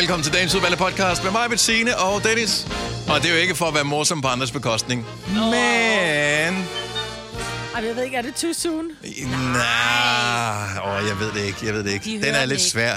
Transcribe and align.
velkommen 0.00 0.24
til 0.24 0.32
dagens 0.32 0.54
udvalgte 0.54 0.78
podcast 0.78 1.24
med 1.24 1.32
mig, 1.32 1.50
Bettine 1.50 1.96
og 1.98 2.24
Dennis. 2.24 2.66
Og 3.08 3.22
det 3.22 3.30
er 3.30 3.34
jo 3.34 3.40
ikke 3.40 3.54
for 3.54 3.66
at 3.66 3.74
være 3.74 3.84
morsom 3.84 4.22
på 4.22 4.28
andres 4.28 4.50
bekostning. 4.50 5.06
Men... 5.34 5.44
Ej, 7.74 7.86
jeg 7.86 7.96
ved 7.96 8.02
ikke, 8.02 8.16
er 8.16 8.22
det 8.22 8.34
too 8.34 8.52
soon? 8.52 8.84
Nej, 8.84 10.78
åh, 10.84 11.08
jeg 11.08 11.18
ved 11.20 11.32
det 11.32 11.44
ikke, 11.46 11.66
jeg 11.66 11.74
ved 11.74 11.84
det 11.84 11.92
ikke. 11.92 12.04
De 12.04 12.26
Den 12.26 12.34
er 12.34 12.44
lidt 12.44 12.60
ikke. 12.60 12.62
svær. 12.62 12.96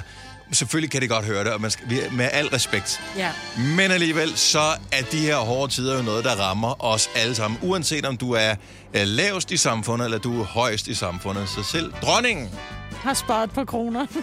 Selvfølgelig 0.52 0.92
kan 0.92 1.02
de 1.02 1.08
godt 1.08 1.26
høre 1.26 1.44
det, 1.44 1.54
og 1.54 1.62
man 1.62 1.72
skal, 1.72 1.86
med 2.12 2.30
al 2.32 2.48
respekt. 2.48 3.02
Ja. 3.18 3.32
Men 3.58 3.92
alligevel, 3.92 4.38
så 4.38 4.74
er 4.92 5.02
de 5.12 5.20
her 5.20 5.38
hårde 5.38 5.72
tider 5.72 5.98
jo 5.98 6.04
noget, 6.04 6.26
der 6.26 6.36
rammer 6.36 6.84
os 6.86 7.10
alle 7.16 7.36
sammen. 7.36 7.60
Uanset 7.62 8.06
om 8.06 8.18
du 8.18 8.32
er 8.32 8.56
øh, 8.94 9.02
lavest 9.06 9.52
i 9.52 9.58
samfundet, 9.58 10.06
eller 10.06 10.18
du 10.18 10.42
er 10.42 10.46
højst 10.46 10.88
i 10.88 10.94
samfundet. 10.94 11.50
Så 11.50 11.64
selv 11.72 11.94
dronningen 12.02 12.50
Har 12.92 13.14
sparet 13.14 13.52
på 13.52 13.66
kroner. 13.66 14.06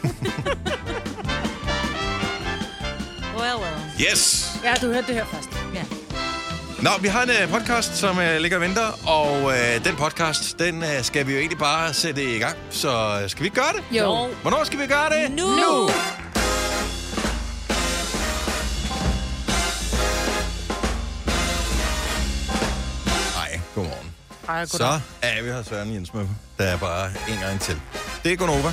Well, 3.40 3.58
well. 3.58 3.80
Yes! 4.10 4.50
ja, 4.64 4.74
du 4.74 4.86
hørte 4.92 5.06
det 5.06 5.14
her 5.14 5.24
først. 5.24 5.48
Ja. 5.74 5.84
Nå, 6.82 6.90
vi 7.00 7.08
har 7.08 7.22
en 7.22 7.30
uh, 7.30 7.50
podcast, 7.50 7.96
som 7.96 8.18
uh, 8.18 8.36
ligger 8.40 8.56
og 8.56 8.60
venter, 8.60 9.08
og 9.08 9.42
uh, 9.42 9.84
den 9.84 9.96
podcast, 9.96 10.58
den 10.58 10.82
uh, 10.82 10.88
skal 11.02 11.26
vi 11.26 11.32
jo 11.32 11.38
egentlig 11.38 11.58
bare 11.58 11.94
sætte 11.94 12.36
i 12.36 12.38
gang. 12.38 12.56
Så 12.70 13.20
uh, 13.22 13.30
skal 13.30 13.42
vi 13.42 13.46
ikke 13.46 13.60
gøre 13.60 13.72
det? 13.72 13.98
Jo. 13.98 14.28
Hvornår 14.42 14.64
skal 14.64 14.78
vi 14.78 14.86
gøre 14.86 15.10
det? 15.10 15.30
Nu! 15.30 15.46
nu. 15.46 15.88
Hej, 23.36 23.60
godmorgen. 23.74 24.14
Ej, 24.48 24.60
goddag. 24.60 24.68
Så 24.68 25.00
er 25.22 25.42
vi 25.42 25.48
her 25.48 25.62
Søren 25.62 25.94
Jens 25.94 26.14
med. 26.14 26.26
Der 26.58 26.64
er 26.64 26.76
bare 26.76 27.10
en 27.28 27.38
gang 27.40 27.60
til. 27.60 27.80
Det 28.24 28.32
er 28.32 28.36
Gunova. 28.36 28.72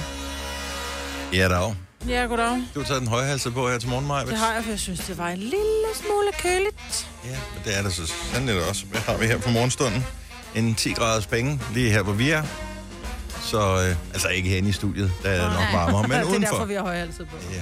Ja, 1.33 1.49
dag. 1.49 1.86
Ja, 2.08 2.22
goddag. 2.26 2.64
Du 2.76 2.80
har 2.80 2.88
taget 2.88 3.00
den 3.02 3.08
højhalset 3.09 3.53
på 3.53 3.70
her 3.70 3.78
til 3.80 3.90
morgen, 3.90 4.08
Maja. 4.08 4.26
Det 4.26 4.38
har 4.38 4.53
jeg, 4.53 4.64
for 4.64 4.70
jeg 4.70 4.80
synes, 4.80 5.00
det 5.00 5.17
var 5.17 5.28
en 5.30 5.38
lille 5.38 5.88
smule 5.94 6.31
køligt. 6.42 7.08
Ja, 7.26 7.30
men 7.30 7.62
det 7.66 7.78
er 7.78 7.84
det 7.84 7.94
så 7.94 8.08
sandelig 8.08 8.70
også. 8.70 8.86
Hvad 8.86 9.02
har 9.02 9.17
vi 9.17 9.26
her 9.26 9.38
på 9.38 9.50
morgenstunden? 9.50 10.06
En 10.56 10.76
10 10.76 10.94
graders 10.94 11.26
penge, 11.28 11.62
lige 11.73 11.89
her, 11.92 12.02
hvor 12.02 12.14
vi 12.14 12.30
er. 12.30 12.44
Så, 13.42 13.59
øh, 13.89 13.95
altså 14.14 14.28
ikke 14.28 14.50
herinde 14.50 14.70
i 14.70 14.72
studiet, 14.72 15.12
der 15.23 15.30
er 15.30 15.54
nok 15.54 15.64
varmere, 15.73 16.02
men 16.02 16.12
det 16.17 16.17
er 16.17 16.23
udenfor. 16.23 16.39
derfor, 16.52 16.66
vi 16.66 16.73
har 16.73 16.81
højhalset 16.81 17.28
på. 17.28 17.36
Ja. 17.54 17.62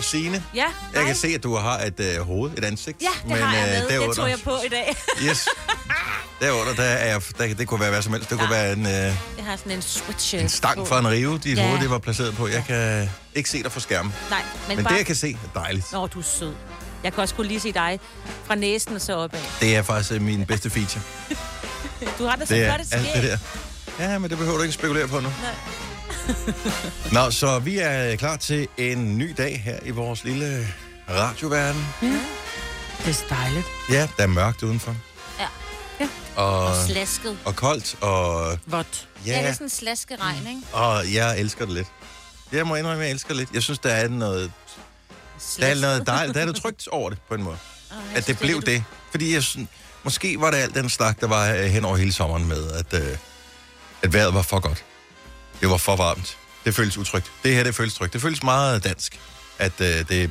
Og 0.00 0.04
Signe, 0.04 0.44
Ja, 0.54 0.64
jeg 0.94 1.04
kan 1.06 1.14
se, 1.16 1.28
at 1.28 1.42
du 1.42 1.56
har 1.56 1.78
et 1.78 2.00
øh, 2.00 2.20
hoved, 2.26 2.50
et 2.58 2.64
ansigt. 2.64 3.02
Ja, 3.02 3.34
det 3.34 3.42
har 3.42 3.54
jeg 3.56 3.64
øh, 3.64 3.90
med. 4.00 4.06
Det 4.08 4.16
tog 4.16 4.30
jeg 4.30 4.38
på 4.44 4.56
i 4.66 4.68
dag. 4.68 4.96
Yes. 5.28 5.48
Derunder, 6.40 6.74
der 6.74 6.82
er 6.82 7.06
jeg, 7.12 7.22
der, 7.38 7.54
det 7.54 7.68
kunne 7.68 7.80
være 7.80 7.90
hvad 7.90 8.02
som 8.02 8.12
helst. 8.12 8.30
Det 8.30 8.38
kunne 8.38 8.54
Ja. 8.56 8.62
være 8.62 8.72
en, 8.72 8.86
øh, 8.86 8.92
Jeg 8.92 9.14
har 9.44 9.56
sådan 9.56 9.72
en 9.72 9.82
sweatshirt 9.82 10.42
en 10.42 10.48
stang 10.48 10.78
på. 10.78 10.84
fra 10.84 10.98
en 10.98 11.08
rive, 11.08 11.38
dit 11.38 11.58
Ja. 11.58 11.66
hoved 11.66 11.80
det 11.80 11.90
var 11.90 11.98
placeret 11.98 12.34
på. 12.36 12.48
Jeg 12.48 12.64
kan 12.66 13.08
ikke 13.34 13.50
se 13.50 13.62
dig 13.62 13.72
fra 13.72 13.80
skærmen. 13.80 14.12
Nej, 14.30 14.42
men, 14.68 14.76
Men 14.76 14.84
bare... 14.84 14.92
det, 14.92 14.98
jeg 14.98 15.06
kan 15.06 15.16
se, 15.16 15.36
er 15.54 15.60
dejligt. 15.60 15.92
Nå, 15.92 16.06
du 16.06 16.18
er 16.18 16.22
sød. 16.22 16.54
Jeg 17.04 17.12
kan 17.12 17.22
også 17.22 17.34
kunne 17.34 17.46
lige 17.48 17.60
se 17.60 17.72
dig 17.72 18.00
fra 18.46 18.54
næsen 18.54 18.94
og 18.94 19.00
så 19.00 19.16
opad. 19.16 19.40
Det 19.60 19.76
er 19.76 19.82
faktisk 19.82 20.12
øh, 20.12 20.22
min 20.22 20.46
bedste 20.46 20.70
feature. 20.70 21.02
Du 22.18 22.24
har 22.26 22.36
da 22.36 22.44
så 22.46 22.54
Det 22.54 22.66
flot 22.66 22.80
et 22.80 22.86
skæg. 22.86 23.38
Ja, 23.98 24.18
men 24.18 24.30
det 24.30 24.38
behøver 24.38 24.56
du 24.56 24.62
ikke 24.62 24.74
spekulere 24.74 25.08
på 25.08 25.20
nu. 25.20 25.28
Nej. 25.42 25.54
Nå, 27.12 27.30
så 27.30 27.58
vi 27.58 27.78
er 27.78 28.16
klar 28.16 28.36
til 28.36 28.68
en 28.76 29.18
ny 29.18 29.34
dag 29.38 29.60
her 29.64 29.78
i 29.84 29.90
vores 29.90 30.24
lille 30.24 30.68
radioverden. 31.10 31.86
Det 32.00 33.24
er 33.30 33.34
dejligt. 33.34 33.66
Ja, 33.90 34.08
der 34.16 34.22
er 34.22 34.26
mørkt 34.26 34.62
udenfor. 34.62 34.96
Ja. 35.40 35.46
Og, 36.36 36.66
Og 36.66 36.74
slasket. 36.88 37.38
og 37.44 37.56
koldt, 37.56 37.96
og 38.00 38.58
Vådt. 38.66 39.08
Ja. 39.26 39.30
det 39.32 39.36
ja, 39.36 39.42
er 39.48 39.52
sådan 39.52 39.64
en 39.66 39.70
slaskeregn, 39.70 40.46
ikke? 40.46 40.60
og 40.72 41.12
jeg 41.14 41.38
elsker 41.40 41.64
det 41.64 41.74
lidt. 41.74 41.88
Jeg 42.52 42.66
må 42.66 42.74
indrømme, 42.76 43.02
at 43.02 43.06
jeg 43.06 43.12
elsker 43.14 43.28
det 43.28 43.36
lidt. 43.36 43.50
Jeg 43.54 43.62
synes, 43.62 43.78
der 43.78 43.90
er 43.90 44.08
noget, 44.08 44.40
der 44.40 45.36
er 45.36 45.40
Slasket. 45.56 45.80
noget 45.80 46.06
dejligt, 46.06 46.34
der 46.34 46.40
er 46.40 46.44
noget 46.46 46.62
trygt 46.62 46.88
over 46.88 47.10
det, 47.10 47.18
på 47.28 47.34
en 47.34 47.42
måde. 47.42 47.56
Jeg 47.90 48.16
At 48.16 48.26
det 48.26 48.38
blev 48.38 48.62
det. 48.62 48.84
Fordi 49.10 49.34
jeg 49.34 49.42
synes, 49.42 49.68
måske 50.04 50.40
var 50.40 50.50
det 50.50 50.58
alt 50.58 50.74
den 50.74 50.88
snak, 50.88 51.20
der 51.20 51.26
var 51.26 51.50
øh, 51.54 51.60
hen 51.64 51.84
over 51.84 51.96
hele 51.96 52.12
sommeren 52.12 52.48
med, 52.48 52.70
at, 52.70 52.94
øh, 53.02 53.16
at 54.02 54.12
vejret 54.12 54.34
var 54.34 54.42
for 54.42 54.60
godt. 54.60 54.84
Det 55.60 55.70
var 55.70 55.76
for 55.76 55.96
varmt. 55.96 56.38
Det 56.64 56.74
føles 56.74 56.98
utrygt. 56.98 57.32
Det 57.42 57.54
her, 57.54 57.64
det 57.64 57.74
føles 57.74 57.94
trygt. 57.94 58.12
Det 58.12 58.20
føles 58.20 58.42
meget 58.42 58.84
dansk, 58.84 59.20
at 59.58 59.72
øh, 59.80 59.86
det 59.86 60.24
er 60.24 60.28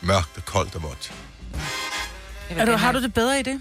mørkt 0.00 0.30
og 0.36 0.44
koldt 0.44 0.74
og 0.74 0.82
vådt. 0.82 1.12
Er 2.50 2.64
du, 2.64 2.72
har 2.72 2.92
du 2.92 3.02
det 3.02 3.14
bedre 3.14 3.40
i 3.40 3.42
det? 3.42 3.60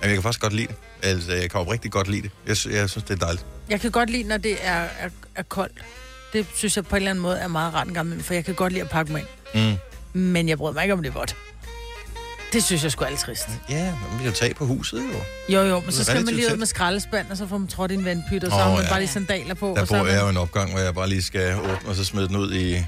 Men 0.00 0.08
jeg 0.08 0.10
kan 0.14 0.22
faktisk 0.22 0.40
godt 0.40 0.52
lide 0.52 0.66
det. 0.66 0.76
Altså, 1.02 1.32
jeg 1.32 1.50
kan 1.50 1.60
oprigtigt 1.60 1.92
godt 1.92 2.08
lide 2.08 2.22
det. 2.22 2.30
Jeg, 2.46 2.72
jeg 2.72 2.90
synes, 2.90 3.04
det 3.04 3.10
er 3.10 3.24
dejligt. 3.24 3.46
Jeg 3.68 3.80
kan 3.80 3.90
godt 3.90 4.10
lide, 4.10 4.22
når 4.22 4.36
det 4.36 4.56
er, 4.66 4.72
er, 4.98 5.08
er 5.34 5.42
koldt. 5.42 5.84
Det 6.32 6.46
synes 6.54 6.76
jeg 6.76 6.84
på 6.86 6.96
en 6.96 7.02
eller 7.02 7.10
anden 7.10 7.22
måde 7.22 7.38
er 7.38 7.48
meget 7.48 7.74
ret 7.74 7.88
en 7.88 7.94
gammel, 7.94 8.22
for 8.22 8.34
jeg 8.34 8.44
kan 8.44 8.54
godt 8.54 8.72
lide 8.72 8.84
at 8.84 8.90
pakke 8.90 9.12
mig 9.12 9.24
ind. 9.54 9.78
Mm. 10.14 10.20
Men 10.20 10.48
jeg 10.48 10.58
bryder 10.58 10.74
mig 10.74 10.82
ikke 10.82 10.94
om 10.94 11.02
det 11.02 11.08
er 11.08 11.12
vådt. 11.14 11.36
Det 12.56 12.64
synes 12.64 12.82
jeg 12.82 12.92
sgu 12.92 13.04
er 13.04 13.08
lidt 13.08 13.20
trist. 13.20 13.48
Ja, 13.70 13.84
men 13.84 14.18
vi 14.18 14.24
kan 14.24 14.32
tage 14.32 14.54
på 14.54 14.66
huset, 14.66 14.98
jo. 14.98 15.54
Jo, 15.54 15.62
jo, 15.68 15.80
men 15.80 15.92
så 15.92 16.04
skal 16.04 16.24
man 16.24 16.34
lige 16.34 16.52
ud 16.52 16.56
med 16.56 16.66
skraldespand, 16.66 17.30
og 17.30 17.36
så 17.36 17.46
får 17.46 17.58
man 17.58 17.68
trådt 17.68 17.90
i 17.90 17.94
en 17.94 18.04
vandpyt, 18.04 18.44
og 18.44 18.50
så 18.50 18.56
Åh, 18.56 18.62
har 18.62 18.70
man 18.72 18.82
ja. 18.82 18.88
bare 18.88 19.00
lige 19.00 19.08
sandaler 19.10 19.54
på. 19.54 19.72
Der 19.76 19.80
og 19.80 19.88
så 19.88 19.94
er 19.96 19.98
bor 19.98 20.06
jeg 20.06 20.22
jo 20.22 20.28
en 20.28 20.36
opgang, 20.36 20.70
hvor 20.70 20.80
jeg 20.80 20.94
bare 20.94 21.08
lige 21.08 21.22
skal 21.22 21.54
åbne, 21.58 21.88
og 21.88 21.94
så 21.94 22.04
smide 22.04 22.28
den 22.28 22.36
ud 22.36 22.54
i, 22.54 22.84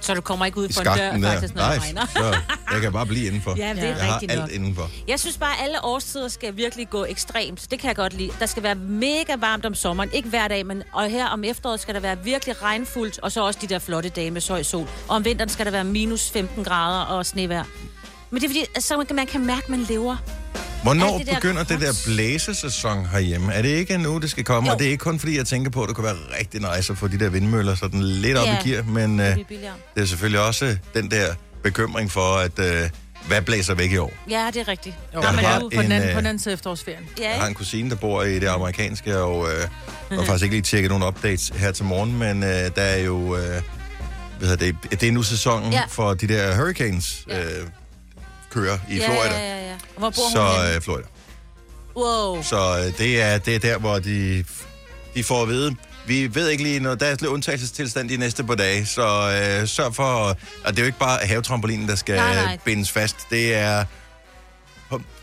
Så 0.00 0.14
du 0.14 0.20
kommer 0.20 0.46
ikke 0.46 0.58
ud 0.58 0.68
for 0.72 0.80
en 0.80 0.86
dør, 0.86 0.94
der. 0.94 1.32
faktisk, 1.32 1.54
når 1.54 1.62
Nej, 1.62 1.74
det 1.74 1.82
regner. 1.82 2.06
så 2.06 2.36
jeg 2.72 2.80
kan 2.80 2.92
bare 2.92 3.06
blive 3.06 3.26
indenfor. 3.26 3.54
Ja, 3.58 3.68
det 3.74 3.78
er 3.82 3.86
jeg 3.86 3.96
har 3.96 4.12
rigtigt 4.12 4.32
alt 4.32 4.40
nok. 4.40 4.50
indenfor. 4.52 4.90
Jeg 5.08 5.20
synes 5.20 5.36
bare, 5.36 5.52
at 5.58 5.64
alle 5.64 5.84
årstider 5.84 6.28
skal 6.28 6.56
virkelig 6.56 6.90
gå 6.90 7.04
ekstremt. 7.04 7.66
Det 7.70 7.78
kan 7.78 7.88
jeg 7.88 7.96
godt 7.96 8.12
lide. 8.12 8.30
Der 8.40 8.46
skal 8.46 8.62
være 8.62 8.74
mega 8.74 9.36
varmt 9.38 9.66
om 9.66 9.74
sommeren. 9.74 10.10
Ikke 10.12 10.28
hver 10.28 10.48
dag, 10.48 10.66
men 10.66 10.82
og 10.92 11.10
her 11.10 11.26
om 11.26 11.44
efteråret 11.44 11.80
skal 11.80 11.94
der 11.94 12.00
være 12.00 12.16
virkelig 12.24 12.62
regnfuldt. 12.62 13.18
Og 13.22 13.32
så 13.32 13.44
også 13.44 13.58
de 13.62 13.66
der 13.66 13.78
flotte 13.78 14.08
dage 14.08 14.30
med 14.30 14.48
høj 14.48 14.62
sol. 14.62 14.88
Og 15.08 15.16
om 15.16 15.24
vinteren 15.24 15.48
skal 15.48 15.66
der 15.66 15.72
være 15.72 15.84
minus 15.84 16.30
15 16.30 16.64
grader 16.64 17.00
og 17.04 17.26
snevejr. 17.26 17.64
Men 18.32 18.40
det 18.40 18.44
er 18.44 18.48
fordi, 18.48 18.80
så 18.80 18.96
man 18.96 19.06
kan, 19.06 19.16
man 19.16 19.26
kan 19.26 19.46
mærke, 19.46 19.62
at 19.62 19.68
man 19.68 19.80
lever. 19.88 20.16
Hvornår 20.82 21.18
det 21.18 21.26
der 21.26 21.34
begynder 21.34 21.64
det 21.64 21.80
der 21.80 21.92
blæsesæson 22.06 23.06
herhjemme? 23.06 23.52
Er 23.54 23.62
det 23.62 23.68
ikke 23.68 23.98
nu, 23.98 24.18
det 24.18 24.30
skal 24.30 24.44
komme? 24.44 24.68
Jo. 24.68 24.72
Og 24.72 24.78
det 24.78 24.86
er 24.86 24.90
ikke 24.90 25.02
kun 25.02 25.18
fordi, 25.18 25.36
jeg 25.36 25.46
tænker 25.46 25.70
på, 25.70 25.82
at 25.82 25.88
det 25.88 25.96
kunne 25.96 26.04
være 26.04 26.16
rigtig 26.40 26.60
nice 26.76 26.92
at 26.92 26.98
få 26.98 27.08
de 27.08 27.18
der 27.18 27.28
vindmøller 27.28 27.74
sådan 27.74 28.02
lidt 28.02 28.36
op 28.38 28.46
Ja. 28.46 28.58
i 28.64 28.68
gear, 28.70 28.82
men 28.82 29.20
uh, 29.20 29.26
Det 29.26 29.32
er 29.50 29.72
det 29.94 30.02
er 30.02 30.06
selvfølgelig 30.06 30.40
også 30.40 30.76
den 30.94 31.10
der 31.10 31.26
bekymring 31.62 32.10
for, 32.10 32.34
at 32.36 32.58
uh, 32.58 32.90
hvad 33.28 33.42
blæser 33.42 33.74
væk 33.74 33.92
i 33.92 33.96
år? 33.96 34.12
Ja, 34.30 34.46
det 34.54 34.60
er 34.60 34.68
rigtigt. 34.68 34.94
Jo, 35.14 35.20
Jeg 35.20 35.28
har 35.28 35.56
er 35.56 35.60
på 35.60 35.68
den 35.72 35.80
en, 35.80 35.92
anden, 35.92 36.08
øh, 36.08 36.14
på 36.14 36.20
den 36.20 36.26
anden 36.26 36.38
side 36.42 36.52
af 36.52 36.56
efterårsferien. 36.56 37.02
Ja, 37.18 37.30
Jeg 37.30 37.40
har 37.40 37.46
en 37.48 37.54
kusine, 37.54 37.90
der 37.90 37.96
bor 37.96 38.22
i 38.22 38.38
det 38.38 38.46
amerikanske, 38.46 39.18
og 39.18 39.48
øh, 39.52 39.68
har 40.18 40.24
faktisk 40.24 40.42
ikke 40.42 40.54
lige 40.54 40.62
tjekket 40.62 40.90
nogle 40.90 41.06
updates 41.06 41.48
her 41.56 41.72
til 41.72 41.84
morgen, 41.84 42.18
men 42.18 42.42
øh, 42.42 42.48
der 42.50 42.82
er 42.82 42.98
jo... 42.98 43.36
Øh, 43.36 43.62
hvad 44.38 44.48
hedder 44.48 44.72
det, 44.90 45.00
det 45.00 45.08
er 45.08 45.12
nu 45.12 45.22
sæsonen 45.22 45.72
Ja. 45.72 45.82
for 45.88 46.14
de 46.14 46.28
der 46.28 46.56
hurricanes 46.56 47.24
øh, 47.30 47.36
kører 48.52 48.78
i 48.90 48.96
ja, 48.96 49.06
Florida. 49.06 49.38
Ja, 49.38 49.56
ja, 49.56 49.66
ja. 49.70 49.74
Hvor 49.98 50.10
bor 50.10 50.22
hun 50.22 50.32
Så 50.32 50.44
henne? 50.62 50.74
øh, 50.76 50.80
Florida. 50.82 51.06
Wow. 51.96 52.42
Så 52.42 52.78
øh, 52.86 52.98
det, 52.98 53.22
er, 53.22 53.38
det 53.38 53.54
er 53.54 53.58
der, 53.58 53.78
hvor 53.78 53.98
de, 53.98 54.44
de 55.14 55.24
får 55.24 55.42
at 55.42 55.48
vide, 55.48 55.76
vi 56.06 56.34
ved 56.34 56.48
ikke 56.48 56.62
lige 56.62 56.80
noget, 56.80 57.00
der 57.00 57.06
er 57.06 57.10
lidt 57.10 57.22
undtagelsestilstand 57.22 58.08
de 58.08 58.16
næste 58.16 58.44
par 58.44 58.54
dage, 58.54 58.86
så 58.86 59.02
øh, 59.62 59.68
sørg 59.68 59.94
for, 59.94 60.02
og 60.04 60.36
det 60.66 60.78
er 60.78 60.82
jo 60.82 60.86
ikke 60.86 60.98
bare 60.98 61.18
havetrampolinen, 61.26 61.88
der 61.88 61.94
skal 61.94 62.16
Nej, 62.16 62.34
nej. 62.34 62.58
bindes 62.64 62.90
fast, 62.90 63.16
det 63.30 63.54
er 63.54 63.84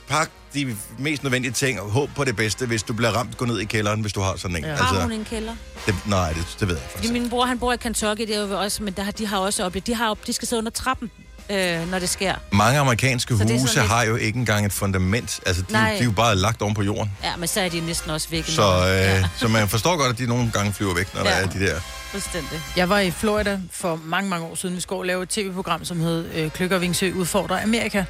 pak 0.07 0.29
de 0.53 0.77
mest 0.99 1.23
nødvendige 1.23 1.51
ting, 1.51 1.81
og 1.81 1.89
håb 1.89 2.09
på 2.15 2.23
det 2.23 2.35
bedste, 2.35 2.65
hvis 2.65 2.83
du 2.83 2.93
bliver 2.93 3.11
ramt, 3.11 3.37
gå 3.37 3.45
ned 3.45 3.59
i 3.59 3.65
kælderen, 3.65 4.01
hvis 4.01 4.13
du 4.13 4.21
har 4.21 4.35
sådan 4.35 4.57
en. 4.57 4.63
Ja. 4.63 4.75
Har 4.75 5.01
hun 5.01 5.11
en 5.11 5.25
kælder? 5.25 5.55
det, 5.85 5.95
nej, 6.07 6.33
det, 6.33 6.55
det 6.59 6.67
ved 6.67 6.75
jeg 6.75 6.85
faktisk. 6.91 7.03
ikke. 7.13 7.19
min 7.21 7.29
bror, 7.29 7.45
han 7.45 7.59
bor 7.59 7.73
i 7.73 7.77
Kentucky, 7.77 8.21
det 8.21 8.35
er 8.35 8.41
jo 8.47 8.59
også, 8.59 8.83
men 8.83 8.93
der, 8.93 9.03
har- 9.03 9.11
de 9.11 9.27
har 9.27 9.37
også 9.37 9.63
oplevet, 9.65 9.87
de, 9.87 9.95
har, 9.95 10.09
op- 10.09 10.27
de 10.27 10.33
skal 10.33 10.47
sidde 10.47 10.59
under 10.59 10.71
trappen, 10.71 11.11
øh, 11.49 11.91
når 11.91 11.99
det 11.99 12.09
sker. 12.09 12.35
Mange 12.51 12.79
amerikanske 12.79 13.37
Så 13.37 13.43
huse 13.43 13.75
lidt- 13.75 13.87
har 13.87 14.03
jo 14.03 14.15
ikke 14.15 14.37
engang 14.39 14.65
et 14.65 14.73
fundament, 14.73 15.39
altså 15.45 15.61
de, 15.61 15.73
de 15.73 15.77
er 15.79 16.03
jo 16.03 16.11
bare 16.11 16.35
lagt 16.35 16.61
oven 16.61 16.73
på 16.73 16.83
jorden. 16.83 17.11
Ja, 17.23 17.35
men 17.35 17.47
så 17.47 17.61
er 17.61 17.69
de 17.69 17.79
næsten 17.79 18.11
også 18.11 18.27
væk. 18.29 18.45
Så, 18.45 18.61
øh, 18.61 18.85
Ja, 18.87 19.23
så 19.37 19.47
man 19.47 19.69
forstår 19.69 19.97
godt, 19.97 20.09
at 20.11 20.17
de 20.17 20.25
nogle 20.27 20.51
gange 20.53 20.73
flyver 20.73 20.95
væk, 20.95 21.13
når 21.15 21.21
ja. 21.21 21.29
der 21.29 21.35
er 21.35 21.47
de 21.47 21.59
der. 21.59 21.79
fuldstændig. 22.11 22.61
Jeg 22.75 22.89
var 22.89 22.99
i 22.99 23.11
Florida 23.11 23.59
for 23.71 23.99
mange, 24.05 24.29
mange 24.29 24.45
år 24.45 24.55
siden. 24.55 24.75
Vi 24.75 24.81
skulle 24.81 25.07
lave 25.07 25.23
et 25.23 25.29
tv-program, 25.29 25.85
som 25.85 25.99
hed 25.99 26.25
øh, 26.35 26.51
Kløkker 26.51 26.77
Vingsø 26.77 27.11
udfordrer 27.15 27.63
Amerika. 27.63 28.03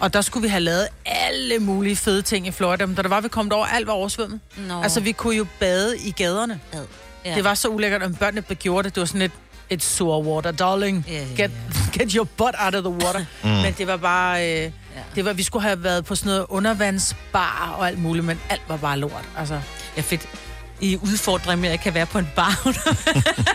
Og 0.00 0.14
der 0.14 0.20
skulle 0.20 0.42
vi 0.42 0.48
have 0.48 0.60
lavet 0.60 0.88
alle 1.06 1.58
mulige 1.58 1.96
fede 1.96 2.22
ting 2.22 2.46
i 2.46 2.50
Florida. 2.50 2.86
Men 2.86 2.94
da 2.96 3.02
der 3.02 3.08
var, 3.08 3.20
vi 3.20 3.28
kom 3.28 3.52
over, 3.52 3.66
alt 3.66 3.86
var 3.86 3.92
oversvømmet. 3.92 4.40
Nå. 4.56 4.82
Altså, 4.82 5.00
vi 5.00 5.12
kunne 5.12 5.36
jo 5.36 5.46
bade 5.60 5.98
i 5.98 6.10
gaderne. 6.10 6.60
Ad. 6.72 6.80
Ja. 7.24 7.34
Det 7.34 7.44
var 7.44 7.54
så 7.54 7.68
ulækkert, 7.68 8.02
at 8.02 8.18
børnene 8.18 8.42
begjorde 8.42 8.84
det. 8.86 8.94
Det 8.94 9.00
var 9.00 9.06
sådan 9.06 9.22
et, 9.22 9.30
et 9.70 9.82
sore 9.82 10.22
water, 10.24 10.50
darling. 10.50 11.04
Ja, 11.08 11.14
ja, 11.14 11.42
Get, 11.42 11.50
get 11.98 12.12
your 12.12 12.24
butt 12.24 12.54
out 12.64 12.74
of 12.74 12.82
the 12.82 13.06
water. 13.06 13.24
mm. 13.42 13.48
Men 13.50 13.74
det 13.78 13.86
var 13.86 13.96
bare... 13.96 14.50
Øh, 14.64 14.70
det 15.14 15.24
var, 15.24 15.32
vi 15.32 15.42
skulle 15.42 15.62
have 15.62 15.82
været 15.84 16.04
på 16.04 16.14
sådan 16.14 16.30
noget 16.30 16.46
undervandsbar 16.48 17.74
og 17.78 17.86
alt 17.88 17.98
muligt, 17.98 18.26
men 18.26 18.40
alt 18.50 18.62
var 18.68 18.76
bare 18.76 18.98
lort. 18.98 19.24
Altså. 19.38 19.60
Ja, 19.96 20.02
fedt. 20.02 20.28
I 20.80 20.96
udfordrer 20.96 21.56
med, 21.56 21.64
at 21.68 21.70
jeg 21.70 21.80
kan 21.80 21.94
være 21.94 22.06
på 22.06 22.18
en 22.18 22.28
bar. 22.36 22.60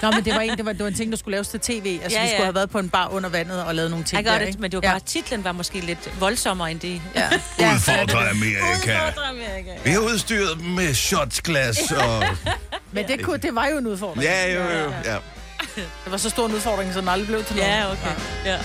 Nå, 0.01 0.11
men 0.11 0.25
det 0.25 0.33
var, 0.33 0.39
en, 0.41 0.57
det, 0.57 0.65
var, 0.65 0.71
det 0.71 0.81
var 0.81 0.87
en 0.87 0.93
ting, 0.93 1.11
der 1.11 1.17
skulle 1.17 1.31
laves 1.31 1.47
til 1.47 1.59
tv. 1.59 1.99
Altså, 2.03 2.17
Ja, 2.17 2.23
vi 2.23 2.29
skulle 2.29 2.37
ja. 2.39 2.43
have 2.43 2.55
været 2.55 2.69
på 2.69 2.79
en 2.79 2.89
bar 2.89 3.07
under 3.07 3.29
vandet 3.29 3.63
og 3.63 3.75
lavet 3.75 3.91
nogle 3.91 4.05
ting 4.05 4.17
Jeg 4.17 4.23
gør 4.25 4.31
der, 4.31 4.39
det, 4.39 4.47
ikke? 4.47 4.61
men 4.61 4.71
det 4.71 4.77
var 4.81 4.87
ja. 4.87 4.91
bare, 4.93 4.99
titlen 5.05 5.43
var 5.43 5.51
måske 5.51 5.79
lidt 5.79 6.11
voldsommere 6.19 6.71
end 6.71 6.79
det. 6.79 7.01
Ja. 7.15 7.27
Udfordrer 7.75 8.29
Amerika. 8.29 8.61
Udfordrer 9.07 9.29
Amerika. 9.29 9.71
Vi 9.83 9.89
har 9.91 9.99
udstyret 9.99 10.57
dem 10.57 10.65
med 10.65 10.93
shotsglas 10.93 11.91
og... 11.91 12.23
Men 12.91 13.07
det, 13.07 13.23
kunne, 13.23 13.37
det 13.37 13.55
var 13.55 13.67
jo 13.67 13.77
en 13.77 13.87
udfordring. 13.87 14.23
Ja, 14.23 14.53
jo, 14.53 14.61
jo, 14.61 14.91
ja. 15.05 15.15
Det 15.75 16.11
var 16.11 16.17
så 16.17 16.29
stor 16.29 16.45
en 16.45 16.53
udfordring, 16.53 16.93
så 16.93 16.99
den 17.01 17.09
aldrig 17.09 17.27
blev 17.27 17.43
til 17.43 17.55
noget. 17.55 17.69
Ja, 17.69 17.91
okay. 17.91 18.15
Ja. 18.45 18.57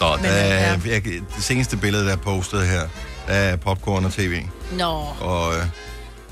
Nå, 0.00 0.16
Men, 0.16 0.24
der, 0.24 0.30
er, 0.30 0.70
ja. 0.84 0.90
jeg, 0.90 1.04
det 1.04 1.24
seneste 1.44 1.76
billede, 1.76 2.06
der 2.06 2.12
er 2.12 2.16
postet 2.16 2.66
her, 2.66 2.80
der 3.26 3.32
er 3.34 3.56
popcorn 3.56 4.04
og 4.04 4.12
tv. 4.12 4.42
Nå, 4.72 5.06
Og 5.20 5.54
øh, 5.56 5.64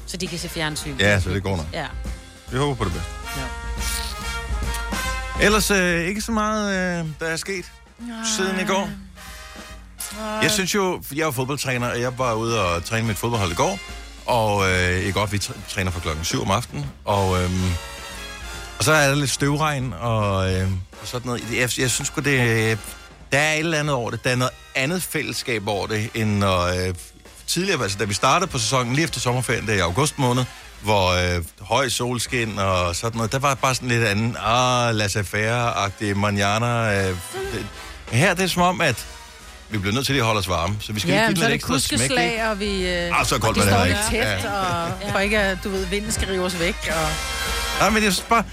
så 0.07 0.17
de 0.17 0.27
kan 0.27 0.39
se 0.39 0.49
fjernsyn. 0.49 0.97
ja, 1.01 1.21
så 1.21 1.31
det 1.31 1.43
går 1.43 1.57
nok. 1.57 1.67
Ja. 1.73 1.87
Vi 2.51 2.59
håber 2.59 2.75
på 2.75 2.85
det 2.85 2.93
bedste. 2.93 3.09
Ja. 3.37 3.43
Ellers 5.45 5.71
øh, 5.71 6.01
ikke 6.09 6.21
så 6.21 6.33
meget, 6.33 6.69
øh, 7.01 7.07
der 7.21 7.27
er 7.27 7.37
sket 7.37 7.65
siden 8.37 8.61
i 8.61 8.65
går. 8.65 8.91
Jeg 10.43 10.51
synes 10.51 10.75
jo, 10.75 11.03
jeg 11.15 11.27
er 11.27 11.31
fodboldtræner, 11.31 11.89
og 11.91 12.01
jeg 12.01 12.19
var 12.19 12.35
ude 12.35 12.65
og 12.65 12.85
træne 12.85 13.07
mit 13.07 13.17
fodboldhold 13.17 13.53
i 13.53 13.55
går. 13.55 13.79
Og 14.27 14.71
øh, 14.71 15.07
i 15.07 15.11
går, 15.11 15.27
vi 15.27 15.37
tr- 15.39 15.57
træner 15.75 15.91
fra 15.91 16.01
klokken 16.01 16.25
7 16.25 16.43
om 16.43 16.51
aftenen. 16.51 16.87
Og, 17.05 17.43
øh, 17.43 17.51
og 18.85 18.87
så 18.87 18.93
er 18.93 19.09
der 19.09 19.15
lidt 19.15 19.31
støvregn 19.31 19.95
og, 20.01 20.53
øh, 20.55 20.69
og 21.03 21.09
sådan 21.09 21.27
noget. 21.27 21.43
Jeg, 21.53 21.71
jeg 21.79 21.91
synes 21.91 22.07
sgu, 22.07 22.21
det 22.21 22.41
øh, 22.41 22.77
der 23.33 23.39
er 23.39 23.53
et 23.53 23.59
eller 23.59 23.79
andet 23.79 23.95
over 23.95 24.11
det. 24.11 24.25
Der 24.25 24.31
er 24.31 24.37
noget 24.37 24.53
andet 24.75 25.03
fællesskab 25.03 25.69
over 25.69 25.87
det, 25.87 26.11
end 26.15 26.39
når, 26.39 26.61
øh, 26.89 26.95
tidligere, 27.47 27.83
altså 27.83 27.99
da 27.99 28.05
vi 28.05 28.15
startede 28.15 28.51
på 28.51 28.59
sæsonen, 28.59 28.95
lige 28.95 29.05
efter 29.05 29.21
sommerferien, 29.21 29.67
der 29.67 29.75
i 29.75 29.79
august 29.79 30.19
måned, 30.19 30.45
hvor 30.81 31.35
øh, 31.37 31.45
høj 31.61 31.89
solskin 31.89 32.59
og 32.59 32.97
sådan 32.97 33.17
noget, 33.17 33.33
der 33.33 33.39
var 33.39 33.55
bare 33.55 33.75
sådan 33.75 33.89
lidt 33.89 34.05
anden, 34.05 34.37
ah, 34.41 34.95
laissez-faire-agtig 34.95 36.17
manjana. 36.17 37.03
Øh, 37.09 37.09
det, 37.53 37.67
her 38.11 38.35
det 38.35 38.43
er 38.45 38.49
som 38.49 38.63
om, 38.63 38.81
at 38.81 39.07
vi 39.71 39.79
bliver 39.79 39.95
nødt 39.95 40.07
til 40.07 40.15
at 40.15 40.25
holde 40.25 40.39
os 40.39 40.49
varme, 40.49 40.77
så 40.81 40.93
vi 40.93 41.01
skal 41.01 41.13
Ja, 41.13 41.19
lige 41.19 41.27
give 41.29 41.37
så 41.37 41.45
er 41.45 41.49
lidt 41.49 41.67
det 41.67 41.75
ekstra 41.75 41.97
smæk. 41.97 42.01
ikke? 42.01 42.15
kuskeslag, 42.15 42.51
og 42.51 42.61
vi... 42.61 42.89
Øh, 42.89 43.21
Ah, 43.21 43.27
så 43.27 43.39
koldt 43.39 43.59
og 43.59 43.65
det 43.65 43.73
det 43.73 43.73
står 43.73 43.85
ikke. 43.85 43.99
tæt, 44.11 44.45
Ja. 44.45 44.53
og 45.05 45.13
for 45.13 45.19
ikke 45.19 45.39
at, 45.39 45.59
du 45.65 45.69
ved, 45.71 45.87
vinden 45.87 46.13
skal 46.13 46.29
rive 46.29 46.45
os 46.45 46.59
væk. 46.61 46.77
Og... 46.91 47.09
Nej, 47.81 47.91
men 47.91 48.03
jeg 48.05 48.13
synes 48.13 48.27
bare, 48.29 48.45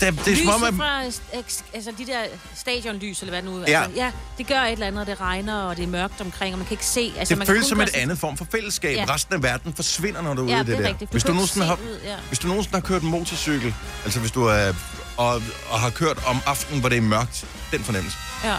det, 0.00 0.24
det, 0.24 0.32
er 0.32 0.36
som 0.36 0.48
om, 0.48 0.62
at... 0.64 0.72
Lyset 1.06 1.22
fra 1.30 1.42
altså 1.74 1.92
de 1.98 2.06
der 2.06 2.22
stadionlys, 2.54 3.20
eller 3.20 3.32
hvad 3.32 3.42
det 3.42 3.50
nu 3.50 3.64
Ja. 3.68 3.82
altså, 3.82 3.96
ja, 4.00 4.12
det 4.38 4.46
gør 4.46 4.60
et 4.60 4.72
eller 4.72 4.86
andet, 4.86 5.00
og 5.00 5.06
det 5.06 5.20
regner, 5.20 5.62
og 5.62 5.76
det 5.76 5.82
er 5.82 5.86
mørkt 5.88 6.20
omkring, 6.20 6.54
og 6.54 6.58
man 6.58 6.66
kan 6.66 6.74
ikke 6.74 6.86
se. 6.86 7.12
Altså, 7.18 7.32
Det 7.34 7.38
man 7.38 7.46
føles 7.46 7.66
som 7.66 7.80
et 7.80 7.88
sig- 7.90 8.02
andet 8.02 8.18
form 8.18 8.36
for 8.36 8.46
fællesskab. 8.52 8.96
Ja. 8.96 9.04
Resten 9.14 9.34
af 9.34 9.42
verden 9.42 9.74
forsvinder, 9.74 10.22
når 10.22 10.34
du 10.34 10.42
er 10.42 10.46
ude 10.46 10.52
i 10.54 10.58
det, 10.58 10.66
det 10.66 10.74
er 10.76 10.80
der. 10.80 10.88
rigtigt. 10.88 11.10
Du 11.10 11.14
Hvis 11.14 11.24
du, 11.24 11.32
nogensinde 11.32 11.66
har, 11.66 11.74
ud, 11.74 11.98
ja. 12.04 12.16
hvis 12.28 12.38
du 12.38 12.48
nogensinde 12.48 12.76
har 12.76 12.80
kørt 12.82 13.02
en 13.02 13.08
motorcykel, 13.08 13.74
altså 14.04 14.20
hvis 14.20 14.30
du 14.32 14.44
er, 14.44 14.72
og, 15.16 15.42
og 15.70 15.80
har 15.80 15.90
kørt 15.90 16.18
om 16.26 16.38
aftenen, 16.46 16.80
hvor 16.80 16.88
det 16.88 16.98
er 16.98 17.02
mørkt, 17.02 17.46
den 17.72 17.84
fornemmelse. 17.84 18.16
Ja. 18.44 18.56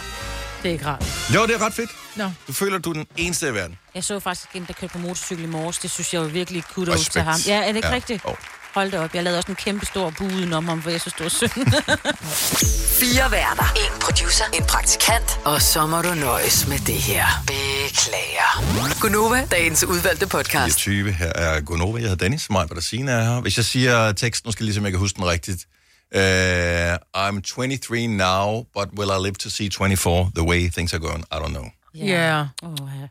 Det 0.62 0.68
er 0.68 0.72
ikke 0.72 0.86
rart. 0.86 1.04
Jo, 1.34 1.46
det 1.46 1.54
er 1.54 1.62
ret 1.66 1.74
fedt. 1.74 1.90
Nå. 2.16 2.30
Du 2.48 2.52
føler, 2.52 2.78
du 2.78 2.90
er 2.90 2.94
den 2.94 3.06
eneste 3.16 3.48
i 3.48 3.54
verden. 3.54 3.78
Jeg 3.94 4.04
så 4.04 4.20
faktisk 4.20 4.48
en, 4.54 4.64
der 4.66 4.72
kørte 4.72 4.92
på 4.92 4.98
motorcykel 4.98 5.44
i 5.44 5.46
morges. 5.46 5.78
Det 5.78 5.90
synes 5.90 6.14
jeg 6.14 6.20
jo 6.22 6.26
virkelig 6.26 6.64
kudos 6.74 6.94
Respekt. 6.94 7.12
til 7.12 7.22
ham. 7.22 7.40
Ja, 7.46 7.56
er 7.62 7.66
det 7.66 7.76
ikke 7.76 7.88
Ja. 7.88 7.94
rigtigt? 7.94 8.24
Jo. 8.24 8.34
Hold 8.74 8.90
da 8.90 9.00
op. 9.00 9.14
Jeg 9.14 9.22
lavede 9.22 9.38
også 9.38 9.50
en 9.50 9.56
kæmpe 9.56 9.86
stor 9.86 10.12
buden 10.18 10.52
om 10.52 10.68
ham, 10.68 10.80
hvor 10.80 10.90
jeg 10.90 11.00
så 11.00 11.10
stor 11.10 11.28
synd. 11.28 11.50
Fire 13.00 13.30
værter. 13.30 13.72
En 13.76 14.00
producer. 14.00 14.44
En 14.54 14.64
praktikant. 14.64 15.40
Og 15.44 15.62
så 15.62 15.86
må 15.86 16.02
du 16.02 16.14
nøjes 16.14 16.68
med 16.68 16.78
det 16.78 16.94
her. 16.94 17.24
Beklager. 17.46 19.00
Gunova, 19.00 19.46
dagens 19.50 19.84
udvalgte 19.84 20.26
podcast. 20.26 20.78
20 20.78 21.12
her 21.12 21.32
er 21.34 21.60
Gunova. 21.60 21.98
Jeg 21.98 22.08
hedder 22.08 22.24
Dennis. 22.24 22.50
Mig, 22.50 22.66
hvad 22.66 22.74
der 22.74 22.82
siger 22.82 23.10
er 23.10 23.34
her. 23.34 23.40
Hvis 23.40 23.56
jeg 23.56 23.64
siger 23.64 24.12
teksten, 24.12 24.48
nu 24.48 24.52
skal 24.52 24.64
jeg 24.64 24.66
ligesom, 24.66 24.84
jeg 24.84 24.92
kan 24.92 24.98
huske 25.00 25.16
den 25.16 25.26
rigtigt. 25.26 25.66
Uh, 26.14 26.94
I'm 27.28 27.40
23 27.40 28.06
now, 28.06 28.64
but 28.74 28.88
will 28.98 29.10
I 29.10 29.18
live 29.26 29.34
to 29.34 29.50
see 29.50 29.70
24 29.70 30.30
the 30.34 30.44
way 30.44 30.68
things 30.68 30.94
are 30.94 31.00
going? 31.00 31.24
I 31.32 31.36
don't 31.36 31.48
know. 31.48 31.64
Ja. 31.94 32.04
Yeah. 32.04 32.46
Oh, 32.62 32.88
ja. 33.00 33.08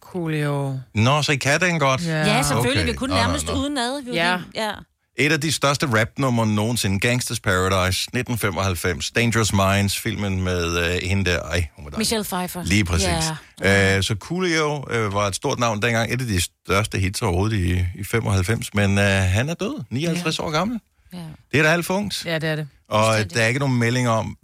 Coolio. 0.00 0.78
Nå, 0.94 1.22
så 1.22 1.32
I 1.32 1.36
kan 1.36 1.60
den 1.60 1.78
godt. 1.78 2.06
Ja. 2.06 2.18
ja, 2.36 2.42
selvfølgelig. 2.42 2.82
Okay. 2.82 2.92
Vi 2.92 2.96
kunne 2.96 3.08
Nå, 3.14 3.14
nå, 3.20 3.22
nærmest 3.26 3.46
nå. 3.46 3.52
udenad. 3.52 4.02
Vi 4.02 4.10
var 4.10 4.16
Ja. 4.16 4.38
ja. 4.54 4.70
Et 5.18 5.32
af 5.32 5.40
de 5.40 5.52
største 5.52 5.86
rapnumre 6.00 6.46
nogensinde, 6.46 7.00
Gangsters 7.00 7.40
Paradise, 7.40 8.00
1995, 8.14 9.10
Dangerous 9.10 9.52
Minds, 9.52 9.98
filmen 9.98 10.42
med 10.42 10.78
øh, 10.78 11.08
hende 11.08 11.30
der, 11.30 11.40
ej, 11.42 11.66
hun 11.76 11.84
var 11.84 11.90
dejlig. 11.90 11.98
Michelle 11.98 12.24
Pfeiffer. 12.24 12.62
Lige 12.64 12.84
præcis. 12.84 13.08
Ja. 13.60 13.96
Øh, 13.96 14.02
så 14.02 14.14
Coolio 14.18 14.84
øh, 14.90 15.14
var 15.14 15.26
et 15.26 15.34
stort 15.34 15.58
navn 15.58 15.82
dengang, 15.82 16.12
et 16.12 16.20
af 16.20 16.26
de 16.26 16.40
største 16.40 16.98
hits 16.98 17.22
overhovedet 17.22 17.56
i, 17.56 17.84
i 18.00 18.04
95, 18.04 18.74
men 18.74 18.98
øh, 18.98 19.04
han 19.04 19.48
er 19.48 19.54
død, 19.54 19.84
59 19.90 20.38
år 20.38 20.50
gammel. 20.50 20.80
ja. 21.12 21.18
Det 21.52 21.58
er 21.58 21.62
da 21.62 21.68
alt 21.68 21.86
for 21.86 21.94
ungt. 21.94 22.22
Ja, 22.26 22.38
det 22.38 22.48
er 22.48 22.56
det. 22.56 22.68
Og 22.88 23.04
Fuldstændig. 23.04 23.36
der 23.36 23.42
er 23.42 23.46
ikke 23.46 23.60
nogen 23.60 23.78
melding 23.78 24.08
om, 24.08 24.36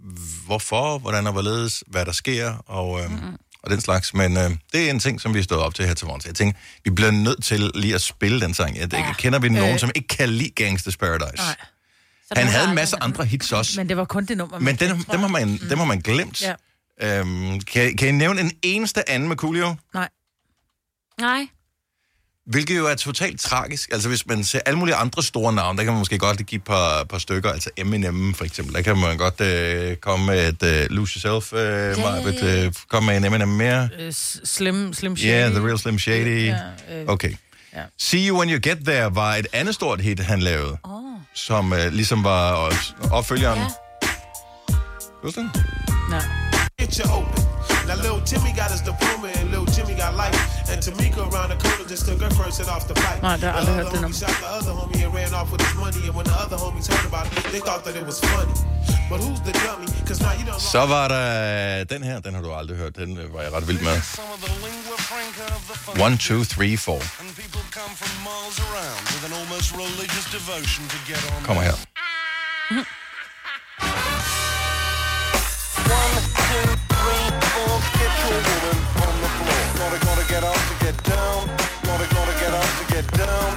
hvorfor, 0.45 0.97
hvordan 0.97 1.27
og 1.27 1.33
hvorledes, 1.33 1.83
hvad 1.87 2.05
der 2.05 2.11
sker, 2.11 2.53
og, 2.67 2.99
øh, 3.01 3.09
mm-hmm. 3.11 3.35
Og 3.63 3.69
den 3.69 3.81
slags. 3.81 4.13
Men 4.13 4.37
øh, 4.37 4.51
det 4.73 4.85
er 4.85 4.89
en 4.89 4.99
ting, 4.99 5.21
som 5.21 5.33
vi 5.33 5.39
har 5.39 5.43
stået 5.43 5.61
op 5.61 5.75
til 5.75 5.85
her 5.85 5.93
til 5.93 6.07
morgen. 6.07 6.21
Så 6.21 6.27
jeg 6.29 6.35
tænker, 6.35 6.59
vi 6.83 6.89
bliver 6.89 7.11
nødt 7.11 7.43
til 7.43 7.71
lige 7.75 7.95
at 7.95 8.01
spille 8.01 8.41
den 8.41 8.53
sang. 8.53 8.77
Jeg, 8.77 8.93
ja. 8.93 9.13
Kender 9.17 9.39
vi 9.39 9.49
nogen, 9.49 9.73
Øh. 9.73 9.79
som 9.79 9.91
ikke 9.95 10.07
kan 10.07 10.29
lide 10.29 10.49
Gangsters 10.49 10.97
Paradise? 10.97 11.43
Nej. 11.43 11.55
Så 12.27 12.33
Han 12.37 12.47
havde 12.47 12.69
en 12.69 12.75
masse 12.75 12.95
andre 13.01 13.25
hits 13.25 13.51
også, 13.51 13.73
Men 13.79 13.89
det 13.89 13.97
var 13.97 14.05
kun 14.05 14.25
det 14.25 14.37
nummer. 14.37 14.57
men 14.59 14.65
man 14.65 14.75
den, 14.75 14.87
kendte, 14.89 15.05
tror 15.05 15.11
dem, 15.13 15.21
har 15.21 15.27
man, 15.27 15.57
dem 15.69 15.77
har 15.77 15.85
man 15.85 15.99
glemt. 16.01 16.41
Ja. 16.41 16.53
Øhm, 17.01 17.59
kan, 17.61 17.97
kan 17.97 18.07
I 18.07 18.11
nævne 18.11 18.41
en 18.41 18.51
eneste 18.61 19.09
anden 19.09 19.29
med 19.29 19.37
Coolio? 19.37 19.75
Nej. 19.93 20.09
Nej. 21.19 21.47
Hvilket 22.45 22.77
jo 22.77 22.87
er 22.87 22.95
totalt 22.95 23.39
tragisk. 23.39 23.89
Altså 23.91 24.09
hvis 24.09 24.25
man 24.27 24.43
ser 24.43 24.59
alle 24.65 24.79
mulige 24.79 24.95
andre 24.95 25.23
store 25.23 25.53
navne, 25.53 25.77
der 25.77 25.83
kan 25.83 25.93
man 25.93 25.99
måske 25.99 26.17
godt 26.17 26.45
give 26.45 26.57
et 26.59 26.63
par, 26.63 27.03
par 27.03 27.17
stykker. 27.17 27.51
Altså 27.51 27.69
Eminem 27.77 28.33
for 28.33 28.45
eksempel, 28.45 28.75
der 28.75 28.81
kan 28.81 28.97
man 28.97 29.17
godt 29.17 29.41
øh, 29.41 29.95
komme 29.95 30.25
med 30.25 30.47
et 30.49 30.63
øh, 30.63 30.87
Lose 30.89 31.19
Yourself, 31.25 31.53
øh, 31.53 31.59
ja, 31.97 32.11
Marbet, 32.11 32.41
ja. 32.41 32.65
øh, 32.65 32.73
komme 32.89 33.07
med 33.07 33.17
en 33.17 33.25
Eminem 33.25 33.47
mere. 33.47 33.89
Øh, 33.99 34.13
Slim, 34.43 34.93
Slim 34.93 35.17
Shady. 35.17 35.29
Yeah, 35.29 35.51
The 35.51 35.65
Real 35.67 35.79
Slim 35.79 35.99
Shady. 35.99 36.47
Ja, 36.47 36.55
øh, 36.91 37.05
Okay. 37.07 37.33
ja. 37.75 37.81
See 37.99 38.27
You 38.27 38.37
When 38.39 38.49
You 38.49 38.59
Get 38.63 38.77
There 38.85 39.15
var 39.15 39.35
et 39.35 39.47
andet 39.53 39.75
stort 39.75 40.01
hit, 40.01 40.19
han 40.19 40.39
lavede, 40.39 40.77
Oh. 40.83 41.01
som 41.35 41.73
øh, 41.73 41.93
ligesom 41.93 42.23
var 42.23 42.71
opfølgeren. 43.11 43.59
Ja. 43.59 44.07
Husk 45.23 45.35
den? 45.37 45.49
ja. 46.11 46.19
Get 46.83 46.99
you 46.99 47.05
open. 47.15 47.43
Now 47.87 47.95
little 47.95 48.19
Timmy 48.19 48.51
got 48.51 48.69
his 48.75 48.81
diploma 48.81 49.31
and 49.39 49.49
little 49.51 49.69
Jimmy 49.75 49.95
got 49.95 50.17
life. 50.23 50.35
And 50.69 50.83
Tamika 50.83 51.21
around 51.31 51.49
the 51.51 51.57
corner 51.63 51.87
just 51.87 52.03
took 52.05 52.19
her 52.19 52.29
first 52.31 52.59
hit 52.59 52.67
off 52.67 52.83
the 52.91 52.95
fight. 53.03 53.21
Nej, 53.21 53.37
det 53.37 53.47
har 53.51 53.59
jeg 53.59 53.65
the 53.65 53.71
other 53.71 53.83
homie 53.83 54.01
nummer. 54.01 54.17
shot 54.21 54.35
the 54.43 54.49
other 54.57 54.73
homie 54.79 55.01
and 55.05 55.13
ran 55.17 55.33
off 55.39 55.49
with 55.53 55.61
his 55.65 55.75
money. 55.83 56.01
And 56.07 56.15
when 56.17 56.25
the 56.31 56.37
other 56.43 56.57
homies 56.63 56.87
heard 56.91 57.07
about 57.11 57.25
it, 57.31 57.43
they 57.53 57.61
thought 57.67 57.83
that 57.87 57.95
it 58.01 58.05
was 58.11 58.19
funny. 58.31 58.55
But 59.11 59.19
who's 59.23 59.41
the 59.47 59.53
dummy? 59.63 59.87
Cause 60.07 60.19
now 60.25 60.33
you 60.39 60.45
don't 60.49 60.59
Så 60.75 60.85
var 60.85 61.07
der 61.07 61.25
øh, 61.79 61.85
den 61.93 62.03
her, 62.03 62.19
den 62.19 62.33
har 62.35 62.41
du 62.41 62.53
aldrig 62.53 62.77
hørt, 62.77 62.95
den 62.95 63.17
øh, 63.17 63.33
var 63.33 63.41
jeg 63.41 63.51
ret 63.53 63.67
vild 63.67 63.81
med. 63.89 63.97
Some 64.01 64.31
of 64.35 64.39
the 64.45 64.53
lingua 64.65 64.97
franca 65.09 65.45
of. 65.55 65.61
One, 66.07 66.15
two, 66.27 66.41
three, 66.55 66.75
four. 66.77 67.01
And 67.19 67.29
people 67.41 67.63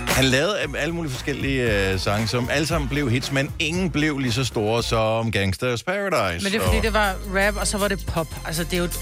Han 0.09 0.25
lavede 0.25 0.59
alle 0.79 0.95
mulige 0.95 1.13
forskellige 1.13 1.91
øh, 1.93 2.01
sange, 2.01 2.29
som 2.29 2.49
alle 2.51 2.67
sammen 2.67 2.89
blev 2.89 3.11
hits, 3.11 3.33
men 3.33 3.51
ingen 3.59 3.91
blev 3.91 4.19
lige 4.19 4.33
så 4.33 4.45
store 4.45 4.83
som 4.83 5.33
Gangsters 5.33 5.83
Paradise. 5.83 6.45
Men 6.45 6.53
det 6.53 6.61
er 6.61 6.65
fordi, 6.65 6.81
det 6.81 6.93
var 6.93 7.15
rap, 7.35 7.57
og 7.57 7.67
så 7.67 7.79
var 7.79 7.89
det 7.89 8.07
pop. 8.07 8.27
Altså, 8.47 8.65
det 8.65 8.73
er 8.73 8.79
jo 8.79 8.85
et 8.85 8.99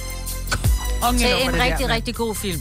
er 1.03 1.09
en 1.09 1.15
det 1.15 1.21
der, 1.23 1.65
rigtig, 1.65 1.81
mand. 1.81 1.93
rigtig 1.93 2.15
god 2.15 2.35
film. 2.35 2.61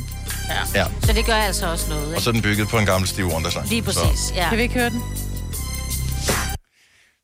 Ja, 0.76 0.86
Så 1.02 1.14
det 1.14 1.26
gør 1.26 1.34
altså 1.36 1.68
også 1.72 1.90
noget, 1.90 2.06
og 2.06 2.12
ikke? 2.12 2.22
så 2.22 2.30
er 2.30 2.32
den 2.32 2.42
bygget 2.42 2.68
på 2.68 2.78
en 2.78 2.86
gammel 2.86 3.10
Steve 3.10 3.28
Wonder-sang. 3.28 3.68
Lige 3.70 3.82
præcis, 3.82 4.34
ja. 4.36 4.50
Kan 4.50 4.58
vi 4.58 4.64
ikke 4.64 4.74
høre 4.76 4.90
den? 4.90 5.02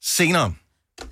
Senere 0.04 0.54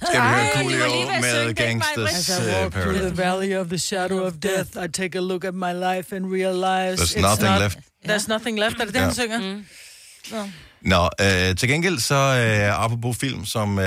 skal 0.02 0.22
vi 0.22 0.28
høre 0.28 0.36
Ej, 0.36 0.52
det 0.56 0.56
var 0.56 0.62
Coolio 0.62 0.78
lige 0.78 1.08
ved 1.08 1.14
at 1.14 1.24
synge 1.24 1.46
med 1.46 1.56
Gangsters 1.56 2.30
As 2.30 2.40
I 2.40 2.42
uh, 2.42 2.48
walk 2.48 2.72
through 2.74 2.98
the 2.98 3.18
valley 3.18 3.56
of 3.56 3.68
the 3.68 3.78
shadow 3.78 4.26
of 4.26 4.34
death, 4.34 4.70
I 4.84 4.88
take 4.88 5.18
a 5.18 5.22
look 5.22 5.44
at 5.46 5.54
my 5.54 5.74
life 5.74 6.16
and 6.16 6.26
realize 6.34 6.98
There's 7.02 7.16
it's 7.16 7.22
nothing 7.22 7.52
not, 7.52 7.60
left. 7.62 7.80
There's 8.06 8.28
nothing 8.28 8.60
left. 8.60 8.80
Er 8.80 8.86
det 8.86 8.94
det, 8.94 9.02
han 9.02 9.14
synger? 9.14 9.40
Mm. 9.40 9.66
Nå, 10.88 11.10
øh, 11.22 11.56
til 11.56 11.70
gengæld 11.70 12.00
så 12.00 12.16
øh, 12.16 12.84
apropos 12.84 13.18
film, 13.18 13.46
som 13.46 13.80
øh, 13.80 13.86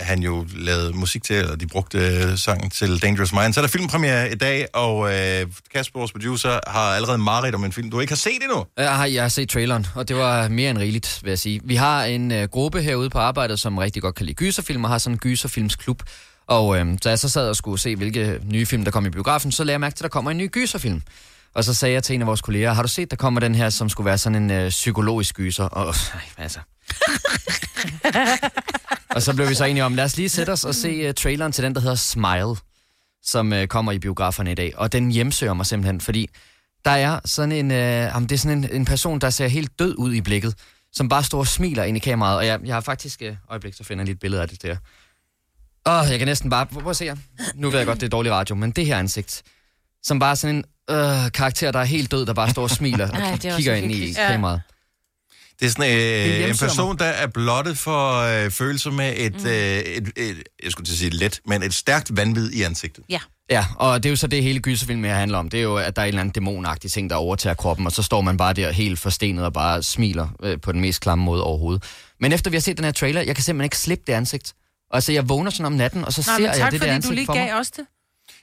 han 0.00 0.22
jo 0.22 0.46
lavede 0.56 0.92
musik 0.92 1.22
til, 1.22 1.36
eller 1.36 1.56
de 1.56 1.66
brugte 1.66 1.98
øh, 1.98 2.38
sangen 2.38 2.70
til 2.70 3.02
Dangerous 3.02 3.32
Minds. 3.32 3.54
Så 3.54 3.60
er 3.60 3.62
der 3.62 3.68
filmpremiere 3.68 4.32
i 4.32 4.34
dag, 4.34 4.66
og 4.74 5.14
øh, 5.14 5.46
Kasper, 5.74 5.98
vores 5.98 6.12
producer, 6.12 6.60
har 6.66 6.80
allerede 6.80 7.18
mareridt 7.18 7.54
om 7.54 7.64
en 7.64 7.72
film, 7.72 7.90
du 7.90 8.00
ikke 8.00 8.10
har 8.10 8.16
set 8.16 8.42
endnu. 8.42 8.64
Jeg 8.76 8.96
har, 8.96 9.06
jeg 9.06 9.22
har 9.22 9.28
set 9.28 9.48
traileren, 9.48 9.86
og 9.94 10.08
det 10.08 10.16
var 10.16 10.48
mere 10.48 10.70
end 10.70 10.78
rigeligt, 10.78 11.20
vil 11.22 11.30
jeg 11.30 11.38
sige. 11.38 11.60
Vi 11.64 11.74
har 11.74 12.04
en 12.04 12.32
øh, 12.32 12.48
gruppe 12.48 12.82
herude 12.82 13.10
på 13.10 13.18
arbejdet, 13.18 13.60
som 13.60 13.78
rigtig 13.78 14.02
godt 14.02 14.14
kan 14.14 14.26
lide 14.26 14.36
gyserfilm, 14.36 14.84
og 14.84 14.90
har 14.90 14.98
sådan 14.98 15.14
en 15.14 15.18
gyserfilmsklub. 15.18 16.02
Og 16.46 16.78
øh, 16.78 16.86
da 17.04 17.08
jeg 17.08 17.18
så 17.18 17.28
sad 17.28 17.48
og 17.48 17.56
skulle 17.56 17.80
se, 17.80 17.96
hvilke 17.96 18.40
nye 18.44 18.66
film, 18.66 18.84
der 18.84 18.90
kom 18.90 19.06
i 19.06 19.10
biografen, 19.10 19.52
så 19.52 19.64
lagde 19.64 19.72
jeg 19.72 19.80
mærke 19.80 19.94
til, 19.94 20.04
at 20.04 20.10
der 20.10 20.12
kommer 20.12 20.30
en 20.30 20.38
ny 20.38 20.50
gyserfilm. 20.50 21.02
Og 21.54 21.64
så 21.64 21.74
sagde 21.74 21.94
jeg 21.94 22.02
til 22.02 22.14
en 22.14 22.20
af 22.20 22.26
vores 22.26 22.40
kolleger, 22.40 22.72
har 22.72 22.82
du 22.82 22.88
set, 22.88 23.10
der 23.10 23.16
kommer 23.16 23.40
den 23.40 23.54
her, 23.54 23.70
som 23.70 23.88
skulle 23.88 24.04
være 24.04 24.18
sådan 24.18 24.42
en 24.42 24.50
øh, 24.50 24.68
psykologisk 24.68 25.34
gyser? 25.34 25.64
Og 25.64 25.88
øh, 25.88 26.20
altså... 26.38 26.60
og 29.10 29.22
så 29.22 29.34
blev 29.34 29.48
vi 29.48 29.54
så 29.54 29.64
enige 29.64 29.84
om, 29.84 29.94
lad 29.94 30.04
os 30.04 30.16
lige 30.16 30.28
sætte 30.28 30.50
os 30.50 30.64
og 30.64 30.74
se 30.74 31.08
uh, 31.08 31.14
traileren 31.14 31.52
til 31.52 31.64
den, 31.64 31.74
der 31.74 31.80
hedder 31.80 31.94
Smile, 31.94 32.56
som 33.22 33.52
uh, 33.52 33.64
kommer 33.64 33.92
i 33.92 33.98
biograferne 33.98 34.52
i 34.52 34.54
dag. 34.54 34.72
Og 34.76 34.92
den 34.92 35.10
hjemsøger 35.10 35.54
mig 35.54 35.66
simpelthen, 35.66 36.00
fordi 36.00 36.28
der 36.84 36.90
er 36.90 37.20
sådan 37.24 37.52
en, 37.52 37.70
øh, 37.70 37.78
jamen, 37.78 38.28
det 38.28 38.34
er 38.34 38.38
sådan 38.38 38.58
en, 38.58 38.70
en 38.72 38.84
person, 38.84 39.18
der 39.18 39.30
ser 39.30 39.46
helt 39.46 39.78
død 39.78 39.94
ud 39.98 40.14
i 40.14 40.20
blikket, 40.20 40.54
som 40.92 41.08
bare 41.08 41.24
står 41.24 41.38
og 41.38 41.46
smiler 41.46 41.84
ind 41.84 41.96
i 41.96 42.00
kameraet. 42.00 42.36
Og 42.36 42.46
jeg, 42.46 42.60
jeg 42.64 42.74
har 42.74 42.80
faktisk, 42.80 43.22
øh, 43.22 43.36
øjeblik, 43.48 43.74
så 43.74 43.84
finder 43.84 44.02
jeg 44.02 44.06
lige 44.06 44.14
et 44.14 44.20
billede 44.20 44.42
af 44.42 44.48
det 44.48 44.62
der. 44.62 44.76
Åh, 45.86 46.10
jeg 46.10 46.18
kan 46.18 46.28
næsten 46.28 46.50
bare, 46.50 46.66
prøv 46.66 46.82
prøv 46.82 46.90
at 46.90 46.96
se 46.96 47.04
her. 47.04 47.16
Nu 47.54 47.70
ved 47.70 47.78
jeg 47.78 47.86
godt, 47.86 48.00
det 48.00 48.06
er 48.06 48.10
dårlig 48.10 48.32
radio, 48.32 48.54
men 48.54 48.70
det 48.70 48.86
her 48.86 48.98
ansigt, 48.98 49.42
som 50.02 50.18
bare 50.18 50.30
er 50.30 50.34
sådan 50.34 50.56
en 50.56 50.64
øh, 50.90 51.32
karakter, 51.34 51.70
der 51.72 51.78
er 51.78 51.84
helt 51.84 52.10
død, 52.10 52.26
der 52.26 52.34
bare 52.34 52.50
står 52.50 52.62
og 52.62 52.70
smiler 52.70 53.10
og 53.10 53.16
Ej, 53.18 53.30
er 53.44 53.56
kigger 53.56 53.74
ind 53.74 53.92
i. 53.92 54.12
Ja. 54.12 54.28
kameraet. 54.30 54.60
Det 55.60 55.66
er 55.66 55.70
sådan 55.70 56.42
øh, 56.42 56.50
en 56.50 56.56
person, 56.56 56.98
der 56.98 57.04
er 57.04 57.26
blottet 57.26 57.78
for 57.78 58.18
øh, 58.20 58.50
følelser 58.50 58.90
med 58.90 59.14
et, 59.16 59.40
mm. 59.40 59.46
øh, 59.46 59.54
et, 59.54 60.12
et, 60.16 60.42
jeg 60.62 60.72
skulle 60.72 60.86
til 60.86 60.92
at 60.92 60.98
sige 60.98 61.10
let, 61.10 61.40
men 61.46 61.62
et 61.62 61.74
stærkt 61.74 62.16
vanvid 62.16 62.50
i 62.50 62.62
ansigtet. 62.62 63.04
Ja. 63.08 63.18
Ja, 63.50 63.64
og 63.76 64.02
det 64.02 64.08
er 64.08 64.10
jo 64.10 64.16
så 64.16 64.26
det 64.26 64.42
hele 64.42 64.60
gyserfilmen 64.60 65.04
her 65.04 65.14
handler 65.14 65.38
om. 65.38 65.48
Det 65.48 65.58
er 65.58 65.62
jo, 65.62 65.76
at 65.76 65.96
der 65.96 66.02
er 66.02 66.06
en 66.06 66.08
eller 66.08 66.20
anden 66.20 66.32
dæmonagtig 66.32 66.92
ting, 66.92 67.10
der 67.10 67.16
overtager 67.16 67.54
kroppen, 67.54 67.86
og 67.86 67.92
så 67.92 68.02
står 68.02 68.20
man 68.20 68.36
bare 68.36 68.52
der 68.52 68.70
helt 68.70 68.98
forstenet 68.98 69.44
og 69.44 69.52
bare 69.52 69.82
smiler 69.82 70.28
øh, 70.42 70.60
på 70.60 70.72
den 70.72 70.80
mest 70.80 71.00
klamme 71.00 71.24
måde 71.24 71.44
overhovedet. 71.44 71.82
Men 72.20 72.32
efter 72.32 72.50
vi 72.50 72.56
har 72.56 72.60
set 72.60 72.76
den 72.76 72.84
her 72.84 72.92
trailer, 72.92 73.20
jeg 73.20 73.34
kan 73.34 73.44
simpelthen 73.44 73.64
ikke 73.64 73.78
slippe 73.78 74.04
det 74.06 74.12
ansigt. 74.12 74.54
Og 74.90 74.96
altså, 74.96 75.12
jeg 75.12 75.28
vågner 75.28 75.50
sådan 75.50 75.66
om 75.66 75.72
natten, 75.72 76.04
og 76.04 76.12
så 76.12 76.24
Nej, 76.26 76.38
ser 76.38 76.44
jeg 76.44 76.56
tak, 76.56 76.72
det 76.72 76.80
der 76.80 76.86
fordi 76.86 76.90
du 76.90 76.94
ansigt 76.94 77.14
lige 77.14 77.26
for 77.26 77.34
mig. 77.34 77.46
gav 77.46 77.54
os 77.54 77.70
det. 77.70 77.84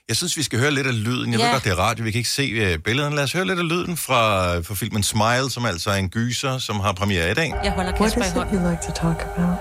Jeg 0.08 0.16
synes, 0.16 0.36
vi 0.36 0.42
skal 0.42 0.58
høre 0.58 0.70
lidt 0.70 0.86
af 0.86 1.04
lyden. 1.04 1.32
Jeg 1.32 1.38
Ja. 1.40 1.44
ved 1.46 1.52
godt, 1.52 1.64
det 1.64 1.72
er 1.72 1.76
radio, 1.76 2.04
vi 2.04 2.10
kan 2.10 2.18
ikke 2.18 2.30
se 2.30 2.74
uh, 2.74 2.78
billederne. 2.82 3.16
Lad 3.16 3.24
os 3.24 3.32
høre 3.32 3.44
lidt 3.46 3.58
af 3.58 3.68
lyden 3.68 3.96
fra, 3.96 4.54
fra 4.60 4.74
filmen 4.74 5.02
Smile, 5.02 5.50
som 5.50 5.64
altså 5.64 5.90
er 5.90 5.94
en 5.94 6.08
gyser, 6.08 6.58
som 6.58 6.80
har 6.80 6.92
premiere 6.92 7.30
i 7.30 7.34
dag. 7.34 7.54
Jeg 7.64 7.72
holder 7.72 7.92
What 7.92 8.02
Kasper 8.14 8.20
is 8.20 8.26
i 8.26 8.30
it 8.30 8.34
hånden. 8.36 8.54
you 8.64 8.70
like 8.70 8.82
to 8.82 8.92
talk 8.92 9.26
about? 9.36 9.56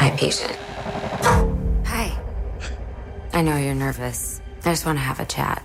Hi, 0.00 0.10
patient. 0.10 0.58
Hi. 1.86 2.06
I 3.38 3.42
know 3.42 3.56
you're 3.56 3.74
nervous. 3.86 4.40
I 4.64 4.68
just 4.68 4.86
want 4.86 4.98
to 4.98 5.04
have 5.04 5.20
a 5.20 5.24
chat. 5.24 5.62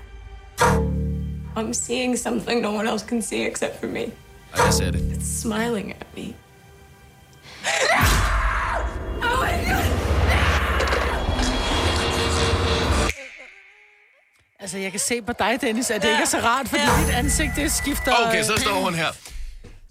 I'm 1.57 1.73
seeing 1.73 2.17
something 2.19 2.61
no 2.61 2.71
one 2.71 2.87
else 2.91 3.05
can 3.09 3.21
see 3.21 3.45
except 3.47 3.79
for 3.79 3.87
me. 3.87 3.99
Jeg 4.57 4.73
ser 4.73 4.91
det. 4.91 4.99
It's 5.17 5.41
smiling 5.41 5.91
at 5.91 6.07
me. 6.17 6.33
Altså, 14.63 14.77
jeg 14.77 14.91
kan 14.91 14.99
se 14.99 15.21
på 15.21 15.33
dig, 15.39 15.57
Dennis, 15.61 15.89
at 15.89 16.01
det 16.01 16.09
ikke 16.09 16.21
er 16.21 16.25
så 16.25 16.37
rart, 16.37 16.69
fordi 16.69 16.81
dit 16.81 17.13
ansigt, 17.13 17.51
det 17.55 17.71
skifter... 17.71 18.13
Okay, 18.27 18.43
så 18.43 18.53
står 18.57 18.83
hun 18.83 18.95
her. 18.95 19.07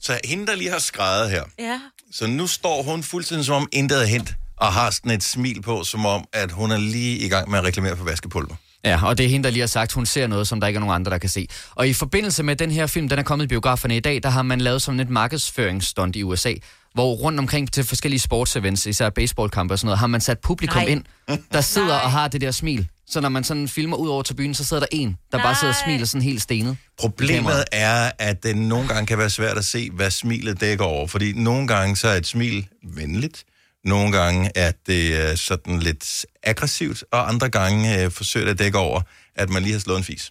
Så 0.00 0.18
hende, 0.24 0.46
der 0.46 0.54
lige 0.54 0.70
har 0.70 0.78
skrevet 0.78 1.30
her. 1.30 1.42
Ja. 1.58 1.80
Så 2.12 2.26
nu 2.26 2.46
står 2.46 2.82
hun 2.82 3.02
fuldstændig 3.02 3.46
som 3.46 3.54
om 3.54 3.68
intet 3.72 4.02
er 4.02 4.06
hent, 4.06 4.34
og 4.56 4.72
har 4.72 4.90
sådan 4.90 5.12
et 5.12 5.22
smil 5.22 5.62
på, 5.62 5.84
som 5.84 6.06
om, 6.06 6.24
at 6.32 6.52
hun 6.52 6.70
er 6.70 6.76
lige 6.78 7.18
i 7.18 7.28
gang 7.28 7.50
med 7.50 7.58
at 7.58 7.64
reklamere 7.64 7.96
for 7.96 8.04
vaskepulver. 8.04 8.54
Ja, 8.84 9.06
og 9.06 9.18
det 9.18 9.26
er 9.26 9.30
hende, 9.30 9.44
der 9.44 9.50
lige 9.50 9.60
har 9.60 9.66
sagt, 9.66 9.92
hun 9.92 10.06
ser 10.06 10.26
noget, 10.26 10.48
som 10.48 10.60
der 10.60 10.66
ikke 10.66 10.76
er 10.76 10.80
nogen 10.80 10.94
andre, 10.94 11.10
der 11.10 11.18
kan 11.18 11.30
se. 11.30 11.48
Og 11.74 11.88
i 11.88 11.92
forbindelse 11.92 12.42
med 12.42 12.56
den 12.56 12.70
her 12.70 12.86
film, 12.86 13.08
den 13.08 13.18
er 13.18 13.22
kommet 13.22 13.44
i 13.44 13.48
biograferne 13.48 13.96
i 13.96 14.00
dag, 14.00 14.22
der 14.22 14.28
har 14.28 14.42
man 14.42 14.60
lavet 14.60 14.82
sådan 14.82 15.00
et 15.00 15.10
markedsføringsstunt 15.10 16.16
i 16.16 16.22
USA, 16.22 16.52
hvor 16.94 17.14
rundt 17.14 17.38
omkring 17.38 17.72
til 17.72 17.84
forskellige 17.84 18.20
sportsevents, 18.20 18.86
især 18.86 19.10
baseballkampe 19.10 19.74
og 19.74 19.78
sådan 19.78 19.86
noget, 19.86 19.98
har 19.98 20.06
man 20.06 20.20
sat 20.20 20.38
publikum 20.38 20.82
Nej. 20.82 20.90
ind, 20.90 21.04
der 21.52 21.60
sidder 21.74 21.88
Nej. 21.88 22.00
og 22.04 22.10
har 22.10 22.28
det 22.28 22.40
der 22.40 22.50
smil. 22.50 22.88
Så 23.06 23.20
når 23.20 23.28
man 23.28 23.44
sådan 23.44 23.68
filmer 23.68 23.96
ud 23.96 24.08
over 24.08 24.22
tribunen, 24.22 24.54
så 24.54 24.64
sidder 24.64 24.80
der 24.80 24.86
en, 24.90 25.16
der 25.32 25.38
bare 25.38 25.54
sidder 25.54 25.74
og 25.74 25.78
Nej. 25.80 25.84
smiler 25.94 26.06
sådan 26.06 26.22
helt 26.22 26.42
stenet. 26.42 26.76
Problemet 26.98 27.64
er, 27.72 28.10
at 28.18 28.42
det 28.42 28.56
nogle 28.56 28.88
gange 28.88 29.06
kan 29.06 29.18
være 29.18 29.30
svært 29.30 29.58
at 29.58 29.64
se, 29.64 29.90
hvad 29.90 30.10
smilet 30.10 30.60
dækker 30.60 30.84
over. 30.84 31.06
Fordi 31.06 31.32
nogle 31.32 31.68
gange 31.68 31.96
så 31.96 32.08
er 32.08 32.14
et 32.16 32.26
smil 32.26 32.66
venligt, 32.94 33.44
nogle 33.84 34.12
gange 34.12 34.50
er 34.54 34.72
det 34.86 35.30
øh, 35.30 35.36
sådan 35.36 35.78
lidt 35.78 36.24
aggressivt, 36.42 37.04
og 37.12 37.28
andre 37.28 37.48
gange 37.48 38.02
øh, 38.02 38.10
forsøger 38.10 38.46
det 38.46 38.52
at 38.52 38.58
dække 38.58 38.78
over, 38.78 39.00
at 39.36 39.50
man 39.50 39.62
lige 39.62 39.72
har 39.72 39.80
slået 39.80 39.98
en 39.98 40.04
fis. 40.04 40.30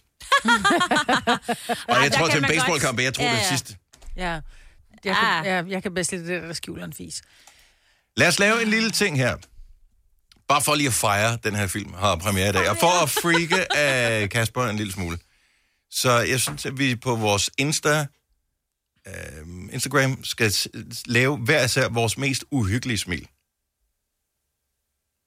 og 1.88 2.02
jeg 2.02 2.12
tror 2.12 2.28
til 2.28 2.38
en 2.38 2.44
baseballkamp, 2.48 3.00
jeg 3.00 3.14
tror 3.14 3.24
Ja, 3.24 3.30
det 3.30 3.36
er 3.38 3.42
ja. 3.42 3.48
sidste. 3.48 3.76
Ja. 4.16 4.38
Jeg 5.04 5.16
kan, 5.16 5.24
Ah. 5.28 5.46
ja, 5.46 5.62
jeg 5.68 5.82
kan 5.82 5.94
bedst 5.94 6.12
lide 6.12 6.26
det, 6.26 6.42
der 6.42 6.52
skjuler 6.52 6.84
en 6.84 6.92
fis. 6.92 7.22
Lad 8.16 8.28
os 8.28 8.38
lave 8.38 8.62
en 8.62 8.68
lille 8.68 8.90
ting 8.90 9.16
her. 9.16 9.36
Bare 10.48 10.62
for 10.62 10.74
lige 10.74 10.86
at 10.86 10.94
fejre 10.94 11.38
den 11.44 11.54
her 11.54 11.66
film, 11.66 11.92
har 11.94 12.16
premiere 12.16 12.48
i 12.48 12.52
dag. 12.52 12.70
Og 12.70 12.76
for 12.76 13.02
at 13.02 13.10
freake 13.10 13.76
af 13.76 14.30
Kasper 14.30 14.64
en 14.64 14.76
lille 14.76 14.92
smule. 14.92 15.18
Så 15.90 16.18
jeg 16.18 16.40
synes, 16.40 16.66
at 16.66 16.78
vi 16.78 16.96
på 16.96 17.16
vores 17.16 17.50
Insta, 17.58 18.06
øh, 19.08 19.12
Instagram 19.72 20.24
skal 20.24 20.52
lave 21.06 21.36
hver 21.36 21.64
især 21.64 21.88
vores 21.88 22.18
mest 22.18 22.44
uhyggelige 22.50 22.98
smil. 22.98 23.28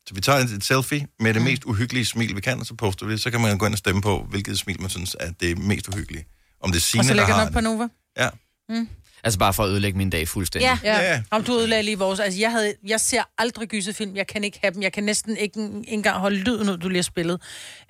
Så 0.08 0.14
vi 0.16 0.22
tager 0.22 0.40
et, 0.40 0.64
selfie 0.64 1.08
med 1.20 1.34
det 1.34 1.42
mest 1.42 1.64
uhyggelige 1.64 2.06
smil, 2.06 2.36
vi 2.36 2.42
kan, 2.42 2.60
og 2.60 2.66
så 2.66 2.76
poster 2.76 3.06
vi 3.06 3.12
det. 3.12 3.22
Så 3.22 3.32
kan 3.32 3.42
man 3.42 3.58
gå 3.58 3.66
ind 3.66 3.74
og 3.74 3.78
stemme 3.78 4.02
på, 4.02 4.24
hvilket 4.30 4.60
smil 4.60 4.82
man 4.82 4.90
synes 4.90 5.16
er 5.20 5.32
det 5.32 5.58
mest 5.58 5.88
uhyggelige. 5.88 6.26
Om 6.62 6.72
det 6.72 6.78
er 6.78 6.82
Signe, 6.82 7.02
Og 7.02 7.06
så 7.06 7.14
lægger 7.14 7.34
den 7.40 7.48
op 7.48 7.54
på 7.54 7.60
Nova. 7.62 7.88
Ja. 8.18 8.30
Altså 9.26 9.40
bare 9.40 9.54
for 9.54 9.64
at 9.64 9.70
ødelægge 9.70 9.98
min 9.98 10.10
dag 10.10 10.28
fuldstændig. 10.28 10.66
Ja. 10.84 10.94
Ja. 10.94 11.02
Ja. 11.04 11.12
ja. 11.14 11.22
Om 11.32 11.44
du 11.44 11.58
ødelagde 11.60 11.84
lige 11.84 11.98
vores... 12.00 12.20
Altså, 12.20 12.40
jeg, 12.40 12.52
havde, 12.52 12.74
jeg 12.88 13.00
ser 13.00 13.22
aldrig 13.38 13.68
gyserfilm. 13.68 14.16
Jeg 14.16 14.28
kan 14.28 14.44
ikke 14.44 14.60
have 14.64 14.74
dem. 14.74 14.82
Jeg 14.82 14.94
kan 14.94 15.04
næsten 15.04 15.38
ikke 15.38 15.60
en- 15.60 15.86
engang 15.88 16.18
holde 16.20 16.38
lyden 16.38 16.70
ud, 16.70 16.78
du 16.78 16.88
lige 16.90 16.98
har 16.98 17.04
spillet. 17.04 17.42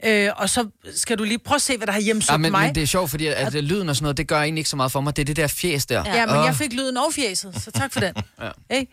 Øh, 0.05 0.29
og 0.35 0.49
så 0.49 0.67
skal 0.95 1.17
du 1.17 1.23
lige 1.23 1.39
prøve 1.39 1.55
at 1.55 1.61
se, 1.61 1.77
hvad 1.77 1.87
der 1.87 1.93
har 1.93 1.99
hjemsøgt 1.99 2.31
Ja, 2.31 2.37
men, 2.37 2.51
mig. 2.51 2.65
men 2.65 2.75
det 2.75 2.83
er 2.83 2.87
sjovt, 2.87 3.09
fordi 3.09 3.27
at, 3.27 3.55
at 3.55 3.63
lyden 3.63 3.89
og 3.89 3.95
sådan 3.95 4.03
noget, 4.03 4.17
det 4.17 4.27
gør 4.27 4.41
egentlig 4.41 4.59
ikke 4.59 4.69
så 4.69 4.75
meget 4.75 4.91
for 4.91 5.01
mig. 5.01 5.15
Det 5.15 5.21
er 5.21 5.25
det 5.25 5.35
der 5.35 5.47
fjes 5.47 5.85
der. 5.85 6.03
Ja, 6.05 6.25
men 6.25 6.35
Åh. 6.35 6.45
jeg 6.45 6.55
fik 6.55 6.73
lyden 6.73 6.97
og 6.97 7.13
fjeset, 7.13 7.55
så 7.63 7.71
tak 7.71 7.93
for 7.93 7.99
den. 7.99 8.13
Ja. 8.41 8.49
Hey? 8.75 8.83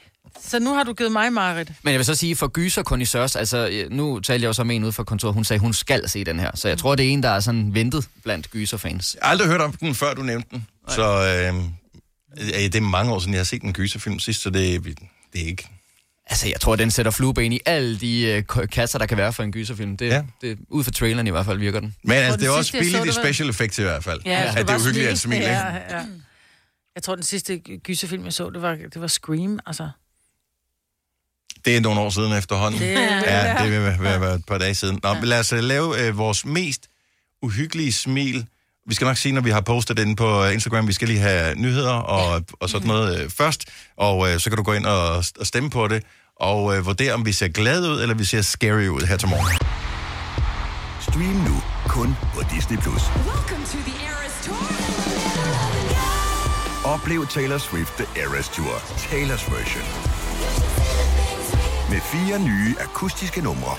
Så 0.49 0.58
nu 0.58 0.75
har 0.75 0.84
du 0.84 0.92
givet 0.92 1.12
mig, 1.12 1.32
Marit. 1.32 1.72
Men 1.82 1.92
jeg 1.92 1.99
vil 1.99 2.06
så 2.06 2.14
sige, 2.14 2.37
for 2.37 2.49
gyser 2.49 2.82
kondisørs, 2.82 3.37
altså 3.37 3.87
nu 3.90 4.20
talte 4.20 4.42
jeg 4.42 4.49
jo 4.49 4.52
så 4.52 4.64
med 4.64 4.76
en 4.76 4.84
ude 4.84 4.92
fra 4.92 5.04
kontoret, 5.04 5.34
hun 5.34 5.44
sagde, 5.44 5.61
hun 5.61 5.72
skal 5.72 6.08
se 6.08 6.25
den 6.25 6.40
her. 6.40 6.50
Så 6.54 6.68
jeg 6.68 6.78
tror, 6.78 6.94
det 6.94 7.06
er 7.06 7.11
en, 7.11 7.22
der 7.22 7.28
er 7.28 7.40
sådan 7.40 7.75
ventet 7.75 8.08
blandt 8.25 8.50
gyserfans. 8.50 9.14
Jeg 9.20 9.26
har 9.26 9.30
aldrig 9.30 9.49
hørt 9.49 9.61
om 9.61 9.72
den, 9.72 9.94
før 9.94 10.14
du 10.14 10.22
nævnte 10.22 10.49
den. 10.50 10.66
Nej. 10.88 10.96
Så 10.96 11.02
øh, 11.52 11.62
det 12.37 12.75
er 12.75 12.81
mange 12.81 13.12
år 13.12 13.19
siden, 13.19 13.35
jeg 13.35 13.39
har 13.41 13.45
set 13.45 13.62
en 13.62 13.73
gyserfilm 13.73 14.19
sidst, 14.19 14.43
så 14.43 14.51
det, 14.51 14.85
det 15.33 15.43
er 15.43 15.47
ikke... 15.47 15.69
Altså, 16.27 16.49
jeg 16.49 16.61
tror, 16.61 16.77
den 16.77 16.91
sætter 16.91 17.12
flueben 17.12 17.53
i 17.53 17.61
alle 17.67 17.99
de 18.01 18.23
øh, 18.23 18.69
kasser, 18.69 18.99
der 18.99 19.07
kan 19.07 19.17
være 19.19 19.33
for 19.33 19.43
en 19.43 19.53
gyserfilm. 19.53 19.97
Det, 19.97 20.07
Ja. 20.07 20.15
ja. 20.15 20.23
det, 20.49 20.59
ud 20.69 20.85
fra 20.85 20.91
traileren 20.91 21.27
i 21.27 21.31
hvert 21.31 21.47
fald 21.47 21.59
virker 21.59 21.81
den. 21.81 21.95
Men 22.03 22.17
altså, 22.17 22.33
den 22.33 22.41
det 22.41 22.47
er 22.47 22.53
også 22.53 22.73
billigt 22.73 23.07
i 23.07 23.12
special 23.12 23.49
effects 23.49 23.79
i 23.79 23.83
hvert 23.83 24.05
fald. 24.05 24.21
Ja, 24.25 24.53
at 24.57 24.69
det 24.69 24.75
er 24.75 24.79
uhyggeligt 24.79 25.09
at 25.09 25.19
smile, 25.19 25.37
ikke? 25.41 25.51
Ja, 25.51 25.75
ja. 25.99 26.05
Jeg 26.95 27.03
tror, 27.03 27.15
den 27.15 27.25
sidste 27.25 27.59
gyserfilm, 27.59 28.25
jeg 28.25 28.33
så, 28.33 28.51
det 28.51 28.62
var, 28.62 28.75
det 28.75 29.01
var 29.01 29.07
Scream. 29.07 29.59
Altså, 29.67 29.89
Det 31.65 31.77
er 31.77 31.81
nogle 31.81 32.01
år 32.01 32.11
siden 32.11 32.33
efterhånden. 32.33 32.81
det, 32.81 32.89
Ja, 32.93 33.62
det 33.62 33.73
vil 33.73 33.81
være, 33.81 34.01
være, 34.01 34.21
være 34.21 34.35
et 34.35 34.47
par 34.47 34.59
dage 34.59 34.75
siden. 34.75 35.01
Nå, 35.03 35.15
men 35.15 35.25
lad 35.25 35.41
os 35.41 35.53
uh, 35.53 35.59
lave 35.59 36.09
uh, 36.11 36.19
vores 36.19 36.45
mest 36.45 36.89
uhyggelige 37.43 37.93
smil. 37.93 38.47
Vi 38.87 38.95
skal 38.95 39.05
nok 39.05 39.17
sige, 39.17 39.33
når 39.33 39.41
vi 39.41 39.51
har 39.51 39.61
postet 39.61 39.97
den 39.97 40.17
på 40.17 40.45
øh, 40.45 40.53
Instagram, 40.53 40.89
vi 40.89 40.93
skal 40.93 41.09
lige 41.09 41.21
have 41.21 41.55
nyheder 41.55 41.93
og, 41.93 42.43
og 42.61 42.69
sådan 42.69 42.87
noget 42.87 43.25
uh, 43.25 43.31
først. 43.31 43.65
Og 43.97 44.19
uh, 44.19 44.29
så 44.39 44.51
kan 44.51 44.57
du 44.57 44.62
gå 44.62 44.73
ind 44.73 44.87
og, 44.87 45.17
og 45.17 45.47
stemme 45.47 45.71
på 45.71 45.89
det, 45.89 46.03
og 46.41 46.65
uh, 46.65 46.87
vurdere, 46.87 47.12
om 47.12 47.27
vi 47.27 47.33
ser 47.33 47.49
glade 47.49 47.91
ud, 47.91 48.03
eller 48.03 48.15
vi 48.15 48.25
ser 48.25 48.43
scary 48.43 48.87
ud 48.87 49.01
her 49.01 49.17
til 49.17 49.29
morgen. 49.29 49.59
Stream 51.01 51.37
nu 51.49 51.62
kun 51.89 52.17
på 52.35 52.43
Disney+. 52.55 52.79
Plus. 52.79 53.03
Oplev 56.85 57.27
Taylor 57.27 57.59
Swift 57.59 57.93
The 57.97 58.23
Eras 58.23 58.49
Tour, 58.49 58.75
Taylor's 58.97 59.55
version. 59.55 59.85
Med 61.91 62.01
fire 62.01 62.39
nye 62.39 62.75
akustiske 62.81 63.41
numre. 63.41 63.77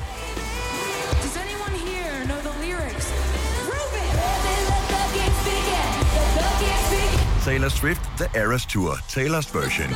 Taylor 7.46 7.70
Swift 7.70 8.02
The 8.18 8.28
Eras 8.42 8.66
Tour, 8.66 8.92
Taylor's 9.10 9.50
version. 9.54 9.90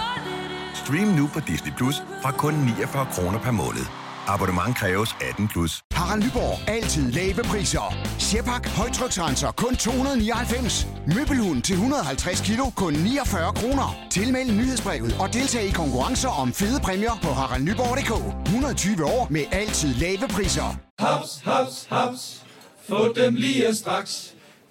Stream 0.73 1.07
nu 1.07 1.27
på 1.33 1.39
Disney 1.39 1.71
Plus 1.77 1.95
fra 2.21 2.31
kun 2.31 2.53
49 2.53 3.07
kroner 3.11 3.39
per 3.39 3.51
måned. 3.51 3.85
Abonnement 4.27 4.77
kræves 4.77 5.15
18 5.29 5.47
plus. 5.47 5.81
Harald 5.93 6.23
Nyborg. 6.23 6.69
Altid 6.69 7.11
lave 7.11 7.43
priser. 7.43 7.93
Sjehpak. 8.19 8.67
Højtryksrenser. 8.67 9.51
Kun 9.51 9.75
299. 9.75 10.87
Møbelhund 11.15 11.61
til 11.61 11.73
150 11.73 12.41
kilo. 12.41 12.65
Kun 12.75 12.93
49 12.93 13.53
kroner. 13.53 13.95
Tilmeld 14.11 14.51
nyhedsbrevet 14.51 15.15
og 15.19 15.33
deltag 15.33 15.63
i 15.63 15.71
konkurrencer 15.71 16.29
om 16.29 16.53
fede 16.53 16.79
præmier 16.79 17.19
på 17.21 17.29
haraldnyborg.dk. 17.29 18.13
120 18.47 19.05
år 19.05 19.27
med 19.29 19.43
altid 19.51 19.93
lave 19.93 20.27
priser. 20.27 20.75
Haps, 20.99 21.41
haps, 21.43 21.87
haps. 21.89 22.43
Få 22.89 23.13
dem 23.13 23.35
lige 23.35 23.75
straks. 23.75 24.36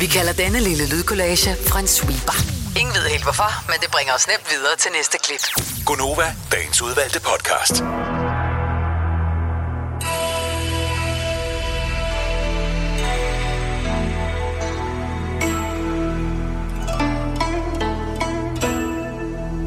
Vi 0.00 0.06
kalder 0.06 0.32
denne 0.32 0.60
lille 0.60 0.88
lydkollage 0.88 1.50
en 1.78 1.86
sweeper. 1.86 2.36
Ingen 2.80 2.94
ved 2.94 3.10
helt 3.10 3.22
hvorfor, 3.22 3.66
men 3.70 3.76
det 3.82 3.90
bringer 3.90 4.14
os 4.14 4.26
nemt 4.28 4.46
videre 4.50 4.76
til 4.76 4.90
næste 4.92 5.18
klip. 5.24 5.44
Gunova, 5.86 6.34
dagens 6.52 6.82
udvalgte 6.82 7.20
podcast. 7.20 7.74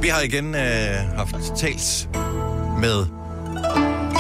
Vi 0.01 0.07
har 0.07 0.22
igen 0.22 0.55
øh, 0.55 1.17
haft 1.17 1.57
talt 1.57 2.10
med 2.81 3.05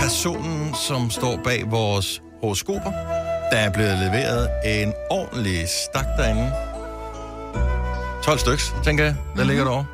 personen, 0.01 0.75
som 0.87 1.09
står 1.09 1.39
bag 1.43 1.71
vores 1.71 2.21
horoskoper 2.41 3.16
der 3.51 3.57
er 3.57 3.69
blevet 3.69 3.97
leveret 3.97 4.49
en 4.65 4.93
ordentlig 5.09 5.69
stak 5.69 6.05
derinde. 6.17 6.51
12 8.23 8.39
styks, 8.39 8.73
tænker 8.83 9.03
jeg, 9.03 9.15
der 9.35 9.43
ligger 9.43 9.63
derovre. 9.63 9.85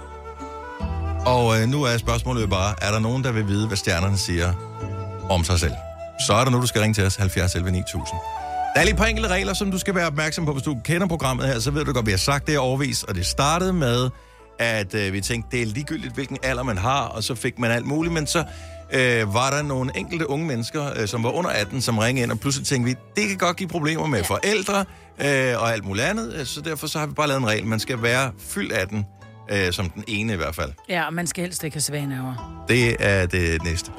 Og 1.25 1.61
øh, 1.61 1.67
nu 1.67 1.83
er 1.83 1.97
spørgsmålet 1.97 2.41
jo 2.41 2.47
bare, 2.47 2.75
er 2.81 2.91
der 2.91 2.99
nogen, 2.99 3.23
der 3.23 3.31
vil 3.31 3.47
vide, 3.47 3.67
hvad 3.67 3.77
stjernerne 3.77 4.17
siger 4.17 4.53
om 5.29 5.43
sig 5.43 5.59
selv? 5.59 5.73
Så 6.27 6.33
er 6.33 6.43
der 6.43 6.51
nu, 6.51 6.61
du 6.61 6.67
skal 6.67 6.81
ringe 6.81 6.93
til 6.93 7.05
os, 7.05 7.15
70 7.15 7.55
11 7.55 7.71
9000. 7.71 8.19
Der 8.73 8.79
er 8.79 8.83
lige 8.83 8.93
et 8.93 8.97
par 8.97 9.05
enkelte 9.05 9.29
regler, 9.29 9.53
som 9.53 9.71
du 9.71 9.77
skal 9.77 9.95
være 9.95 10.07
opmærksom 10.07 10.45
på. 10.45 10.51
Hvis 10.51 10.63
du 10.63 10.77
kender 10.83 11.07
programmet 11.07 11.47
her, 11.47 11.59
så 11.59 11.71
ved 11.71 11.85
du 11.85 11.93
godt, 11.93 12.03
at 12.03 12.05
vi 12.05 12.11
har 12.11 12.17
sagt 12.17 12.47
det 12.47 12.57
overvis. 12.57 13.03
Og 13.03 13.15
det 13.15 13.25
startede 13.25 13.73
med, 13.73 14.09
at 14.59 14.93
øh, 14.93 15.13
vi 15.13 15.21
tænkte, 15.21 15.57
det 15.57 15.61
er 15.61 15.65
ligegyldigt, 15.65 16.13
hvilken 16.13 16.37
alder 16.43 16.63
man 16.63 16.77
har, 16.77 17.01
og 17.05 17.23
så 17.23 17.35
fik 17.35 17.59
man 17.59 17.71
alt 17.71 17.85
muligt. 17.85 18.13
Men 18.13 18.27
så 18.27 18.43
øh, 18.93 19.33
var 19.33 19.49
der 19.49 19.61
nogle 19.61 19.91
enkelte 19.97 20.29
unge 20.29 20.45
mennesker, 20.45 21.01
øh, 21.01 21.07
som 21.07 21.23
var 21.23 21.29
under 21.29 21.49
18, 21.49 21.81
som 21.81 21.97
ringede 21.97 22.23
ind, 22.23 22.31
og 22.31 22.39
pludselig 22.39 22.67
tænkte 22.67 22.89
vi, 22.89 23.21
det 23.21 23.29
kan 23.29 23.37
godt 23.37 23.57
give 23.57 23.69
problemer 23.69 24.07
med 24.07 24.19
ja. 24.19 24.25
forældre 24.25 24.85
øh, 25.19 25.61
og 25.61 25.73
alt 25.73 25.85
muligt 25.85 26.05
andet. 26.05 26.33
Øh, 26.33 26.45
Så 26.45 26.61
derfor 26.61 26.87
så 26.87 26.99
har 26.99 27.05
vi 27.07 27.13
bare 27.13 27.27
lavet 27.27 27.39
en 27.41 27.47
regel. 27.47 27.65
Man 27.65 27.79
skal 27.79 28.01
være 28.01 28.31
fyldt 28.39 28.73
18, 28.73 29.05
øh, 29.51 29.71
som 29.73 29.89
den 29.89 30.03
ene 30.07 30.33
i 30.33 30.35
hvert 30.35 30.55
fald. 30.55 30.71
Ja, 30.89 31.05
og 31.05 31.13
man 31.13 31.27
skal 31.27 31.43
helst 31.43 31.63
ikke 31.63 31.75
have 31.75 31.81
svaneaver. 31.81 32.63
Det 32.67 32.95
er 32.99 33.25
det 33.25 33.63
næste. 33.63 33.91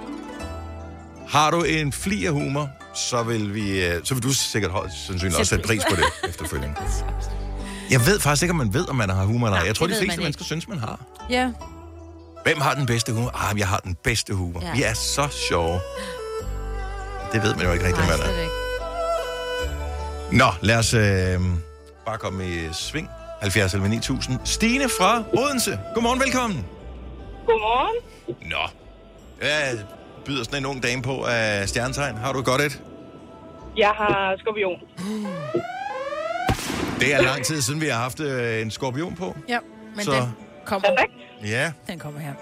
Har 1.28 1.50
du 1.50 1.62
en 1.62 1.92
fli 1.92 2.26
af 2.26 2.32
humor, 2.32 2.68
så 2.94 3.22
vil, 3.22 3.54
vi, 3.54 3.84
øh, 3.86 4.00
så 4.04 4.14
vil 4.14 4.22
du 4.22 4.32
sikkert 4.32 4.70
højst 4.70 5.06
sandsynligt 5.06 5.38
også 5.38 5.50
sætte 5.50 5.66
pris 5.66 5.82
på 5.90 5.96
det 5.96 6.28
efterfølgende. 6.28 6.74
Jeg 7.90 8.06
ved 8.06 8.20
faktisk 8.20 8.42
ikke, 8.42 8.50
om 8.50 8.56
man 8.56 8.74
ved, 8.74 8.88
om 8.88 8.96
man 8.96 9.10
har 9.10 9.24
humor 9.24 9.46
eller 9.46 9.60
ej. 9.60 9.66
Jeg 9.66 9.76
tror, 9.76 9.86
de 9.86 9.94
fleste 9.98 10.16
man 10.16 10.22
mennesker 10.24 10.44
synes, 10.44 10.68
man 10.68 10.78
har. 10.78 11.00
Ja. 11.30 11.50
Hvem 12.44 12.60
har 12.60 12.74
den 12.74 12.86
bedste 12.86 13.12
humor? 13.12 13.30
Ah, 13.50 13.58
jeg 13.58 13.68
har 13.68 13.78
den 13.78 13.94
bedste 13.94 14.34
humor. 14.34 14.60
Ja. 14.62 14.72
Vi 14.74 14.82
er 14.82 14.94
så 14.94 15.28
sjove. 15.48 15.80
Det 17.32 17.42
ved 17.42 17.54
man 17.54 17.66
jo 17.66 17.72
ikke 17.72 17.86
rigtig, 17.86 18.04
hvad 18.04 18.18
der 18.18 18.24
er. 18.24 18.48
Nå, 20.32 20.44
lad 20.60 20.76
os 20.78 20.94
øh, 20.94 21.40
bare 22.06 22.18
komme 22.18 22.46
i 22.48 22.68
sving. 22.72 23.08
70 23.42 23.74
11 23.74 23.88
9000. 23.88 24.38
Stine 24.44 24.88
fra 24.88 25.22
Odense. 25.38 25.78
Godmorgen, 25.94 26.20
velkommen. 26.20 26.66
Godmorgen. 27.46 27.96
Nå. 28.50 28.56
Hvad 29.38 29.78
byder 30.24 30.44
sådan 30.44 30.58
en 30.58 30.66
ung 30.66 30.82
dame 30.82 31.02
på 31.02 31.24
af 31.24 31.68
stjernetegn? 31.68 32.16
Har 32.16 32.32
du 32.32 32.42
godt 32.42 32.60
et? 32.62 32.82
Jeg 33.76 33.92
har 33.96 34.34
skorpion. 34.38 34.78
Det 37.00 37.14
er 37.14 37.20
lang 37.22 37.44
tid 37.44 37.60
siden, 37.62 37.80
vi 37.80 37.86
har 37.86 37.98
haft 37.98 38.20
øh, 38.20 38.62
en 38.62 38.70
skorpion 38.70 39.14
på. 39.16 39.36
Ja, 39.48 39.58
men 39.96 40.04
Så- 40.04 40.12
den 40.12 40.22
kommer. 40.66 40.88
Ja. 41.44 41.72
Den 41.88 41.98
kommer 41.98 42.20
her. 42.20 42.32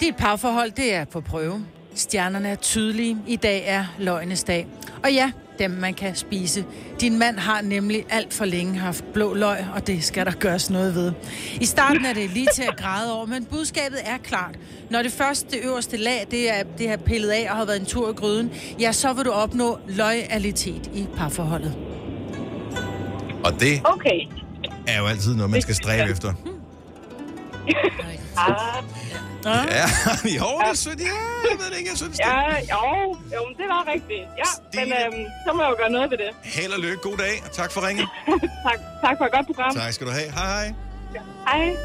Dit 0.00 0.16
parforhold, 0.16 0.70
det 0.70 0.94
er 0.94 1.04
på 1.04 1.20
prøve. 1.20 1.64
Stjernerne 1.94 2.48
er 2.48 2.54
tydelige. 2.54 3.16
I 3.26 3.36
dag 3.36 3.64
er 3.66 3.84
løgnes 3.98 4.44
dag. 4.44 4.66
Og 5.04 5.12
ja, 5.12 5.32
dem 5.58 5.70
man 5.70 5.94
kan 5.94 6.14
spise. 6.16 6.64
Din 7.00 7.18
mand 7.18 7.38
har 7.38 7.60
nemlig 7.62 8.04
alt 8.10 8.34
for 8.34 8.44
længe 8.44 8.78
haft 8.78 9.04
blå 9.12 9.34
løg, 9.34 9.64
og 9.74 9.86
det 9.86 10.04
skal 10.04 10.26
der 10.26 10.32
gøres 10.32 10.70
noget 10.70 10.94
ved. 10.94 11.12
I 11.60 11.64
starten 11.64 12.04
er 12.04 12.12
det 12.14 12.30
lige 12.30 12.48
til 12.54 12.62
at 12.62 12.76
græde 12.76 13.12
over, 13.16 13.26
men 13.26 13.44
budskabet 13.44 13.98
er 14.04 14.18
klart. 14.18 14.54
Når 14.90 15.02
det 15.02 15.12
første, 15.12 15.50
det 15.56 15.64
øverste 15.64 15.96
lag, 15.96 16.26
det 16.30 16.58
er, 16.58 16.62
det 16.78 16.88
er 16.90 16.96
pillet 16.96 17.28
af 17.30 17.46
og 17.50 17.56
har 17.56 17.64
været 17.64 17.80
en 17.80 17.86
tur 17.86 18.10
i 18.10 18.12
gryden, 18.12 18.50
ja, 18.80 18.92
så 18.92 19.12
vil 19.12 19.24
du 19.24 19.30
opnå 19.30 19.78
loyalitet 19.88 20.90
i 20.94 21.06
parforholdet. 21.16 21.76
Og 23.44 23.52
det 23.60 23.80
Okay. 23.84 24.20
er 24.86 24.98
jo 25.00 25.06
altid 25.06 25.34
noget, 25.34 25.50
man 25.50 25.62
skal 25.62 25.74
stræbe 25.74 26.10
efter. 26.10 26.32
Ah, 28.36 28.82
Ja, 29.44 29.86
jo, 30.40 30.48
det 30.60 30.70
er 30.70 30.74
sødt. 30.74 31.00
Ja, 31.00 31.04
jeg 31.50 31.58
ved 31.58 31.70
det 31.70 31.78
ikke, 31.78 31.90
jeg 31.90 31.98
synes 31.98 32.16
det. 32.18 32.24
ja, 32.26 32.40
jo, 32.74 33.16
jo, 33.34 33.40
men 33.48 33.54
det 33.60 33.66
var 33.74 33.82
rigtigt. 33.92 34.24
Ja, 34.42 34.50
men 34.80 34.92
øhm, 34.92 35.26
så 35.46 35.52
må 35.52 35.62
jeg 35.62 35.70
jo 35.70 35.76
gøre 35.82 35.90
noget 35.90 36.10
ved 36.10 36.18
det. 36.18 36.30
Held 36.44 36.72
og 36.72 36.80
lykke. 36.80 36.96
God 36.96 37.16
dag. 37.16 37.34
og 37.46 37.52
Tak 37.52 37.72
for 37.72 37.80
ringen. 37.88 38.06
tak, 38.68 38.78
tak 39.04 39.14
for 39.18 39.24
et 39.24 39.32
godt 39.32 39.46
program. 39.46 39.74
Tak 39.74 39.92
skal 39.92 40.06
du 40.06 40.12
have. 40.12 40.30
Hej, 40.32 40.46
hej. 40.46 40.74
Hej. 41.48 41.76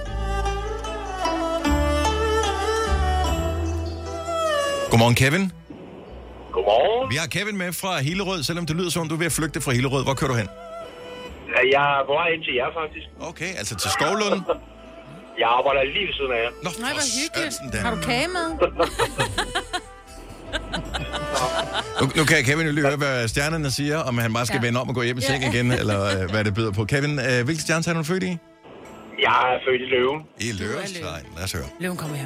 Godmorgen, 4.92 5.16
Kevin. 5.16 5.52
Godmorgen. 6.54 7.10
Vi 7.12 7.16
har 7.16 7.28
Kevin 7.28 7.58
med 7.58 7.74
fra 7.74 8.02
Hillerød, 8.02 8.44
selvom 8.44 8.66
det 8.66 8.76
lyder 8.76 8.90
som, 8.90 9.08
du 9.10 9.16
er 9.16 9.20
ved 9.20 9.26
at 9.26 9.32
flygte 9.32 9.62
fra 9.62 9.72
Hillerød. 9.72 10.04
Hvor 10.04 10.14
kører 10.14 10.32
du 10.32 10.38
hen? 10.38 10.50
Jeg 11.76 11.84
er 12.00 12.06
på 12.10 12.14
vej 12.14 12.28
ind 12.36 12.44
til 12.44 12.54
jer, 12.60 12.70
faktisk. 12.82 13.08
Okay, 13.30 13.52
altså 13.60 13.76
til 13.76 13.90
Skovlund. 13.92 14.42
Jeg 15.40 15.48
arbejder 15.58 15.84
lige 15.96 16.06
ved 16.08 16.14
siden 16.20 16.32
af 16.38 16.40
jer. 16.44 16.52
Nå, 16.64 16.70
Nej, 16.80 16.92
hvor 16.98 17.08
hyggeligt. 17.22 17.54
Sådan 17.54 17.72
der. 17.72 17.80
Har 17.86 17.96
du 17.96 18.02
kage 18.02 18.28
med? 18.28 18.48
Nu, 22.02 22.10
nu 22.16 22.24
kan 22.26 22.44
Kevin 22.44 22.66
jo 22.68 22.72
lige 22.74 22.86
høre, 22.88 22.98
hvad 22.98 23.28
stjernerne 23.28 23.72
siger, 23.72 23.98
om 23.98 24.18
han 24.18 24.34
bare 24.34 24.46
skal 24.46 24.60
Ja. 24.62 24.66
vende 24.68 24.82
om 24.82 24.90
og 24.90 24.96
gå 24.96 25.02
hjem 25.02 25.18
i 25.18 25.22
Ja. 25.22 25.28
seng 25.28 25.56
igen, 25.56 25.72
eller 25.72 26.22
øh, 26.24 26.30
hvad 26.32 26.44
det 26.44 26.54
byder 26.54 26.72
på. 26.72 26.86
Kevin, 26.86 27.20
øh, 27.20 27.46
hvilke 27.46 27.62
stjernetegn 27.62 27.98
er 27.98 28.02
du 28.02 28.06
født 28.08 28.24
i? 28.24 28.38
Jeg 29.22 29.54
er 29.54 29.60
født 29.68 29.82
i 29.82 29.86
løven. 29.96 30.22
I 30.40 30.52
løvestegn. 30.52 31.26
Lad 31.36 31.44
os 31.44 31.52
høre. 31.52 31.64
Løven 31.80 31.98
kommer 31.98 32.16
her. 32.18 32.26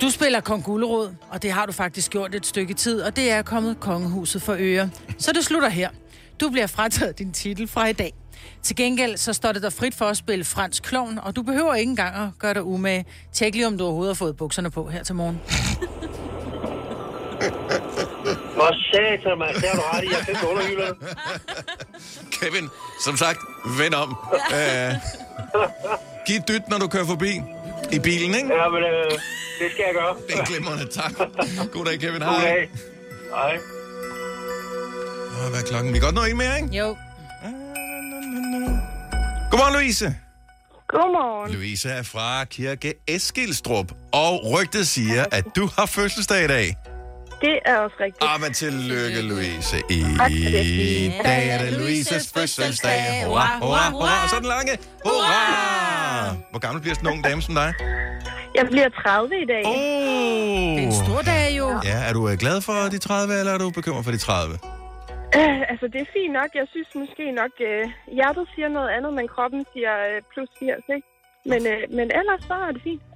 Du 0.00 0.10
spiller 0.10 0.40
kong 0.40 0.64
Gulerod, 0.64 1.14
og 1.30 1.42
det 1.42 1.52
har 1.52 1.66
du 1.66 1.72
faktisk 1.72 2.10
gjort 2.10 2.34
et 2.34 2.46
stykke 2.46 2.74
tid, 2.74 3.02
og 3.02 3.16
det 3.16 3.30
er 3.30 3.42
kommet 3.42 3.80
kongehuset 3.80 4.42
for 4.42 4.56
øre. 4.58 4.90
Så 5.18 5.32
det 5.32 5.44
slutter 5.44 5.68
her. 5.68 5.88
Du 6.40 6.50
bliver 6.50 6.66
frataget 6.66 7.18
din 7.18 7.32
titel 7.32 7.68
fra 7.68 7.86
i 7.86 7.92
dag. 7.92 8.12
Til 8.62 8.76
gengæld 8.76 9.16
så 9.16 9.32
står 9.32 9.52
det 9.52 9.62
der 9.62 9.70
frit 9.70 9.94
for 9.94 10.04
at 10.04 10.16
spille 10.16 10.44
fransk 10.44 10.82
klovn, 10.82 11.18
og 11.22 11.36
du 11.36 11.42
behøver 11.42 11.74
ikke 11.74 11.90
engang 11.90 12.14
at 12.16 12.28
gøre 12.38 12.54
dig 12.54 12.62
umage. 12.62 13.04
Tjek 13.32 13.54
lige, 13.54 13.66
om 13.66 13.78
du 13.78 13.84
overhovedet 13.84 14.16
har 14.16 14.18
fået 14.18 14.36
bukserne 14.36 14.70
på 14.70 14.88
her 14.88 15.02
til 15.04 15.14
morgen. 15.14 15.40
Hvor 18.54 18.74
satan, 18.92 19.38
mand. 19.38 19.54
Det 19.54 19.64
har 19.68 19.76
du 19.76 19.82
ret 19.92 20.04
i. 20.04 20.08
Jeg 20.08 20.24
fedt 20.26 20.42
underhylderne. 20.50 20.94
Kevin, 22.40 22.68
som 23.04 23.16
sagt, 23.16 23.38
vend 23.78 23.94
om. 23.94 24.16
Øh, 24.56 24.94
giv 26.26 26.40
dyt, 26.48 26.68
når 26.68 26.78
du 26.78 26.88
kører 26.88 27.04
forbi. 27.06 27.32
I 27.92 27.98
bilen, 27.98 28.34
ikke? 28.34 28.54
Ja, 28.54 28.68
men 28.68 28.82
øh, 28.82 29.10
det 29.60 29.68
skal 29.72 29.84
jeg 29.86 29.94
gøre. 29.94 30.16
Det 30.28 30.34
er 30.40 30.44
glimrende, 30.44 30.86
tak. 30.88 31.12
God 31.72 31.84
dag, 31.84 32.00
Kevin. 32.00 32.20
God 32.20 32.28
Hej. 32.28 32.48
dag. 32.48 32.70
Hej. 33.34 33.58
Åh, 35.44 35.50
Hvad 35.50 35.60
er 35.60 35.64
klokken? 35.64 35.92
Vi 35.94 35.98
kan 35.98 36.04
godt 36.06 36.14
nå 36.14 36.24
en 36.24 36.36
mere, 36.36 36.56
ikke? 36.62 36.76
Jo. 36.78 36.96
Godmorgen, 39.50 39.74
Louise. 39.74 40.14
Godmorgen. 40.88 41.52
Louise 41.52 41.88
er 41.88 42.02
fra 42.02 42.44
Kirke 42.44 42.94
Eskilstrup, 43.08 43.92
og 44.12 44.40
rygtet 44.52 44.88
siger, 44.88 45.24
at 45.32 45.44
du 45.56 45.68
har 45.78 45.86
fødselsdag 45.86 46.44
i 46.44 46.48
dag. 46.48 46.76
Det 47.40 47.58
er 47.64 47.76
også 47.76 47.96
rigtigt. 48.00 48.24
Ah, 48.34 48.40
men 48.40 48.52
tillykke, 48.52 49.22
Louise. 49.22 49.76
I 49.90 50.02
dag 51.24 51.48
er 51.48 51.64
det 51.64 51.72
Louises 51.72 52.32
fødselsdag. 52.32 53.24
Hurra, 53.26 53.58
hurra, 53.58 53.90
hurra. 53.90 54.24
Og 54.24 54.30
så 54.30 54.36
den 54.36 54.46
lange. 54.46 54.78
Hurra! 55.04 56.34
Hvor 56.50 56.58
gammel 56.58 56.80
bliver 56.82 56.94
sådan 56.94 57.08
en 57.08 57.12
ung 57.12 57.24
dame 57.24 57.42
som 57.42 57.54
dig? 57.54 57.74
Jeg 58.54 58.66
bliver 58.70 58.88
30 58.88 59.42
i 59.42 59.46
dag. 59.46 59.62
Oh. 59.64 59.72
Det 59.74 60.82
er 60.82 60.86
en 60.86 60.92
stor 61.04 61.22
dag 61.22 61.56
jo. 61.58 61.80
Ja, 61.84 61.98
er 62.08 62.12
du 62.12 62.28
øh, 62.28 62.38
glad 62.38 62.60
for 62.60 62.72
de 62.72 62.98
30, 62.98 63.38
eller 63.38 63.52
er 63.52 63.58
du 63.58 63.70
bekymret 63.70 64.04
for 64.04 64.12
de 64.12 64.18
30? 64.18 64.58
Øh, 65.38 65.60
altså, 65.72 65.86
det 65.92 66.00
er 66.00 66.08
fint 66.16 66.32
nok. 66.32 66.50
Jeg 66.54 66.66
synes 66.70 66.88
måske 66.94 67.24
nok, 67.40 67.52
øh, 67.68 67.84
hjertet 68.16 68.48
siger 68.54 68.68
noget 68.68 68.90
andet, 68.96 69.12
men 69.18 69.28
kroppen 69.28 69.62
siger 69.72 69.92
øh, 70.08 70.22
plus 70.32 70.50
80, 70.58 70.84
ikke? 70.96 71.06
Men, 71.50 71.60
øh, 71.72 71.82
men 71.98 72.06
ellers 72.20 72.42
så 72.50 72.54
er 72.68 72.72
det 72.72 72.82
fint. 72.82 73.02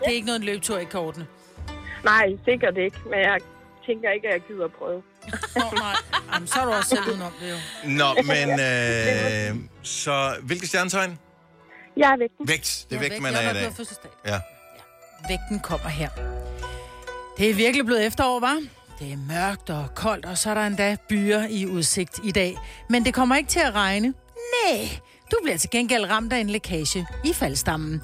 Det 0.00 0.06
er 0.06 0.16
ikke 0.18 0.26
noget, 0.26 0.40
en 0.40 0.46
løbetur 0.46 0.78
kan 0.78 1.00
ordne. 1.00 1.26
Nej, 2.04 2.26
sikkert 2.44 2.76
ikke. 2.76 2.98
Men 3.10 3.18
jeg 3.18 3.38
tænker 3.86 4.10
ikke, 4.10 4.26
at 4.28 4.32
jeg 4.34 4.42
gider 4.48 4.68
prøve. 4.68 5.02
Åh, 5.56 5.72
nej. 5.84 5.94
Jamen, 6.32 6.46
så 6.48 6.60
er 6.60 6.64
du 6.64 6.70
også 6.70 6.88
selv 6.88 7.08
udenom 7.10 7.32
det 7.40 7.50
jo. 7.50 7.56
Nå, 8.00 8.08
men 8.32 8.48
øh, 8.68 9.68
så 9.82 10.34
hvilke 10.42 10.66
stjernetegn? 10.66 11.18
Jeg 11.96 12.12
er 12.12 12.16
vægten. 12.16 12.48
Vægt. 12.48 12.86
Det 12.90 12.96
er 12.96 13.00
vægt, 13.00 13.22
man 13.22 13.32
jeg 13.32 13.44
er 13.46 13.50
i 13.50 13.54
dag. 13.54 13.72
fødselsdag. 13.72 14.10
Ja. 14.26 14.40
Vægten 15.28 15.60
kommer 15.60 15.88
her. 15.88 16.08
Det 17.38 17.50
er 17.50 17.54
virkelig 17.54 17.86
blevet 17.86 18.06
efterår, 18.06 18.40
var? 18.40 18.58
Det 18.98 19.12
er 19.12 19.16
mørkt 19.16 19.70
og 19.70 19.94
koldt, 19.94 20.24
og 20.24 20.38
så 20.38 20.50
er 20.50 20.54
der 20.54 20.66
endda 20.66 20.96
byer 21.08 21.46
i 21.50 21.66
udsigt 21.66 22.20
i 22.24 22.30
dag. 22.30 22.56
Men 22.90 23.04
det 23.04 23.14
kommer 23.14 23.36
ikke 23.36 23.50
til 23.50 23.60
at 23.60 23.74
regne. 23.74 24.14
Nej, 24.64 24.88
du 25.30 25.36
bliver 25.42 25.58
til 25.58 25.70
gengæld 25.70 26.10
ramt 26.10 26.32
af 26.32 26.38
en 26.38 26.50
lækage 26.50 27.06
i 27.24 27.32
faldstammen. 27.32 28.02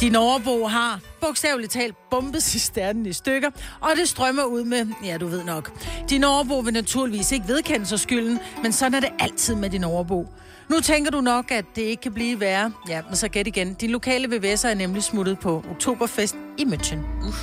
Din 0.00 0.16
overbo 0.16 0.66
har 0.66 1.00
bogstaveligt 1.20 1.72
talt 1.72 1.94
bombet 2.10 2.42
cisternen 2.42 3.06
i 3.06 3.12
stykker, 3.12 3.50
og 3.80 3.90
det 3.96 4.08
strømmer 4.08 4.44
ud 4.44 4.64
med, 4.64 4.86
ja 5.04 5.16
du 5.16 5.26
ved 5.26 5.44
nok. 5.44 5.70
Din 6.10 6.24
overbo 6.24 6.58
vil 6.58 6.72
naturligvis 6.72 7.32
ikke 7.32 7.48
vedkende 7.48 7.86
sig 7.86 8.00
skylden, 8.00 8.38
men 8.62 8.72
sådan 8.72 8.94
er 8.94 9.00
det 9.00 9.10
altid 9.18 9.54
med 9.54 9.70
din 9.70 9.84
overbo. 9.84 10.28
Nu 10.68 10.80
tænker 10.80 11.10
du 11.10 11.20
nok, 11.20 11.50
at 11.50 11.64
det 11.76 11.82
ikke 11.82 12.02
kan 12.02 12.14
blive 12.14 12.40
værre. 12.40 12.72
Ja, 12.88 13.02
men 13.08 13.16
så 13.16 13.28
gæt 13.28 13.46
igen. 13.46 13.74
Din 13.74 13.90
lokale 13.90 14.36
VVS'er 14.36 14.68
er 14.68 14.74
nemlig 14.74 15.02
smuttet 15.02 15.38
på 15.38 15.64
Oktoberfest 15.70 16.36
i 16.58 16.64
München. 16.64 16.98
Uff. 17.28 17.38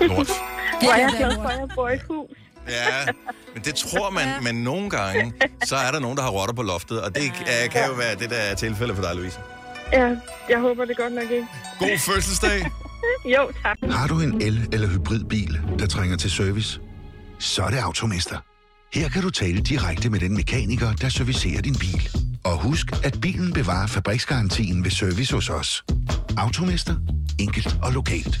Lort. 0.00 0.49
Hvor 0.82 0.92
er 0.92 1.00
jeg 1.00 1.10
glad 1.18 1.34
for, 1.34 1.42
at 1.42 1.58
jeg 1.60 1.68
bor 1.74 1.88
i 1.88 1.94
et 1.94 2.02
hus. 2.10 2.30
Ja, 2.68 3.12
men 3.54 3.62
det 3.64 3.74
tror 3.74 4.10
man, 4.10 4.28
men 4.42 4.54
nogle 4.64 4.90
gange, 4.90 5.32
så 5.64 5.76
er 5.76 5.90
der 5.90 6.00
nogen, 6.00 6.16
der 6.16 6.22
har 6.22 6.30
rotter 6.30 6.54
på 6.54 6.62
loftet, 6.62 7.02
og 7.02 7.14
det 7.14 7.22
ja. 7.46 7.68
kan 7.68 7.86
jo 7.86 7.92
være 7.92 8.14
det, 8.14 8.30
der 8.30 8.36
er 8.36 8.54
tilfældet 8.54 8.96
for 8.96 9.04
dig, 9.04 9.14
Louise. 9.16 9.38
Ja, 9.92 10.16
jeg 10.48 10.60
håber 10.60 10.84
det 10.84 10.96
godt 10.96 11.12
nok 11.12 11.30
ikke. 11.30 11.46
God 11.78 11.98
fødselsdag. 11.98 12.70
jo, 13.36 13.50
tak. 13.62 13.76
Har 13.90 14.06
du 14.06 14.20
en 14.20 14.42
el- 14.42 14.68
eller 14.72 14.88
hybridbil, 14.88 15.60
der 15.78 15.86
trænger 15.86 16.16
til 16.16 16.30
service? 16.30 16.80
Så 17.38 17.62
er 17.62 17.70
det 17.70 17.78
Automester. 17.78 18.38
Her 18.94 19.08
kan 19.08 19.22
du 19.22 19.30
tale 19.30 19.60
direkte 19.60 20.10
med 20.10 20.20
den 20.20 20.34
mekaniker, 20.36 20.92
der 20.92 21.08
servicerer 21.08 21.62
din 21.62 21.74
bil. 21.74 22.08
Og 22.44 22.58
husk, 22.62 22.86
at 23.04 23.20
bilen 23.22 23.52
bevarer 23.52 23.86
fabriksgarantien 23.86 24.84
ved 24.84 24.90
service 24.90 25.34
hos 25.34 25.50
os. 25.50 25.84
Automester. 26.38 26.94
Enkelt 27.38 27.76
og 27.82 27.92
lokalt. 27.92 28.40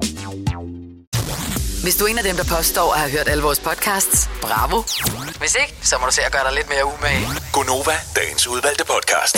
Hvis 1.83 1.95
du 1.95 2.05
er 2.05 2.09
en 2.09 2.17
af 2.17 2.23
dem, 2.23 2.35
der 2.35 2.43
påstår 2.43 2.93
at 2.93 2.99
have 2.99 3.11
hørt 3.11 3.27
alle 3.27 3.43
vores 3.43 3.59
podcasts, 3.59 4.29
bravo. 4.41 4.83
Hvis 5.39 5.55
ikke, 5.55 5.73
så 5.81 5.97
må 5.97 6.05
du 6.05 6.11
se 6.11 6.21
at 6.21 6.31
gøre 6.31 6.43
dig 6.43 6.53
lidt 6.53 6.69
mere 6.69 6.85
umage. 6.85 7.27
Gonova, 7.53 7.95
dagens 8.15 8.47
udvalgte 8.47 8.85
podcast. 8.85 9.37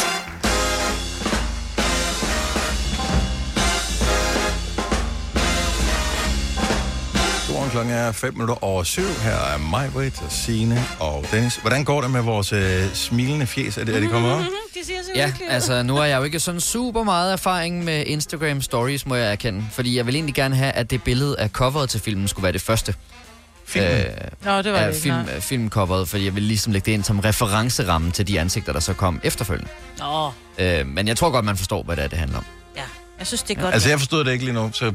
Klokken 7.73 7.93
er 7.93 8.11
5 8.11 8.33
minutter 8.33 8.63
over 8.63 8.83
syv. 8.83 9.03
Her 9.03 9.31
er 9.53 9.57
mig, 9.57 9.89
Britt, 9.93 10.21
og 10.21 10.31
Signe 10.31 10.83
og 10.99 11.25
Dennis. 11.31 11.55
Hvordan 11.55 11.83
går 11.83 12.01
det 12.01 12.11
med 12.11 12.21
vores 12.21 12.53
øh, 12.53 12.93
smilende 12.93 13.47
fjes? 13.47 13.77
Er 13.77 13.83
det, 13.83 13.95
er 13.95 13.99
det 13.99 14.09
kommet 14.09 14.31
op? 14.31 14.39
De 14.39 14.85
siger 14.85 14.99
så 15.03 15.09
Ja, 15.15 15.25
hyggeligt 15.27 15.49
ud. 15.49 15.53
altså 15.55 15.83
nu 15.83 15.95
har 15.95 16.05
jeg 16.05 16.17
jo 16.17 16.23
ikke 16.23 16.39
sådan 16.39 16.61
super 16.61 17.03
meget 17.03 17.33
erfaring 17.33 17.83
med 17.83 18.03
Instagram 18.07 18.61
stories, 18.61 19.05
må 19.05 19.15
jeg 19.15 19.31
erkende. 19.31 19.63
Fordi 19.71 19.97
jeg 19.97 20.05
vil 20.05 20.15
egentlig 20.15 20.35
gerne 20.35 20.55
have, 20.55 20.71
at 20.71 20.89
det 20.91 21.03
billede 21.03 21.39
af 21.39 21.49
coveret 21.49 21.89
til 21.89 21.99
filmen 21.99 22.27
skulle 22.27 22.43
være 22.43 22.51
det 22.53 22.61
første. 22.61 22.95
Filmen? 23.65 23.91
Nå, 24.41 24.61
det 24.61 24.71
var 24.71 24.77
af 24.79 24.85
det 24.87 24.93
ikke, 24.95 25.03
film, 25.03 25.15
nej. 25.15 25.35
øh, 25.35 25.41
filmcoveret, 25.41 26.07
fordi 26.09 26.25
jeg 26.25 26.35
vil 26.35 26.43
ligesom 26.43 26.73
lægge 26.73 26.85
det 26.85 26.91
ind 26.91 27.03
som 27.03 27.19
referenceramme 27.19 28.11
til 28.11 28.27
de 28.27 28.39
ansigter, 28.39 28.73
der 28.73 28.79
så 28.79 28.93
kom 28.93 29.19
efterfølgende. 29.23 29.71
Nå, 29.99 30.31
Øh, 30.57 30.87
men 30.87 31.07
jeg 31.07 31.17
tror 31.17 31.29
godt, 31.31 31.45
man 31.45 31.57
forstår, 31.57 31.83
hvad 31.83 31.95
det 31.95 32.03
er, 32.03 32.07
det 32.07 32.17
handler 32.19 32.37
om. 32.37 32.45
ja. 32.75 32.81
Jeg 33.19 33.27
synes, 33.27 33.43
det 33.43 33.57
er 33.57 33.61
godt. 33.61 33.73
Altså, 33.73 33.89
jeg 33.89 33.99
forstod 33.99 34.23
det 34.25 34.31
ikke 34.31 34.45
lige 34.45 34.53
nu, 34.53 34.69
så... 34.73 34.93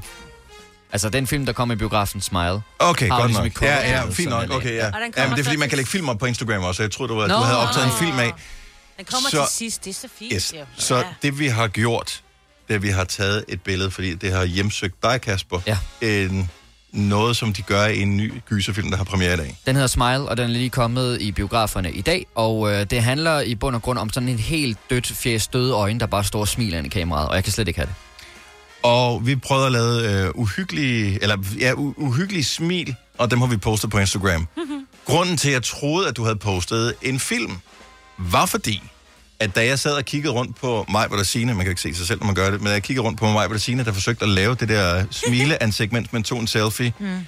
Altså, 0.92 1.09
den 1.09 1.27
film, 1.27 1.46
der 1.46 1.53
kom 1.53 1.70
i 1.72 1.74
biografen 1.77 2.20
Smile. 2.20 2.61
Okay, 2.79 3.09
godt 3.09 3.27
ligesom 3.27 3.44
nok. 3.44 3.62
Ja, 3.62 3.90
ja, 3.90 4.03
som 4.03 4.12
fint 4.12 4.31
nok. 4.31 4.51
Okay, 4.51 4.74
ja. 4.74 4.87
Og 4.87 4.92
den 4.92 5.12
ja 5.16 5.27
men 5.27 5.33
det 5.37 5.40
er, 5.40 5.44
fordi 5.44 5.57
man 5.57 5.68
kan 5.68 5.77
lægge 5.77 5.90
film 5.90 6.09
op 6.09 6.18
på 6.18 6.27
Instagram 6.27 6.62
også. 6.62 6.83
Jeg 6.83 6.90
troede, 6.90 7.12
du, 7.12 7.18
var, 7.18 7.27
Nå, 7.27 7.35
du 7.35 7.40
havde 7.40 7.59
optaget 7.59 7.87
en 7.87 7.92
film 7.92 8.18
af. 8.18 8.33
Den 8.96 9.05
kommer 9.05 9.31
Så- 9.31 9.46
til 9.48 9.57
sidst. 9.57 9.85
Det 9.85 9.90
er 9.90 9.94
så 9.94 10.09
fint. 10.18 10.33
Yes. 10.35 10.55
jo. 10.59 10.64
Så 10.77 10.96
Ja. 10.96 11.03
det, 11.22 11.38
vi 11.38 11.46
har 11.46 11.68
gjort, 11.68 12.22
det 12.68 12.74
er, 12.74 12.79
at 12.79 12.83
vi 12.83 12.88
har 12.88 13.05
taget 13.05 13.44
et 13.48 13.62
billede, 13.62 13.90
fordi 13.90 14.14
det 14.14 14.33
har 14.33 14.44
hjemsøgt 14.44 15.03
dig, 15.03 15.20
Kasper. 15.20 15.61
Ja. 15.66 15.79
En, 16.01 16.51
noget, 16.92 17.37
som 17.37 17.53
de 17.53 17.62
gør 17.62 17.85
i 17.87 18.01
en 18.01 18.16
ny 18.16 18.33
gyserfilm, 18.48 18.90
der 18.90 18.96
har 18.96 19.05
premiere 19.05 19.35
i 19.35 19.37
dag. 19.37 19.59
Den 19.66 19.74
hedder 19.74 19.88
Smile, 19.88 20.29
og 20.29 20.37
den 20.37 20.44
er 20.44 20.48
lige 20.53 20.70
kommet 20.70 21.20
i 21.20 21.33
biograferne 21.33 21.92
i 21.92 22.01
dag. 22.01 22.27
Og 22.35 22.72
øh, 22.72 22.87
det 22.90 23.03
handler 23.03 23.40
i 23.40 23.55
bund 23.55 23.77
og 23.77 23.83
grund 23.83 23.98
om 23.98 24.12
sådan 24.12 24.29
en 24.29 24.38
helt 24.38 24.79
dødt 24.90 25.07
fjes, 25.07 25.46
døde 25.48 25.72
øjne, 25.72 26.01
der 26.01 26.07
bare 26.07 26.24
står 26.24 26.40
og 26.40 26.48
smiler 26.48 26.79
ind 26.79 26.87
i 26.87 26.90
kameraet. 26.90 27.29
Og 27.29 27.35
jeg 27.35 27.44
kan 27.44 27.53
slet 27.53 27.68
ikke 27.68 27.81
have 27.81 27.87
det. 27.87 27.94
Og 28.83 29.27
vi 29.27 29.37
prøvede 29.37 29.67
at 29.67 29.73
lave 29.73 30.25
øh, 30.27 30.31
uhyggelige, 30.35 31.19
eller 31.23 31.37
ja, 31.59 31.73
u- 31.73 31.95
uhyggelige 31.97 32.45
smil, 32.45 32.95
og 33.19 33.31
dem 33.31 33.41
har 33.41 33.47
vi 33.49 33.57
postet 33.57 33.91
på 33.91 33.99
Instagram. 33.99 34.49
Grunden 35.05 35.37
til, 35.37 35.49
at 35.49 35.55
jeg 35.55 35.62
troede, 35.62 36.09
at 36.09 36.17
du 36.17 36.23
havde 36.25 36.37
postet 36.37 36.95
en 37.03 37.21
film, 37.21 37.53
var 38.19 38.47
fordi, 38.47 38.83
at 39.41 39.55
da 39.57 39.64
jeg 39.67 39.79
sad 39.79 39.93
og 39.93 40.05
kiggede 40.05 40.33
rundt 40.35 40.57
på 40.57 40.87
mig, 40.88 41.07
hvor 41.09 41.17
der 41.17 41.25
Signe, 41.25 41.55
man 41.55 41.64
kan 41.64 41.71
ikke 41.71 41.81
se 41.83 41.95
sig 41.95 42.07
selv, 42.07 42.19
når 42.21 42.27
man 42.27 42.35
gør 42.35 42.51
det, 42.51 42.62
men 42.62 42.73
jeg 42.73 42.83
kiggede 42.83 43.07
rundt 43.07 43.19
på 43.21 43.25
mig, 43.27 43.47
hvor 43.47 43.55
der 43.55 43.61
Signe, 43.61 43.85
der 43.85 43.93
forsøgte 43.93 44.25
at 44.25 44.29
lave 44.29 44.55
det 44.55 44.69
der 44.69 45.05
smileansigt, 45.11 45.93
mens 45.93 46.12
man 46.12 46.23
tog 46.23 46.41
en 46.41 46.47
selfie. 46.47 46.93
Mm. 46.99 47.19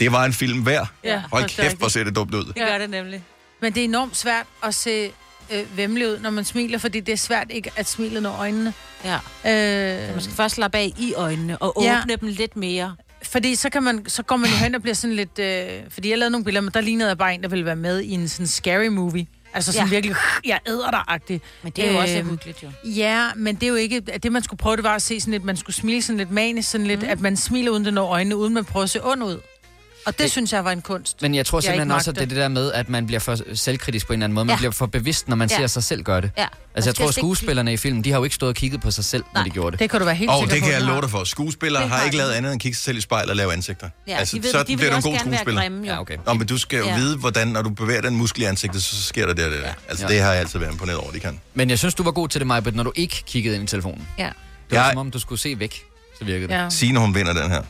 Det 0.00 0.12
var 0.12 0.24
en 0.24 0.32
film 0.32 0.66
værd. 0.66 0.88
Ja, 1.04 1.22
Hold 1.32 1.42
kæft, 1.42 1.58
jeg. 1.58 1.72
hvor 1.78 1.88
ser 1.88 2.04
det 2.04 2.16
dumt 2.16 2.34
ud. 2.34 2.44
Det 2.44 2.54
gør 2.56 2.78
det 2.78 2.90
nemlig. 2.90 3.22
Men 3.62 3.72
det 3.74 3.80
er 3.80 3.84
enormt 3.84 4.16
svært 4.16 4.46
at 4.64 4.74
se 4.74 5.10
øh, 5.52 5.76
vemmelig 5.76 6.08
ud, 6.08 6.18
når 6.18 6.30
man 6.30 6.44
smiler, 6.44 6.78
fordi 6.78 7.00
det 7.00 7.12
er 7.12 7.16
svært 7.16 7.46
ikke 7.50 7.70
at 7.76 7.88
smile 7.88 8.20
når 8.20 8.36
øjnene. 8.38 8.72
Ja. 9.04 9.14
Øh, 10.04 10.12
Man 10.12 10.20
skal 10.20 10.34
først 10.34 10.54
slappe 10.54 10.78
af 10.78 10.92
i 10.98 11.14
øjnene 11.16 11.58
og 11.58 11.82
Ja. 11.84 12.00
åbne 12.00 12.16
dem 12.20 12.28
lidt 12.28 12.56
mere. 12.56 12.96
Fordi 13.22 13.54
så, 13.54 13.70
kan 13.70 13.82
man, 13.82 14.04
så 14.08 14.22
går 14.22 14.36
man 14.36 14.50
jo 14.50 14.56
hen 14.56 14.74
og 14.74 14.82
bliver 14.82 14.94
sådan 14.94 15.16
lidt... 15.16 15.38
Øh, 15.38 15.66
fordi 15.90 16.10
jeg 16.10 16.18
lavede 16.18 16.30
nogle 16.30 16.44
billeder, 16.44 16.60
men 16.62 16.70
der 16.74 16.80
lignede 16.80 17.08
jeg 17.08 17.18
bare 17.18 17.34
en, 17.34 17.42
der 17.42 17.48
ville 17.48 17.64
være 17.64 17.76
med 17.76 18.00
i 18.00 18.10
en 18.10 18.28
sådan 18.28 18.46
scary 18.46 18.86
movie. 18.86 19.26
Altså 19.54 19.72
sådan 19.72 19.86
Ja. 19.88 19.90
ja. 19.90 19.94
virkelig, 19.96 20.16
jeg 20.44 20.58
æder 20.68 20.90
dig-agtig. 20.90 21.40
Men 21.62 21.72
det 21.76 21.88
er 21.88 21.92
jo 21.92 21.98
også 21.98 22.18
Øhm, 22.18 22.30
hyggeligt, 22.30 22.62
jo. 22.62 22.68
Ja, 22.84 23.28
men 23.36 23.54
det 23.54 23.62
er 23.62 23.68
jo 23.68 23.74
ikke... 23.74 24.02
at 24.12 24.22
Det, 24.22 24.32
man 24.32 24.42
skulle 24.42 24.58
prøve, 24.58 24.76
det 24.76 24.84
var 24.84 24.94
at 24.94 25.02
se 25.02 25.20
sådan 25.20 25.32
lidt... 25.32 25.44
Man 25.44 25.56
skulle 25.56 25.76
smile 25.76 26.02
sådan 26.02 26.16
lidt 26.16 26.30
manisk, 26.30 26.70
sådan 26.70 26.86
lidt, 26.86 27.02
mm. 27.02 27.08
at 27.08 27.20
man 27.20 27.36
smiler 27.36 27.70
uden 27.70 27.84
det 27.84 27.94
når 27.94 28.06
øjnene, 28.08 28.36
uden 28.36 28.54
man 28.54 28.64
prøver 28.64 28.84
at 28.84 28.90
se 28.90 29.04
ond 29.04 29.22
ud. 29.24 29.40
Og 30.06 30.12
det, 30.12 30.18
det 30.18 30.30
synes 30.30 30.52
jeg 30.52 30.64
var 30.64 30.72
en 30.72 30.82
kunst. 30.82 31.22
Men 31.22 31.34
jeg 31.34 31.46
tror 31.46 31.58
Jeg 31.58 31.62
simpelthen 31.62 31.88
ikke 31.88 31.94
også, 31.94 32.10
at 32.10 32.16
det 32.16 32.22
er 32.22 32.26
det 32.26 32.36
der 32.36 32.48
med, 32.48 32.72
at 32.72 32.88
man 32.88 33.06
bliver 33.06 33.20
for 33.20 33.38
selvkritisk 33.54 34.06
på 34.06 34.12
en 34.12 34.18
eller 34.18 34.24
anden 34.24 34.34
måde. 34.34 34.44
Man 34.44 34.52
Ja. 34.52 34.56
bliver 34.58 34.70
for 34.72 34.86
bevidst, 34.86 35.28
når 35.28 35.36
man 35.36 35.48
Ja. 35.50 35.56
ser 35.56 35.66
sig 35.66 35.84
selv 35.84 36.02
gøre 36.02 36.20
det. 36.20 36.30
Ja. 36.38 36.46
Altså, 36.74 36.88
jeg 36.90 36.94
skal 36.94 37.04
tror, 37.04 37.10
skuespillerne 37.12 37.72
i 37.72 37.76
filmen, 37.76 38.04
de 38.04 38.10
har 38.10 38.18
jo 38.18 38.24
ikke 38.24 38.36
stået 38.36 38.50
og 38.50 38.56
kigget 38.56 38.80
på 38.80 38.90
sig 38.90 39.04
selv, 39.04 39.24
når 39.34 39.42
de 39.42 39.50
gjorde 39.50 39.70
det. 39.70 39.80
Det 39.80 39.90
kan 39.90 40.00
du 40.00 40.04
være 40.06 40.14
helt 40.14 40.30
Og 40.30 40.38
sikker 40.38 40.54
det 40.54 40.62
på. 40.62 40.64
kan 40.66 40.72
jeg 40.74 40.80
de 40.82 40.86
love 40.86 41.00
dig 41.00 41.10
for. 41.10 41.24
Skuespillere 41.24 41.88
har 41.88 41.96
har 41.96 42.04
ikke 42.04 42.16
lavet 42.16 42.30
andet 42.32 42.52
end 42.52 42.56
at 42.58 42.60
kigge 42.62 42.76
sig 42.76 42.84
selv 42.84 42.98
i 42.98 43.00
spejlet 43.00 43.30
og 43.30 43.36
lave 43.36 43.52
ansigter. 43.52 43.88
Ja, 44.08 44.16
altså, 44.18 44.36
de 44.36 44.42
ved- 44.42 44.50
så 44.50 44.62
de 44.62 44.76
bliver 44.76 44.90
du 44.90 44.96
en 44.96 45.02
god 45.02 45.18
skuespiller. 45.18 45.60
grimme. 45.60 45.86
Ja, 45.86 46.00
okay. 46.00 46.16
Nå, 46.26 46.34
men 46.34 46.46
du 46.46 46.58
skal 46.58 46.78
jo 46.78 46.84
Ja. 46.84 46.96
vide, 46.96 47.16
hvordan, 47.16 47.48
når 47.48 47.62
du 47.62 47.70
bevæger 47.70 48.00
den 48.00 48.16
muskel 48.16 48.42
i 48.42 48.44
ansigtet, 48.44 48.82
så 48.82 49.02
sker 49.02 49.26
der 49.26 49.34
det 49.34 49.52
der. 49.52 49.70
Altså, 49.88 50.06
Ja. 50.08 50.14
det 50.14 50.22
har 50.22 50.30
jeg 50.30 50.40
altid 50.40 50.58
været 50.58 50.72
imponeret 50.72 50.98
over, 50.98 51.10
de 51.12 51.20
kan. 51.20 51.40
Men 51.54 51.70
jeg 51.70 51.78
synes, 51.78 51.94
du 51.94 52.02
var 52.02 52.10
god 52.10 52.28
til 52.28 52.38
det, 52.40 52.46
Majbet, 52.46 52.74
når 52.74 52.82
du 52.82 52.92
ikke 52.94 53.22
kiggede 53.26 53.54
ind 53.54 53.64
i 53.64 53.66
telefonen. 53.66 54.08
Ja. 54.18 54.24
Det 54.24 54.32
var 54.70 54.76
Jeg- 54.84 54.90
som 54.92 54.98
om, 54.98 55.10
du 55.10 55.18
skulle 55.18 55.40
se 55.40 55.58
væk. 55.58 55.82
Så 56.18 56.24
virkede 56.24 56.52
det. 56.52 56.72
Signe, 56.72 56.98
hun 57.00 57.14
vinder 57.14 57.32
den 57.32 57.50
her. 57.50 57.62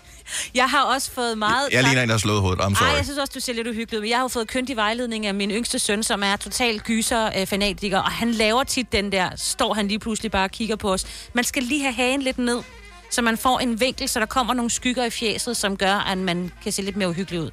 Jeg 0.54 0.70
har 0.70 0.82
også 0.82 1.10
fået 1.10 1.38
meget... 1.38 1.68
Jeg 1.72 1.82
ligner 1.82 2.02
en, 2.02 2.08
der 2.08 2.14
har 2.14 2.18
slået 2.18 2.40
hovedet. 2.40 2.60
I'm 2.60 2.64
Ej, 2.68 2.74
sorry. 2.74 2.96
jeg 2.96 3.04
synes 3.04 3.18
også, 3.18 3.32
du 3.34 3.40
ser 3.40 3.52
lidt 3.52 3.66
uhyggeligt 3.66 3.94
ud. 3.94 4.00
Men 4.00 4.10
jeg 4.10 4.18
har 4.18 4.28
fået 4.28 4.48
kyndig 4.48 4.76
vejledning 4.76 5.26
af 5.26 5.34
min 5.34 5.50
yngste 5.50 5.78
søn, 5.78 6.02
som 6.02 6.22
er 6.22 6.36
total 6.36 6.80
gyser-fanatiker, 6.80 7.98
og 7.98 8.10
han 8.10 8.30
laver 8.30 8.64
tit 8.64 8.92
den 8.92 9.12
der, 9.12 9.30
står 9.36 9.74
han 9.74 9.88
lige 9.88 9.98
pludselig 9.98 10.30
bare 10.30 10.44
og 10.44 10.50
kigger 10.50 10.76
på 10.76 10.92
os. 10.92 11.06
Man 11.32 11.44
skal 11.44 11.62
lige 11.62 11.82
have 11.82 11.94
hagen 11.94 12.22
lidt 12.22 12.38
ned, 12.38 12.62
så 13.10 13.22
man 13.22 13.38
får 13.38 13.58
en 13.58 13.80
vinkel, 13.80 14.08
så 14.08 14.20
der 14.20 14.26
kommer 14.26 14.54
nogle 14.54 14.70
skygger 14.70 15.04
i 15.04 15.10
fjeset, 15.10 15.56
som 15.56 15.76
gør, 15.76 15.94
at 15.94 16.18
man 16.18 16.52
kan 16.62 16.72
se 16.72 16.82
lidt 16.82 16.96
mere 16.96 17.08
uhyggelig 17.08 17.40
ud. 17.40 17.50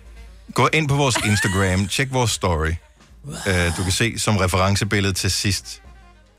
Gå 0.54 0.70
ind 0.74 0.90
på 0.90 0.96
vores 0.96 1.16
Instagram, 1.26 1.88
tjek 1.88 2.14
vores 2.14 2.32
story. 2.32 2.72
Uh, 3.24 3.78
du 3.78 3.84
kan 3.84 3.92
se 3.92 4.20
som 4.20 4.38
referencebillede 4.38 5.14
til 5.14 5.32
sidst, 5.32 5.82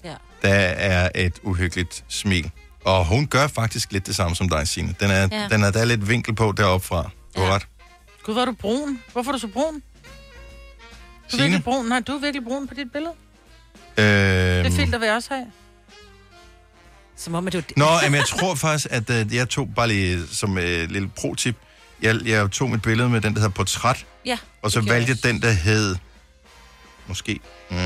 Ja. 0.05 0.15
der 0.43 0.55
er 0.55 1.09
et 1.15 1.33
uhyggeligt 1.43 2.05
smil. 2.09 2.51
Og 2.85 3.07
hun 3.07 3.27
gør 3.27 3.47
faktisk 3.47 3.93
lidt 3.93 4.07
det 4.07 4.17
samme 4.17 4.37
som 4.37 4.49
dig, 4.49 4.69
Signe. 4.69 4.95
Den 5.01 5.11
er, 5.11 5.15
ja. 5.15 5.29
Ja. 5.43 5.49
den 5.49 5.63
er, 5.65 5.71
der 5.71 5.81
er 5.81 5.85
lidt 5.85 6.09
vinkel 6.09 6.35
på 6.35 6.53
deroppe 6.57 6.87
fra. 6.87 7.11
Du 7.37 7.41
har 7.41 7.55
ret. 7.55 7.67
Gud, 8.23 8.35
hvor 8.35 8.41
er 8.43 8.47
du 8.47 8.53
brun. 8.53 8.99
Hvorfor 9.13 9.31
er 9.31 9.33
du 9.33 9.39
så 9.41 9.49
brun? 9.49 9.75
Du 9.75 9.79
er 9.79 11.31
Signe? 11.31 11.43
virkelig 11.43 11.65
brun. 11.65 11.87
Nej, 11.87 12.01
du 12.01 12.13
er 12.13 12.21
virkelig 12.21 12.45
brun 12.45 12.69
på 12.69 12.75
dit 12.75 12.93
billede. 12.93 13.13
Øhm, 13.99 14.65
Det 14.65 14.73
filter 14.73 14.99
vil 14.99 15.07
jeg 15.07 15.15
også 15.17 15.35
have. 15.35 15.47
Som 17.17 17.35
om, 17.35 17.47
at 17.47 17.53
du... 17.53 17.63
Nå, 17.77 17.85
jamen, 18.03 18.15
jeg 18.19 18.27
tror 18.29 18.55
faktisk, 18.55 18.87
at 18.91 19.11
uh, 19.11 19.35
jeg 19.35 19.49
tog 19.49 19.69
bare 19.77 19.89
lige 19.89 20.27
som 20.27 20.53
uh, 20.53 20.63
lille 20.63 21.09
pro-tip, 21.09 21.57
jeg, 22.03 22.17
jeg 22.25 22.51
tog 22.51 22.71
mit 22.71 22.83
billede 22.83 23.09
med 23.09 23.21
den, 23.21 23.35
der 23.35 23.41
hedder 23.41 23.55
portræt, 23.55 24.07
Ja, 24.25 24.39
og 24.63 24.71
så 24.71 24.81
valgte 24.81 25.11
jeg 25.11 25.25
den, 25.25 25.43
der 25.43 25.51
hed 25.51 25.97
måske 27.07 27.41
uh, 27.71 27.77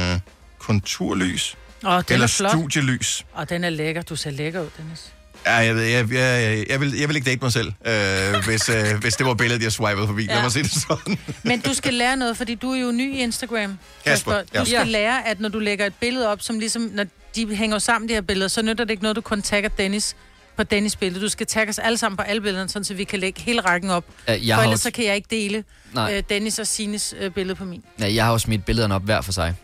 konturlys, 0.59 1.57
Åh, 1.85 1.93
den 1.93 2.05
eller 2.13 2.25
er 2.25 2.29
flot. 2.29 2.51
studielys. 2.51 3.25
Og 3.33 3.51
den 3.51 3.65
er 3.65 3.71
lækker. 3.71 4.03
Du 4.03 4.17
ser 4.17 4.31
lækker 4.31 4.61
ud, 4.61 4.69
Dennis. 4.79 5.13
Ja, 5.47 5.53
jeg, 5.55 5.75
ved- 5.75 5.83
jeg, 5.83 6.13
jeg, 6.13 6.65
jeg, 6.69 6.81
vil, 6.81 6.93
jeg 6.99 7.09
vil 7.09 7.17
ikke 7.17 7.31
date 7.31 7.39
mig 7.43 7.53
selv, 7.53 7.73
øh, 7.87 8.45
hvis, 8.47 8.69
øh, 8.69 8.99
hvis 9.01 9.15
det 9.17 9.27
var 9.27 9.35
billedet, 9.35 9.63
jeg 9.63 9.73
swipede 9.73 10.07
forbi. 10.07 10.25
Ja. 10.25 10.35
Lad 10.35 10.43
mig 10.43 10.53
sige 10.53 10.63
det 10.63 10.73
sådan. 10.73 11.19
Men 11.51 11.61
du 11.61 11.75
skal 11.75 11.95
lære 11.95 12.17
noget, 12.17 12.37
fordi 12.37 12.55
du 12.55 12.71
er 12.73 12.81
jo 12.81 12.93
ny 12.93 13.15
i 13.15 13.19
Instagram. 13.19 13.79
Kasper, 14.07 14.33
Du 14.33 14.43
ja. 14.55 14.65
skal 14.65 14.87
lære, 14.89 15.27
at 15.29 15.41
når 15.41 15.49
du 15.49 15.59
lægger 15.59 15.87
et 15.87 15.95
billede 15.95 16.29
op, 16.29 16.43
som 16.43 16.59
ligesom, 16.59 16.83
når 16.95 17.05
de 17.37 17.57
hænger 17.57 17.79
sammen, 17.79 18.09
de 18.09 18.15
her 18.15 18.21
billeder, 18.21 18.49
så 18.49 18.63
nytter 18.63 18.85
det 18.85 18.91
ikke 18.91 19.03
noget, 19.03 19.17
du 19.17 19.21
kun 19.21 19.43
tagger 19.43 19.69
Dennis. 19.69 20.17
på 20.57 20.63
Dennis 20.63 20.97
billede. 20.97 21.25
Du 21.25 21.29
skal 21.29 21.47
tagge 21.47 21.71
os 21.71 21.79
alle 21.79 21.99
sammen 21.99 22.17
på 22.17 22.23
alle 22.23 22.41
billederne, 22.43 22.69
sådan 22.69 22.85
så 22.85 22.95
vi 22.95 23.05
kan 23.05 23.19
lægge 23.19 23.41
hele 23.43 23.61
rækken 23.61 23.91
op. 23.91 24.05
Ja, 24.29 24.33
jeg 24.45 24.57
For 24.57 24.63
ellers 24.63 24.73
også- 24.75 24.83
så 24.83 24.91
kan 24.91 25.05
jeg 25.05 25.17
ikke 25.17 25.29
dele 25.31 25.65
Nej. 25.93 26.17
øh, 26.17 26.23
Dennis 26.29 26.59
og 26.59 26.67
Sines 26.67 27.15
øh, 27.21 27.31
billede 27.31 27.55
på 27.55 27.65
min. 27.65 27.83
Ja, 28.01 28.15
jeg 28.15 28.25
har 28.25 28.33
jo 28.33 28.39
smidt 28.39 28.65
billederne 28.65 28.95
op 28.95 29.03
hver 29.05 29.21
for 29.21 29.33
sig. 29.33 29.55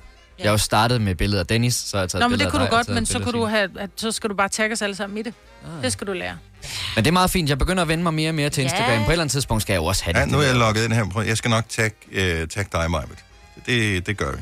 Jeg 0.42 0.48
har 0.48 0.52
jo 0.52 0.58
startet 0.58 1.00
med 1.00 1.14
billedet 1.14 1.40
af 1.40 1.46
Dennis, 1.46 1.74
så 1.74 1.96
har 1.96 2.02
jeg 2.02 2.10
taget 2.10 2.20
Nå, 2.22 2.28
men 2.28 2.32
billeder 2.38 2.50
det 2.50 2.58
kunne 2.58 2.66
du 2.66 2.76
godt, 2.76 2.88
men 2.88 3.06
så, 3.06 3.12
billeder 3.12 3.32
kunne 3.32 3.40
du 3.40 3.46
have, 3.46 3.68
at, 3.78 3.90
så 3.96 4.12
skal 4.12 4.30
du 4.30 4.34
bare 4.34 4.48
tagge 4.48 4.72
os 4.72 4.82
alle 4.82 4.96
sammen 4.96 5.18
i 5.18 5.22
det. 5.22 5.34
Ah. 5.76 5.82
Det 5.84 5.92
skal 5.92 6.06
du 6.06 6.12
lære. 6.12 6.36
Men 6.96 7.04
det 7.04 7.10
er 7.10 7.12
meget 7.12 7.30
fint. 7.30 7.48
Jeg 7.48 7.58
begynder 7.58 7.82
at 7.82 7.88
vende 7.88 8.02
mig 8.04 8.14
mere 8.14 8.30
og 8.30 8.34
mere 8.34 8.50
til 8.50 8.62
Ja. 8.62 8.64
Instagram. 8.68 8.98
På 9.04 9.10
et 9.10 9.12
eller 9.12 9.22
andet 9.22 9.32
tidspunkt 9.32 9.62
skal 9.62 9.72
jeg 9.72 9.80
jo 9.80 9.84
også 9.84 10.04
have 10.04 10.12
det. 10.14 10.20
Ja, 10.20 10.26
nu 10.26 10.38
er 10.38 10.42
jeg 10.42 10.54
logget 10.54 10.84
ind 10.84 10.92
her. 10.92 11.08
Prøv- 11.08 11.24
Jeg 11.26 11.36
skal 11.36 11.48
nok 11.50 11.68
tag, 11.68 11.90
øh, 12.12 12.48
tag 12.48 12.66
dig, 12.72 12.90
Majbet. 12.90 13.18
Det, 13.66 14.06
det 14.06 14.16
gør 14.16 14.32
vi. 14.32 14.38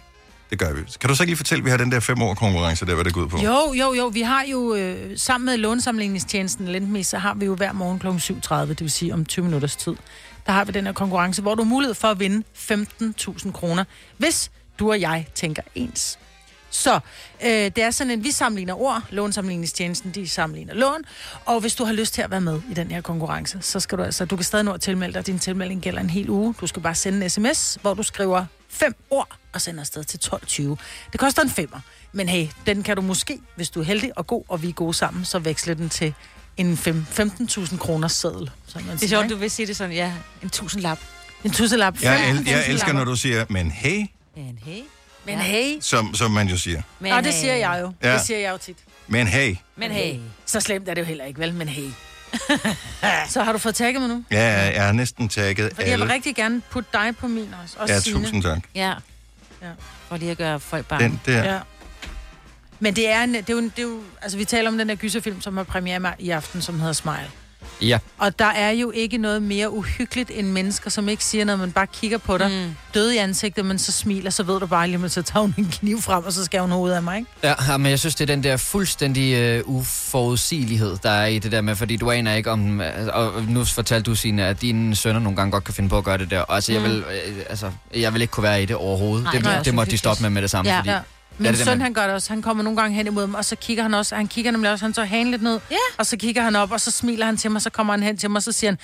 Det 0.51 0.59
gør 0.59 0.73
vi. 0.73 0.81
Kan 1.01 1.09
du 1.09 1.15
så 1.17 1.23
ikke 1.23 1.31
lige 1.31 1.37
fortælle, 1.37 1.61
at 1.61 1.65
vi 1.65 1.71
har 1.71 1.77
den 1.77 1.93
der 1.93 2.01
fem 2.01 2.23
år 2.23 2.35
konkurrence 2.35 2.87
der, 2.87 2.95
hvad 2.95 3.05
det 3.05 3.15
går 3.15 3.21
ud 3.21 3.29
på? 3.29 3.39
Jo, 3.45 3.73
jo, 3.73 3.93
jo. 3.95 4.07
Vi 4.07 4.21
har 4.21 4.45
jo 4.51 4.75
øh, 4.75 4.97
sammen 5.19 5.47
med 5.47 5.57
lånesamlingstjenesten 5.57 6.69
Lendme, 6.69 7.05
så 7.05 7.19
har 7.19 7.35
vi 7.35 7.45
jo 7.47 7.55
hver 7.55 7.73
morgen 7.73 7.99
kl. 7.99 8.07
7.30, 8.09 8.55
det 8.69 8.81
vil 8.81 8.91
sige 8.91 9.15
om 9.15 9.25
20 9.25 9.45
minutters 9.45 9.77
tid. 9.77 9.95
Der 10.47 10.53
har 10.53 10.65
vi 10.65 10.73
den 10.73 10.87
her 10.87 10.93
konkurrence, 10.93 11.43
hvor 11.43 11.55
du 11.55 11.63
har 11.63 11.69
mulighed 11.69 11.95
for 11.95 12.09
at 12.09 12.21
vinde 12.21 12.43
15.000 12.55 13.53
kroner, 13.53 13.85
hvis 14.19 14.51
du 14.81 14.91
og 14.91 15.01
jeg 15.01 15.27
tænker 15.35 15.63
ens. 15.75 16.19
Så 16.73 16.95
øh, 17.45 17.51
det 17.51 17.79
er 17.79 17.91
sådan 17.91 18.11
en, 18.11 18.25
vi 18.25 18.31
sammenligner 18.31 18.75
ord, 18.81 19.03
lånsamligningstjenesten, 19.11 20.11
de 20.11 20.29
sammenligner 20.29 20.75
lån, 20.75 21.03
og 21.47 21.61
hvis 21.61 21.75
du 21.75 21.85
har 21.85 21.93
lyst 21.93 22.15
til 22.15 22.23
at 22.23 22.31
være 22.31 22.41
med 22.41 22.61
i 22.71 22.75
den 22.75 22.91
her 22.91 23.01
konkurrence, 23.01 23.59
så 23.61 23.81
skal 23.81 23.99
du 23.99 24.03
altså, 24.03 24.25
du 24.25 24.37
kan 24.37 24.45
stadig 24.45 24.65
nå 24.65 24.73
at 24.73 24.81
tilmelde 24.81 25.15
dig, 25.15 25.27
din 25.27 25.39
tilmelding 25.39 25.83
gælder 25.83 26.01
en 26.01 26.11
hel 26.11 26.31
uge, 26.31 26.55
du 26.61 26.67
skal 26.67 26.83
bare 26.83 26.95
sende 26.95 27.25
en 27.25 27.31
sms, 27.31 27.79
hvor 27.83 27.95
du 27.95 28.03
skriver 28.03 28.45
fem 28.69 28.95
ord 29.11 29.29
og 29.53 29.61
sender 29.61 29.81
afsted 29.81 30.05
til 30.05 30.21
12.20. 30.35 30.63
Det 31.13 31.21
koster 31.21 31.43
en 31.43 31.51
femmer, 31.51 31.81
men 32.13 32.29
hey, 32.29 32.47
den 32.67 32.83
kan 32.83 32.97
du 32.97 33.03
måske, 33.03 33.39
hvis 33.57 33.71
du 33.71 33.81
er 33.81 33.85
heldig 33.85 34.19
og 34.19 34.27
god, 34.27 34.45
og 34.49 34.63
vi 34.63 34.69
er 34.69 34.73
gode 34.73 34.95
sammen, 34.95 35.25
så 35.25 35.39
veksle 35.39 35.75
den 35.75 35.89
til 35.89 36.15
en 36.57 36.77
fem- 36.77 37.07
15.000 37.11 37.77
kroner 37.79 38.09
seddel. 38.09 38.51
Som 38.67 38.83
man 38.83 38.97
Det 38.97 39.05
er 39.05 39.09
sjovt, 39.09 39.31
du 39.31 39.37
vil 39.37 39.51
sige 39.51 39.67
det 39.67 39.77
sådan, 39.77 39.95
ja, 39.95 40.13
en 40.43 40.51
tusindlap. 40.51 40.99
En 41.45 41.51
tusselap. 41.51 42.03
Jeg, 42.03 42.31
el- 42.31 42.45
jeg 42.49 42.65
elsker, 42.69 42.93
når 42.93 43.05
du 43.05 43.17
siger, 43.17 43.45
men 43.49 43.71
hey, 43.71 44.07
Men 44.47 44.59
hey. 44.65 44.83
Men 45.25 45.39
hey. 45.39 45.79
som, 45.81 46.15
som 46.15 46.31
man 46.31 46.49
jo 46.49 46.57
siger. 46.57 46.83
Men 47.01 47.13
og 47.13 47.25
det 47.25 47.35
siger 47.35 47.55
jeg 47.57 47.79
jo. 47.83 47.93
Ja. 48.03 48.09
Ja. 48.09 48.15
Det 48.19 48.27
siger 48.27 48.39
jeg 48.39 48.53
jo 48.53 48.59
tit. 48.59 48.77
Men 49.07 49.27
hey. 49.27 49.57
Men 49.77 49.91
hey. 49.91 50.15
Så 50.47 50.61
slemt 50.61 50.89
er 50.89 50.95
det 50.95 51.01
jo 51.01 51.07
heller 51.07 51.25
ikke, 51.25 51.41
vel? 51.41 51.55
Men 51.55 51.69
hey. 51.69 51.89
så 53.33 53.43
har 53.43 53.53
du 53.53 53.59
fået 53.59 53.75
tagget 53.75 54.01
mig 54.01 54.09
nu? 54.09 54.25
Ja, 54.31 54.73
jeg 54.75 54.85
har 54.85 54.93
næsten 54.93 55.29
tagget 55.29 55.73
Fordi 55.75 55.89
jeg 55.91 55.99
vil 55.99 56.03
alle. 56.03 56.15
rigtig 56.15 56.37
gerne 56.37 56.61
putte 56.71 56.91
dig 56.93 57.17
på 57.17 57.29
min 57.29 57.55
også. 57.63 57.77
også 57.79 57.95
Ja, 57.95 58.01
Signe. 58.01 58.21
tusind 58.21 58.43
tak. 58.43 58.59
Ja. 58.75 58.93
Ja. 59.63 59.69
For 60.09 60.17
lige 60.17 60.31
at 60.31 60.39
gøre 60.39 60.61
folk 60.61 60.87
bange. 60.87 61.09
Den 61.09 61.21
der. 61.27 61.53
Ja. 61.55 61.59
Men 62.81 62.97
det 62.97 63.09
er, 63.09 63.23
en, 63.25 63.35
det, 63.35 63.51
er 63.51 63.53
jo, 63.53 63.59
en- 63.59 63.69
det 63.69 63.79
er 63.79 63.83
jo... 63.83 64.01
Altså, 64.23 64.39
vi 64.39 64.45
taler 64.45 64.69
om 64.71 64.79
den 64.79 64.89
der 64.89 64.95
gyserfilm, 64.95 65.41
som 65.41 65.57
har 65.57 65.65
premiere 65.65 66.15
i 66.19 66.31
aften, 66.31 66.63
som 66.63 66.79
hedder 66.81 66.93
Smile. 66.93 67.31
Ja. 67.83 67.99
Og 68.19 68.39
der 68.39 68.45
er 68.45 68.71
jo 68.71 68.91
ikke 68.91 69.19
noget 69.19 69.43
mere 69.43 69.71
uhyggeligt 69.71 70.31
end 70.35 70.47
mennesker, 70.47 70.91
som 70.91 71.09
ikke 71.09 71.25
siger 71.25 71.45
noget, 71.45 71.59
men 71.61 71.73
bare 71.73 71.87
kigger 71.87 72.19
på 72.19 72.39
dig, 72.39 72.51
mm. 72.51 72.75
døde 72.95 73.15
i 73.15 73.19
ansigtet, 73.19 73.65
men 73.65 73.79
så 73.79 73.93
smiler, 73.93 74.31
så 74.31 74.43
ved 74.43 74.61
du 74.61 74.67
bare 74.67 74.89
lige, 74.89 75.05
at 75.05 75.13
så 75.13 75.23
tager 75.23 75.41
hun 75.41 75.55
en 75.59 75.65
kniv 75.73 76.03
frem, 76.03 76.25
og 76.25 76.33
så 76.33 76.45
skal 76.45 76.61
hun 76.61 76.71
hovedet 76.71 76.97
af 76.97 77.03
mig, 77.03 77.19
ikke? 77.19 77.31
Ja, 77.43 77.55
ja, 77.73 77.77
men 77.77 77.91
jeg 77.91 77.99
synes, 77.99 78.15
det 78.15 78.31
er 78.31 78.35
den 78.35 78.43
der 78.45 78.57
fuldstændig 78.57 79.35
øh, 79.35 79.63
uforudsigelighed, 79.67 80.97
der 81.03 81.11
er 81.11 81.27
i 81.27 81.39
det 81.39 81.53
der 81.53 81.61
med, 81.61 81.77
fordi 81.77 81.97
du 81.97 82.11
aner 82.11 82.35
ikke 82.35 82.51
om, 82.51 82.81
øh, 82.81 83.07
og 83.13 83.43
nu 83.49 83.65
fortalte 83.65 84.11
du, 84.11 84.15
Signe, 84.15 84.47
at 84.47 84.61
dine 84.63 84.97
sønner 84.97 85.21
nogle 85.21 85.37
gange 85.37 85.51
godt 85.53 85.65
kan 85.65 85.75
finde 85.75 85.89
på 85.89 85.99
at 85.99 86.05
gøre 86.05 86.19
det 86.19 86.31
der. 86.31 86.41
Og 86.41 86.55
altså, 86.55 86.73
jeg, 86.73 86.83
Mm. 86.83 86.89
vil, 86.89 86.97
øh, 86.99 87.45
altså, 87.51 87.71
jeg 87.97 88.15
vil 88.15 88.23
ikke 88.23 88.33
kunne 88.33 88.43
være 88.45 88.63
i 88.63 88.67
det 88.67 88.77
overhovedet. 88.77 89.25
Nej, 89.25 89.33
det, 89.33 89.43
nej, 89.43 89.57
det, 89.57 89.65
det 89.65 89.75
måtte 89.75 89.93
de 89.93 89.99
stoppe 89.99 90.23
med 90.23 90.31
med 90.31 90.43
det 90.43 90.51
samme, 90.51 90.71
Ja, 90.71 90.79
fordi... 90.79 90.91
ja. 90.91 90.99
Min 91.41 91.53
det 91.53 91.59
søn, 91.65 91.81
han 91.81 91.93
gør 91.95 92.07
det 92.07 92.15
også. 92.15 92.29
Han 92.33 92.43
kommer 92.43 92.63
nogle 92.65 92.81
gange 92.81 92.97
hen 92.97 93.07
imod 93.07 93.23
dem, 93.23 93.35
og 93.35 93.45
så 93.45 93.57
kigger 93.57 93.83
han 93.83 93.95
også. 93.95 94.17
Han 94.17 94.29
kigger 94.29 94.51
nemlig 94.51 94.71
også, 94.73 94.85
han 94.85 94.93
tager 94.93 95.07
hagen 95.07 95.31
lidt 95.31 95.43
ned, 95.43 95.61
ja. 95.71 95.77
og 95.99 96.07
så 96.07 96.17
kigger 96.17 96.43
han 96.43 96.57
op, 96.57 96.73
og 96.73 96.81
så 96.81 96.91
smiler 96.91 97.27
han 97.27 97.37
til 97.37 97.51
mig, 97.51 97.63
så 97.63 97.71
kommer 97.71 97.93
han 97.93 98.03
hen 98.03 98.17
til 98.17 98.31
mig, 98.31 98.37
og 98.37 98.43
så 98.43 98.53
siger 98.53 98.71
han... 98.71 98.79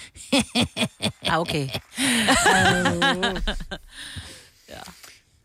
ah, 1.32 1.38
okay. 1.40 1.68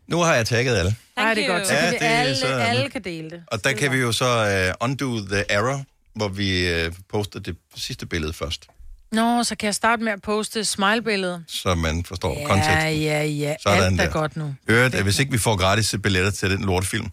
Nu 0.07 0.17
har 0.17 0.35
jeg 0.35 0.45
tagget 0.45 0.75
alle. 0.77 0.95
Nej, 1.15 1.33
det 1.33 1.45
er 1.45 1.47
godt. 1.53 1.67
Så 1.67 1.73
Ja, 1.73 1.89
det 1.91 1.97
er 2.01 2.07
alle, 2.09 2.37
så- 2.37 2.47
alle 2.47 2.89
kan 2.89 3.03
dele 3.03 3.29
det. 3.29 3.43
Og 3.47 3.63
der 3.63 3.73
kan 3.73 3.91
vi 3.91 3.97
jo 3.97 4.11
så 4.11 4.71
uh, 4.81 4.89
undo 4.89 5.19
the 5.25 5.51
error, 5.51 5.83
hvor 6.15 6.27
vi 6.27 6.73
uh, 6.85 6.93
poster 7.09 7.39
det 7.39 7.55
sidste 7.75 8.05
billede 8.05 8.33
først, 8.33 8.67
Nå, 9.11 9.43
så 9.43 9.55
kan 9.55 9.65
jeg 9.65 9.75
starte 9.75 10.03
med 10.03 10.11
at 10.11 10.21
poste 10.21 10.65
smilebilledet. 10.65 11.43
så 11.47 11.75
man 11.75 12.05
forstår 12.05 12.39
Ja, 12.39 12.47
konteksten. 12.47 13.01
ja, 13.01 13.23
ja. 13.23 13.55
Sådan 13.63 13.83
Alt 13.83 14.01
er 14.01 14.05
der. 14.05 14.11
godt 14.11 14.35
nu. 14.35 14.55
Hørt, 14.69 14.95
at 14.95 15.03
hvis 15.03 15.19
ikke 15.19 15.31
vi 15.31 15.37
får 15.37 15.55
gratis 15.57 15.95
billetter 16.03 16.31
til 16.31 16.49
den 16.51 16.65
lortefilm. 16.65 17.05
Uh, 17.05 17.11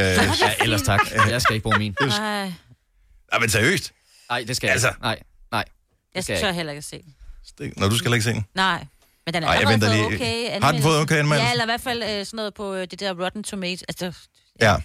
Ja, 0.00 0.22
ellers 0.62 0.82
tak. 0.82 1.00
Jeg 1.30 1.42
skal 1.42 1.54
ikke 1.54 1.62
bruge 1.62 1.78
min. 1.78 1.96
Nej, 2.00 2.52
Ja, 3.32 3.38
men 3.38 3.48
seriøst. 3.50 3.92
Nej, 4.30 4.44
det 4.48 4.56
skal 4.56 4.66
jeg 4.66 4.72
Altså. 4.72 4.88
ikke. 4.88 5.00
Nej, 5.02 5.18
nej. 5.52 5.64
jeg 6.14 6.24
skal 6.24 6.38
jeg 6.42 6.54
heller 6.54 6.72
ikke 6.72 6.82
se 6.82 7.02
den. 7.58 7.72
Når 7.76 7.88
du 7.88 7.96
skal 7.98 8.04
heller 8.06 8.14
ikke 8.14 8.24
se 8.24 8.32
den. 8.32 8.44
Nej. 8.54 8.84
Men 9.26 9.34
den 9.34 9.42
er 9.42 9.46
Ej, 9.46 9.52
jeg 9.52 9.60
allerede 9.60 9.80
venter 9.92 10.08
lige. 10.10 10.16
okay 10.16 10.62
Har 10.62 10.72
den 10.72 10.82
fået 10.82 11.00
okay 11.00 11.16
anmeldelse? 11.18 11.46
Ja, 11.46 11.50
eller 11.52 11.64
i 11.64 11.66
hvert 11.66 11.80
fald 11.80 12.02
øh, 12.02 12.08
sådan 12.26 12.36
noget 12.36 12.54
på 12.54 12.74
øh, 12.74 12.86
det 12.90 13.00
der 13.00 13.24
Rotten 13.24 13.42
Tomatoes. 13.42 13.82
Altså, 13.88 14.12
Ja. 14.60 14.76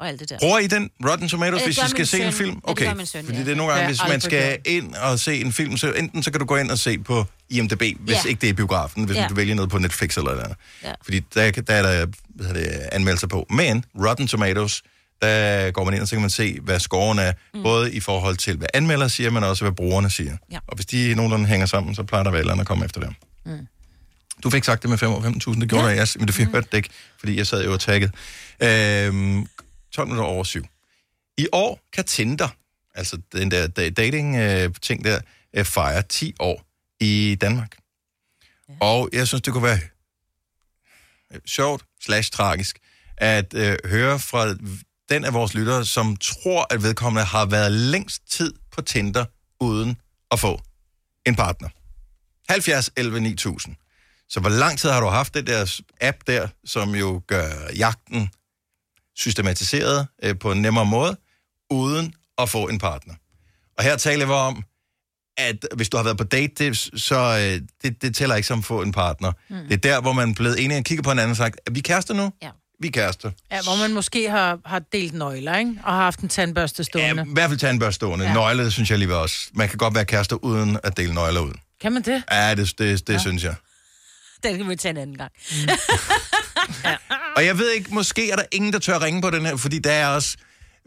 Og 0.00 0.08
alt 0.08 0.20
det 0.20 0.28
der. 0.30 0.38
Bruger 0.38 0.58
I 0.58 0.66
den 0.66 0.90
Rotten 1.04 1.28
Tomatoes, 1.28 1.62
Øh, 1.62 1.66
hvis 1.66 1.78
I 1.78 1.88
skal 1.90 2.06
se 2.06 2.22
en 2.22 2.32
film? 2.32 2.50
Ja, 2.50 2.54
det 2.54 2.62
Okay, 2.64 2.86
gør 2.86 2.94
min 2.94 3.06
søn, 3.06 3.24
fordi 3.24 3.38
ja. 3.38 3.44
det 3.44 3.52
er 3.52 3.56
nogle 3.56 3.72
gange, 3.72 3.82
Ja, 3.82 3.88
hvis 3.88 4.00
man 4.08 4.20
skal 4.20 4.58
ind 4.66 4.94
og 4.94 5.18
se 5.18 5.40
en 5.40 5.52
film, 5.52 5.76
så 5.76 5.92
enten 5.92 6.22
så 6.22 6.30
kan 6.30 6.40
du 6.40 6.46
gå 6.46 6.56
ind 6.56 6.70
og 6.70 6.78
se 6.78 6.98
på 6.98 7.24
IMDb, 7.50 7.82
hvis 8.00 8.24
Ja. 8.24 8.28
ikke 8.28 8.40
det 8.40 8.48
er 8.48 8.52
biografen, 8.52 9.04
hvis 9.04 9.16
Ja. 9.16 9.26
du 9.28 9.34
vælger 9.34 9.54
noget 9.54 9.70
på 9.70 9.78
Netflix 9.78 10.16
eller 10.16 10.34
noget. 10.34 10.54
Ja. 10.84 10.92
Fordi 11.04 11.20
der, 11.34 11.50
der 11.50 11.74
er 11.74 11.82
der 11.82 12.06
hvad 12.28 12.54
det, 12.54 12.88
anmeldelser 12.92 13.26
på. 13.26 13.46
Men 13.50 13.84
Rotten 14.06 14.26
Tomatoes, 14.28 14.82
der 15.22 15.70
går 15.70 15.84
man 15.84 15.94
ind, 15.94 16.02
og 16.02 16.08
så 16.08 16.14
kan 16.14 16.20
man 16.20 16.30
se, 16.30 16.58
hvad 16.60 16.80
scoren 16.80 17.18
er, 17.18 17.32
mm. 17.54 17.62
både 17.62 17.92
i 17.92 18.00
forhold 18.00 18.36
til, 18.36 18.56
hvad 18.56 18.68
anmelder 18.74 19.08
siger, 19.08 19.30
men 19.30 19.44
også, 19.44 19.64
hvad 19.64 19.72
brugerne 19.72 20.10
siger. 20.10 20.36
Ja. 20.52 20.58
Og 20.66 20.74
hvis 20.76 20.86
de 20.86 21.14
nogenlunde 21.14 21.46
hænger 21.46 21.66
sammen, 21.66 21.94
så 21.94 22.02
plejer 22.02 22.24
der 22.24 22.30
vel 22.30 22.50
at 22.60 22.66
komme 22.66 22.84
efter 22.84 23.00
dem. 23.00 23.14
Mm. 23.46 23.66
Du 24.42 24.50
fik 24.50 24.64
sagt 24.64 24.82
det 24.82 24.90
med 24.90 24.98
5 24.98 25.10
år 25.10 25.20
15.000, 25.20 25.60
det 25.60 25.68
gjorde 25.68 25.86
ja. 25.86 25.94
jeg, 25.96 26.08
men 26.16 26.26
det 26.26 26.34
fik 26.34 26.46
mm. 26.46 26.52
hørte 26.52 26.68
det 26.72 26.76
ikke, 26.76 26.88
fordi 27.18 27.36
jeg 27.36 27.46
sad 27.46 27.64
jo 27.64 27.72
og 27.72 27.80
tagget. 27.80 28.10
Øhm, 28.62 29.46
12 29.92 30.08
minutter 30.08 30.30
over 30.30 30.44
syv. 30.44 30.64
I 31.38 31.46
år 31.52 31.80
kan 31.92 32.04
Tinder, 32.04 32.48
altså 32.94 33.18
den 33.32 33.50
der 33.50 33.66
da- 33.66 33.90
dating-ting 33.90 35.04
der, 35.04 35.20
øh, 35.54 35.64
fejre 35.64 36.02
10 36.02 36.34
år 36.40 36.64
i 37.00 37.36
Danmark. 37.40 37.76
Ja. 38.68 38.74
Og 38.80 39.08
jeg 39.12 39.28
synes, 39.28 39.42
det 39.42 39.52
kunne 39.52 39.62
være 39.62 39.80
øh, 41.32 41.40
sjovt 41.46 41.84
slash 42.00 42.30
tragisk 42.30 42.78
at 43.16 43.54
øh, 43.54 43.76
høre 43.84 44.18
fra 44.18 44.54
den 45.10 45.24
af 45.24 45.34
vores 45.34 45.54
lyttere, 45.54 45.84
som 45.84 46.16
tror, 46.16 46.66
at 46.74 46.82
vedkommende 46.82 47.24
har 47.24 47.46
været 47.46 47.72
længst 47.72 48.22
tid 48.30 48.54
på 48.70 48.82
Tinder 48.82 49.24
uden 49.60 49.96
at 50.30 50.40
få 50.40 50.60
en 51.26 51.36
partner. 51.36 51.68
70 52.48 52.90
11 52.96 53.20
9000. 53.20 53.76
Så 54.28 54.40
hvor 54.40 54.50
lang 54.50 54.78
tid 54.78 54.90
har 54.90 55.00
du 55.00 55.06
haft 55.06 55.34
den 55.34 55.46
der 55.46 55.80
app 56.00 56.16
der, 56.26 56.48
som 56.64 56.94
jo 56.94 57.22
gør 57.26 57.50
jagten 57.76 58.30
systematiseret 59.20 60.06
øh, 60.22 60.38
på 60.38 60.52
en 60.52 60.62
nemmere 60.62 60.86
måde, 60.86 61.16
uden 61.70 62.14
at 62.38 62.48
få 62.48 62.68
en 62.68 62.78
partner? 62.78 63.14
Og 63.78 63.84
her 63.84 63.96
taler 63.96 64.26
vi 64.26 64.32
om, 64.32 64.64
at 65.36 65.66
hvis 65.76 65.88
du 65.88 65.96
har 65.96 66.04
været 66.04 66.18
på 66.18 66.24
date, 66.24 66.64
det, 66.64 66.76
så 66.96 67.16
øh, 67.16 67.62
det, 67.82 68.02
det 68.02 68.16
tæller 68.16 68.36
ikke 68.36 68.48
som 68.48 68.58
at 68.58 68.64
få 68.64 68.82
en 68.82 68.92
partner. 68.92 69.32
Mm. 69.50 69.56
Det 69.56 69.72
er 69.72 69.76
der, 69.76 70.00
hvor 70.00 70.12
man 70.12 70.30
er 70.30 70.34
blevet 70.34 70.64
enige 70.64 70.78
og 70.78 70.84
kigger 70.84 71.02
på 71.02 71.10
hinanden 71.10 71.30
og 71.30 71.36
sagt, 71.36 71.60
er 71.66 71.70
vi 71.70 71.80
kærester 71.80 72.14
nu? 72.14 72.32
Ja. 72.42 72.50
Vi 72.80 72.88
er 72.88 72.92
kærester. 72.92 73.30
Ja, 73.52 73.62
hvor 73.62 73.76
man 73.76 73.94
måske 73.94 74.30
har, 74.30 74.58
har 74.64 74.78
delt 74.78 75.14
nøgler, 75.14 75.58
ikke? 75.58 75.74
Og 75.84 75.92
har 75.92 76.02
haft 76.02 76.20
en 76.20 76.28
tandbørste 76.28 76.84
stående. 76.84 77.26
I 77.28 77.32
hvert 77.32 77.50
fald 77.50 77.58
tandbørste 77.58 77.94
stående. 77.94 78.24
Ja. 78.24 78.30
Ja. 78.30 78.34
Nøgler, 78.34 78.64
det 78.64 78.72
synes 78.72 78.90
jeg 78.90 78.94
alligevel 78.94 79.16
også. 79.16 79.36
Man 79.54 79.68
kan 79.68 79.78
godt 79.78 79.94
være 79.94 80.04
kærester 80.04 80.36
uden 80.36 80.78
at 80.82 80.96
dele 80.96 81.14
nøgler 81.14 81.40
ud. 81.40 81.52
Kan 81.80 81.92
man 81.92 82.02
det? 82.02 82.22
Ja, 82.30 82.54
det, 82.54 82.78
det, 82.78 83.06
det 83.06 83.12
ja. 83.12 83.18
synes 83.18 83.44
jeg. 83.44 83.54
Den 84.42 84.56
kan 84.56 84.68
vi 84.68 84.76
tage 84.76 84.90
en 84.90 84.96
anden 84.96 85.16
gang. 85.16 85.32
Og 87.36 87.46
jeg 87.46 87.58
ved 87.58 87.70
ikke, 87.70 87.94
måske 87.94 88.30
er 88.30 88.36
der 88.36 88.44
ingen, 88.52 88.72
der 88.72 88.78
tør 88.78 89.02
ringe 89.02 89.22
på 89.22 89.30
den 89.30 89.46
her, 89.46 89.56
fordi 89.56 89.78
der 89.78 89.92
er 89.92 90.08
også... 90.08 90.36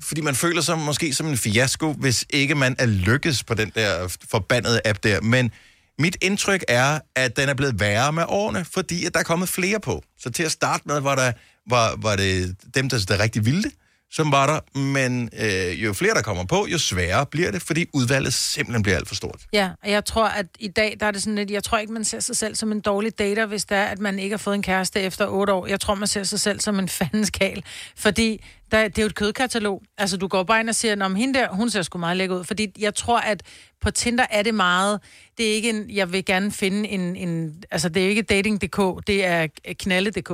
Fordi 0.01 0.21
man 0.21 0.35
føler 0.35 0.61
sig 0.61 0.77
måske 0.77 1.13
som 1.13 1.27
en 1.27 1.37
fiasko, 1.37 1.93
hvis 1.93 2.25
ikke 2.29 2.55
man 2.55 2.75
er 2.79 2.85
lykkes 2.85 3.43
på 3.43 3.53
den 3.53 3.71
der 3.75 4.17
forbandede 4.31 4.81
app 4.85 5.03
der. 5.03 5.21
Men 5.21 5.51
mit 5.99 6.17
indtryk 6.21 6.63
er, 6.67 6.99
at 7.15 7.37
den 7.37 7.49
er 7.49 7.53
blevet 7.53 7.79
værre 7.79 8.13
med 8.13 8.23
årene, 8.27 8.65
fordi 8.73 9.05
at 9.05 9.13
der 9.13 9.19
er 9.19 9.23
kommet 9.23 9.49
flere 9.49 9.79
på. 9.79 10.03
Så 10.19 10.29
til 10.29 10.43
at 10.43 10.51
starte 10.51 10.83
med 10.85 10.99
var, 10.99 11.15
der, 11.15 11.31
var, 11.69 11.95
var 11.97 12.15
det 12.15 12.55
dem, 12.75 12.89
der, 12.89 13.05
der 13.07 13.19
rigtig 13.19 13.45
ville 13.45 13.63
det, 13.63 13.71
som 14.13 14.31
var 14.31 14.45
der. 14.47 14.79
Men 14.79 15.29
øh, 15.39 15.83
jo 15.83 15.93
flere, 15.93 16.13
der 16.13 16.21
kommer 16.21 16.45
på, 16.45 16.67
jo 16.71 16.77
sværere 16.77 17.25
bliver 17.25 17.51
det, 17.51 17.61
fordi 17.61 17.85
udvalget 17.93 18.33
simpelthen 18.33 18.83
bliver 18.83 18.97
alt 18.97 19.07
for 19.07 19.15
stort. 19.15 19.39
Ja, 19.53 19.69
og 19.83 19.89
jeg 19.89 20.05
tror, 20.05 20.27
at 20.27 20.45
i 20.59 20.67
dag, 20.67 20.97
der 20.99 21.05
er 21.05 21.11
det 21.11 21.23
sådan 21.23 21.35
lidt, 21.35 21.51
jeg 21.51 21.63
tror 21.63 21.77
ikke, 21.77 21.93
man 21.93 22.03
ser 22.03 22.19
sig 22.19 22.35
selv 22.37 22.55
som 22.55 22.71
en 22.71 22.81
dårlig 22.81 23.19
dater, 23.19 23.45
hvis 23.45 23.65
det 23.65 23.77
er, 23.77 23.83
at 23.83 23.99
man 23.99 24.19
ikke 24.19 24.33
har 24.33 24.37
fået 24.37 24.55
en 24.55 24.61
kæreste 24.61 25.01
efter 25.01 25.27
otte 25.27 25.53
år. 25.53 25.67
Jeg 25.67 25.79
tror, 25.79 25.95
man 25.95 26.07
ser 26.07 26.23
sig 26.23 26.39
selv 26.39 26.59
som 26.59 26.79
en 26.79 26.89
fandens 26.99 27.29
kal, 27.29 27.63
fordi 27.97 28.43
der, 28.71 28.87
det 28.87 28.97
er 28.97 29.01
jo 29.01 29.07
et 29.07 29.15
kødkatalog. 29.15 29.83
Altså, 29.97 30.17
du 30.17 30.27
går 30.27 30.43
bare 30.43 30.59
ind 30.59 30.69
og 30.69 30.75
siger, 30.75 31.05
om 31.05 31.15
hende 31.15 31.39
der, 31.39 31.49
hun 31.49 31.69
ser 31.69 31.81
sgu 31.81 31.97
meget 31.97 32.17
lækker 32.17 32.35
ud. 32.35 32.43
Fordi 32.43 32.67
jeg 32.79 32.95
tror, 32.95 33.19
at 33.19 33.43
på 33.81 33.91
Tinder 33.91 34.25
er 34.29 34.43
det 34.43 34.55
meget, 34.55 34.99
det 35.37 35.51
er 35.51 35.53
ikke 35.53 35.69
en, 35.69 35.89
jeg 35.89 36.11
vil 36.11 36.25
gerne 36.25 36.51
finde 36.51 36.89
en, 36.89 37.15
en 37.15 37.63
altså 37.71 37.89
det 37.89 38.05
er 38.05 38.09
ikke 38.09 38.21
dating.dk, 38.21 39.07
det 39.07 39.25
er 39.25 39.47
knalde.dk. 39.79 40.31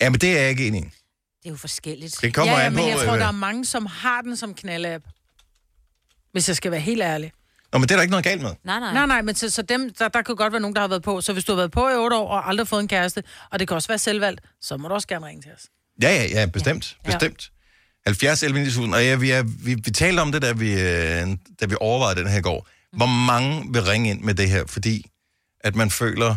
Ja, 0.00 0.10
men 0.10 0.20
det 0.20 0.36
er 0.36 0.40
jeg 0.40 0.50
ikke 0.50 0.66
enig 0.66 0.80
i. 0.80 1.03
Det 1.44 1.50
er 1.50 1.52
jo 1.52 1.56
forskelligt. 1.56 2.18
Det 2.22 2.34
kommer 2.34 2.52
ja, 2.52 2.58
ja, 2.58 2.66
an 2.66 2.72
men 2.72 2.82
på, 2.82 2.88
jeg 2.88 2.98
tror, 2.98 3.12
øh, 3.12 3.18
der 3.18 3.26
er 3.26 3.32
mange, 3.32 3.64
som 3.64 3.86
har 3.86 4.20
den 4.20 4.36
som 4.36 4.54
knalde-app. 4.54 5.04
Hvis 6.32 6.48
jeg 6.48 6.56
skal 6.56 6.70
være 6.70 6.80
helt 6.80 7.02
ærlig. 7.02 7.32
Nå, 7.72 7.78
men 7.78 7.88
det 7.88 7.90
er 7.90 7.96
der 7.96 8.02
ikke 8.02 8.10
noget 8.10 8.24
galt 8.24 8.42
med. 8.42 8.50
Nej, 8.64 8.80
nej. 8.80 8.92
Nej, 8.92 9.06
nej, 9.06 9.22
men 9.22 9.34
så, 9.34 9.50
så 9.50 9.62
dem, 9.62 9.94
der, 9.94 10.08
der 10.08 10.22
kan 10.22 10.36
godt 10.36 10.52
være 10.52 10.60
nogen, 10.60 10.74
der 10.74 10.80
har 10.80 10.88
været 10.88 11.02
på. 11.02 11.20
Så 11.20 11.32
hvis 11.32 11.44
du 11.44 11.52
har 11.52 11.56
været 11.56 11.70
på 11.70 11.88
i 11.88 11.92
otte 11.92 12.16
år 12.16 12.28
og 12.28 12.48
aldrig 12.48 12.68
fået 12.68 12.80
en 12.80 12.88
kæreste, 12.88 13.22
og 13.50 13.58
det 13.58 13.68
kan 13.68 13.74
også 13.74 13.88
være 13.88 13.98
selvvalgt, 13.98 14.40
så 14.60 14.76
må 14.76 14.88
du 14.88 14.94
også 14.94 15.08
gerne 15.08 15.26
ringe 15.26 15.42
til 15.42 15.50
os. 15.56 15.62
Ja, 16.02 16.08
ja, 16.08 16.40
ja, 16.40 16.46
bestemt. 16.46 16.96
Ja. 17.04 17.10
Bestemt. 17.10 17.50
70 18.06 18.42
11 18.42 18.58
9000. 18.58 18.94
Og 18.94 19.04
ja, 19.04 19.16
vi, 19.16 19.30
er, 19.30 19.42
vi, 19.42 19.74
vi 19.74 19.90
talte 19.90 20.20
om 20.20 20.32
det, 20.32 20.42
da 20.42 20.52
vi, 20.52 20.72
øh, 20.72 21.26
da 21.60 21.66
vi 21.66 21.74
overvejede 21.80 22.20
den 22.20 22.28
her 22.28 22.38
i 22.38 22.42
går. 22.42 22.68
Hvor 22.96 23.06
mange 23.06 23.72
vil 23.72 23.82
ringe 23.82 24.10
ind 24.10 24.20
med 24.20 24.34
det 24.34 24.50
her, 24.50 24.64
fordi 24.66 25.06
at 25.60 25.76
man 25.76 25.90
føler, 25.90 26.36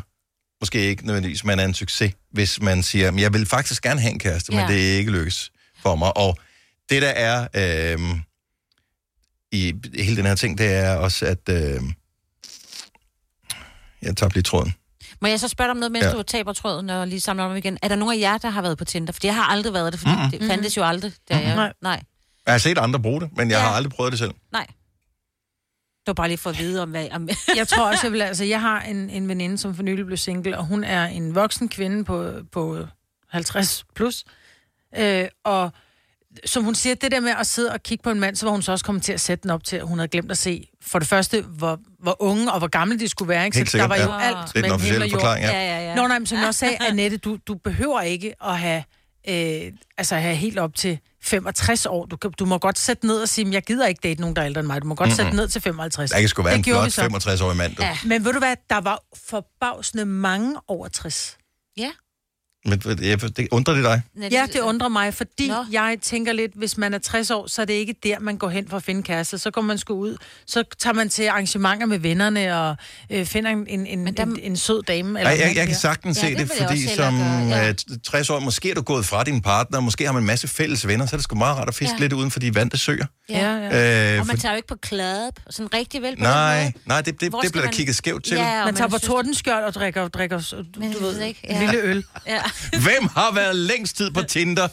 måske 0.62 0.80
ikke 0.80 1.06
nødvendigvis, 1.06 1.43
man 1.43 1.60
er 1.60 1.65
en 1.65 1.74
succes, 1.74 2.13
hvis 2.32 2.62
man 2.62 2.84
siger, 2.84 3.12
"Men 3.12 3.20
jeg 3.20 3.34
vil 3.34 3.46
faktisk 3.46 3.84
gerne 3.84 4.02
have 4.02 4.12
en 4.13 4.20
kæreste, 4.20 4.54
ja. 4.56 4.60
Men 4.62 4.72
det 4.76 4.93
er 4.93 4.98
ikke 4.98 5.12
lykkes 5.12 5.52
for 5.82 5.96
mig. 5.96 6.17
Og 6.17 6.38
det, 6.89 7.02
der 7.02 7.08
er 7.10 7.48
øh, 7.56 8.00
i 9.52 9.74
hele 9.96 10.15
den 10.17 10.26
her 10.26 10.36
ting, 10.36 10.58
det 10.58 10.74
er 10.74 10.96
også, 10.96 11.26
at... 11.26 11.50
Øh, 11.50 11.82
jeg 14.02 14.17
tabte 14.17 14.36
lige 14.36 14.43
tråden. 14.43 14.74
Må 15.22 15.28
jeg 15.28 15.39
så 15.39 15.48
spørge 15.48 15.67
dig 15.67 15.72
om 15.72 15.78
noget, 15.78 15.91
mens 15.91 16.06
Ja. 16.06 16.12
du 16.12 16.24
taber 16.24 16.54
tråden 16.54 16.89
og 16.89 17.08
lige 17.08 17.20
samler 17.22 17.43
om 17.43 17.56
igen? 17.56 17.78
Er 17.82 17.88
der 17.88 17.96
nogen 17.96 18.17
af 18.17 18.22
jer, 18.22 18.38
der 18.38 18.50
har 18.50 18.62
været 18.62 18.78
på 18.78 18.86
Tinder? 18.86 19.13
For 19.13 19.20
jeg 19.24 19.36
har 19.36 19.43
aldrig 19.43 19.74
været 19.74 19.93
det, 19.93 20.02
Mm-mm. 20.06 20.15
mm-hmm. 20.17 20.39
det 20.39 20.48
fandtes 20.50 20.78
jo 20.78 20.84
aldrig. 20.84 21.12
Da 21.30 21.38
jeg... 21.38 21.56
Nej. 21.56 21.74
Nej. 21.82 22.02
Jeg 22.46 22.54
har 22.54 22.58
set 22.60 22.78
andre 22.78 23.00
bruge 23.00 23.22
det, 23.22 23.30
men 23.38 23.50
jeg 23.52 23.58
Ja. 23.58 23.62
har 23.63 23.70
aldrig 23.70 23.91
prøvet 23.93 24.12
det 24.12 24.20
selv. 24.20 24.32
Nej. 24.52 24.67
Det 26.08 26.17
var 26.17 26.22
bare 26.22 26.28
lige 26.28 26.38
for 26.38 26.50
at 26.50 26.60
vide 26.60 26.82
om, 26.82 26.89
hvad... 26.89 27.08
Om... 27.12 27.30
Jeg 27.58 27.67
tror 27.67 27.88
også, 27.88 28.06
jeg 28.06 28.12
vil... 28.12 28.22
Altså, 28.22 28.43
jeg 28.43 28.62
har 28.62 28.82
en, 28.82 29.10
en 29.10 29.28
veninde, 29.28 29.58
som 29.58 29.76
for 29.76 29.84
nylig 29.84 30.06
blev 30.06 30.17
single, 30.17 30.58
og 30.58 30.65
hun 30.65 30.84
er 30.84 31.06
en 31.06 31.36
voksen 31.36 31.70
kvinde 31.70 32.04
på, 32.04 32.32
på 32.52 32.88
50 33.30 33.86
plus. 33.96 34.26
Øh, 34.98 35.28
og 35.43 35.72
som 36.46 36.63
hun 36.63 36.76
siger, 36.76 36.96
det 36.96 37.12
der 37.12 37.20
med 37.20 37.34
at 37.39 37.48
sidde 37.48 37.72
og 37.72 37.84
kigge 37.84 38.04
på 38.04 38.10
en 38.10 38.20
mand, 38.20 38.36
så 38.36 38.46
var 38.46 38.52
hun 38.52 38.62
så 38.62 38.72
også 38.72 38.86
kommet 38.86 39.04
til 39.04 39.13
at 39.13 39.20
sætte 39.20 39.43
den 39.43 39.52
op 39.52 39.63
til, 39.63 39.76
at 39.76 39.88
hun 39.88 39.98
havde 39.98 40.08
glemt 40.08 40.32
at 40.32 40.38
se, 40.38 40.67
for 40.82 41.00
det 41.00 41.08
første, 41.08 41.41
hvor, 41.41 41.80
hvor 42.00 42.22
unge 42.22 42.52
og 42.52 42.58
hvor 42.60 42.67
gamle 42.67 43.00
de 43.00 43.08
skulle 43.08 43.30
være. 43.30 43.46
Ikke? 43.46 43.58
Helt 43.58 43.72
så 43.72 43.78
der 43.78 43.88
var 43.88 43.96
sikkert, 43.96 44.13
jo 44.13 44.20
ja. 44.20 44.28
alt 44.28 44.54
Det 44.54 44.60
er 44.60 44.63
den 44.63 44.72
officielle 44.72 45.10
forklaring, 45.12 45.46
ja. 45.46 45.52
Ja, 45.52 45.78
ja, 45.78 45.89
ja. 45.89 45.96
Nå, 45.96 46.08
nej, 46.08 46.20
men 46.20 46.26
som 46.26 46.38
jeg 46.38 46.48
også 46.48 46.60
sagde, 46.60 46.78
Annette, 46.82 47.17
du, 47.17 47.38
du 47.48 47.56
behøver 47.56 48.02
ikke 48.02 48.34
at 48.43 48.60
have, 48.60 48.84
øh, 49.30 49.72
altså 49.98 50.15
have 50.15 50.36
helt 50.36 50.60
op 50.60 50.76
til 50.76 51.00
65 51.28 51.86
år. 51.86 52.06
Du, 52.06 52.16
kan- 52.18 52.32
du 52.40 52.46
må 52.46 52.58
godt 52.58 52.78
sætte 52.80 53.08
ned 53.08 53.22
og 53.22 53.30
sige, 53.30 53.46
"Men 53.46 53.54
jeg 53.54 53.63
gider 53.63 53.88
ikke 53.88 54.00
date 54.04 54.22
nogen, 54.22 54.36
der 54.36 54.42
er 54.42 54.46
ældre 54.46 54.60
end 54.60 54.68
mig. 54.68 54.82
Du 54.82 54.88
må 54.88 54.96
godt 54.96 55.10
sætte 55.10 55.24
Mm-mm. 55.24 55.36
ned 55.36 55.48
til 55.48 55.62
55. 55.62 56.12
Der 56.12 56.20
kan 56.20 56.30
sgu 56.30 56.42
være 56.42 56.52
Det 56.54 56.58
en 56.58 56.63
gjorde 56.63 56.92
flot 56.92 57.06
vi 57.12 57.20
så. 57.20 57.30
65-årig 57.30 57.58
mand. 57.58 57.76
Du. 57.76 57.84
Ja. 57.84 57.98
Men 58.06 58.26
ved 58.26 58.34
du 58.34 58.40
hvad, 58.40 58.56
der 58.70 58.82
var 58.82 59.04
forbavsende 59.30 60.06
mange 60.06 60.56
over 60.68 60.88
60. 60.88 61.38
Ja. 61.78 61.92
Men 62.65 62.80
det, 62.80 63.38
det 63.38 63.48
undrer 63.52 63.74
det 63.74 63.84
dig? 63.84 64.02
Ja, 64.32 64.46
det 64.54 64.60
undrer 64.60 64.88
mig, 64.88 65.13
fordi 65.13 65.48
Nå. 65.48 65.65
jeg 65.72 65.98
tænker 66.02 66.34
lidt, 66.34 66.52
hvis 66.56 66.78
man 66.78 66.93
er 66.93 66.98
60 66.98 67.32
år, 67.32 67.48
så 67.48 67.62
er 67.62 67.65
det 67.65 67.74
ikke 67.74 67.96
der, 68.04 68.20
man 68.20 68.38
går 68.38 68.50
hen 68.50 68.67
for 68.70 68.78
at 68.78 68.84
finde 68.84 69.04
kæreste. 69.04 69.38
Så 69.38 69.52
går 69.52 69.62
man 69.62 69.78
sgu 69.78 69.93
ud, 69.93 70.17
så 70.48 70.63
tager 70.80 70.93
man 70.93 71.10
til 71.10 71.28
arrangementer 71.28 71.86
med 71.88 72.00
vennerne 72.00 72.58
og 72.62 72.76
øh, 73.10 73.26
finder 73.26 73.52
en, 73.52 73.67
en, 73.67 73.86
en, 73.88 74.08
en, 74.20 74.39
en 74.41 74.58
sød 74.58 74.84
dame. 74.84 75.20
Eller 75.20 75.32
en 75.32 75.38
jeg, 75.39 75.46
mand 75.46 75.58
jeg 75.58 75.65
kan 75.65 75.74
der. 75.74 75.80
sagtens 75.80 76.17
se 76.17 76.36
det, 76.36 76.52
fordi 76.62 76.88
som 76.96 77.20
ja. 77.50 77.74
60 78.04 78.30
år, 78.30 78.39
måske 78.39 78.70
er 78.72 78.76
du 78.76 78.82
gået 78.82 79.06
fra 79.06 79.24
din 79.24 79.41
partner, 79.41 79.80
måske 79.80 80.06
har 80.06 80.12
man 80.13 80.24
en 80.24 80.28
masse 80.28 80.48
fælles 80.48 80.88
venner, 80.88 81.06
så 81.06 81.15
er 81.15 81.17
det 81.17 81.24
sgu 81.24 81.36
meget 81.36 81.58
rart 81.58 81.67
at 81.67 81.76
fiske 81.76 81.96
Ja. 81.98 82.02
lidt 82.02 82.13
uden 82.13 82.32
for 82.32 82.39
de 82.39 82.56
vante 82.56 82.78
søer. 82.78 83.06
Ja, 83.30 83.56
ja. 83.56 84.13
Øh, 84.13 84.20
og 84.20 84.28
man 84.28 84.36
for- 84.36 84.41
tager 84.41 84.54
jo 84.54 84.56
ikke 84.56 84.67
på 84.67 84.78
og 85.46 85.54
sådan 85.54 85.74
rigtig 85.74 86.02
vel 86.02 86.15
på 86.17 86.24
Nej, 86.24 86.74
nej, 86.86 87.02
det, 87.02 87.22
det, 87.22 87.30
Hvor 87.30 87.41
det 87.41 87.52
bliver 87.52 87.62
der 87.63 87.67
man- 87.67 87.74
kigget 87.74 87.96
skævt 87.96 88.24
til. 88.24 88.38
Ja, 88.38 88.60
og 88.60 88.65
Man 88.65 88.76
tager 88.76 88.88
på 88.89 88.98
synes- 88.98 89.08
tordenskjold 89.08 89.63
og 89.63 89.74
drikker, 89.74 90.08
drikker 90.08 90.39
du, 90.52 90.89
du 90.98 91.00
ved, 91.00 91.22
ikke, 91.22 91.39
en 91.43 91.52
ja. 91.56 91.60
lille 91.60 91.78
øl. 91.82 92.04
Ja. 92.28 92.41
Hvem 92.86 93.08
har 93.16 93.32
været 93.34 93.56
længst 93.56 93.98
tid 93.98 94.12
på 94.12 94.22
Tinder, 94.24 94.68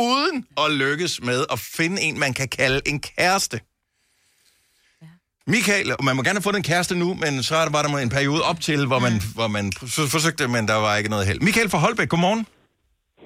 uden 0.00 0.44
at 0.58 0.70
lykkes 0.72 1.20
med 1.22 1.44
at 1.52 1.58
finde 1.58 2.02
en, 2.02 2.18
man 2.18 2.34
kan 2.34 2.48
kalde 2.48 2.80
en 2.86 3.00
kæreste? 3.00 3.60
Michael, 5.46 5.92
og 5.98 6.04
man 6.04 6.16
må 6.16 6.22
gerne 6.22 6.36
have 6.36 6.42
fundet 6.42 6.58
en 6.58 6.62
kæreste 6.64 6.94
nu, 6.94 7.14
men 7.14 7.42
så 7.42 7.56
er 7.56 7.64
der- 7.64 7.70
var 7.70 7.82
der 7.82 7.98
en 7.98 8.08
periode 8.08 8.42
op 8.42 8.60
til, 8.60 8.86
hvor 8.86 8.98
man, 8.98 9.22
hvor 9.34 9.48
man 9.48 9.72
forsøgte, 10.08 10.48
men 10.48 10.68
der 10.68 10.74
var 10.74 10.96
ikke 10.96 11.10
noget 11.10 11.26
held. 11.26 11.40
Michael 11.40 11.70
fra 11.70 11.78
Holbæk, 11.78 12.08
godmorgen. 12.08 12.46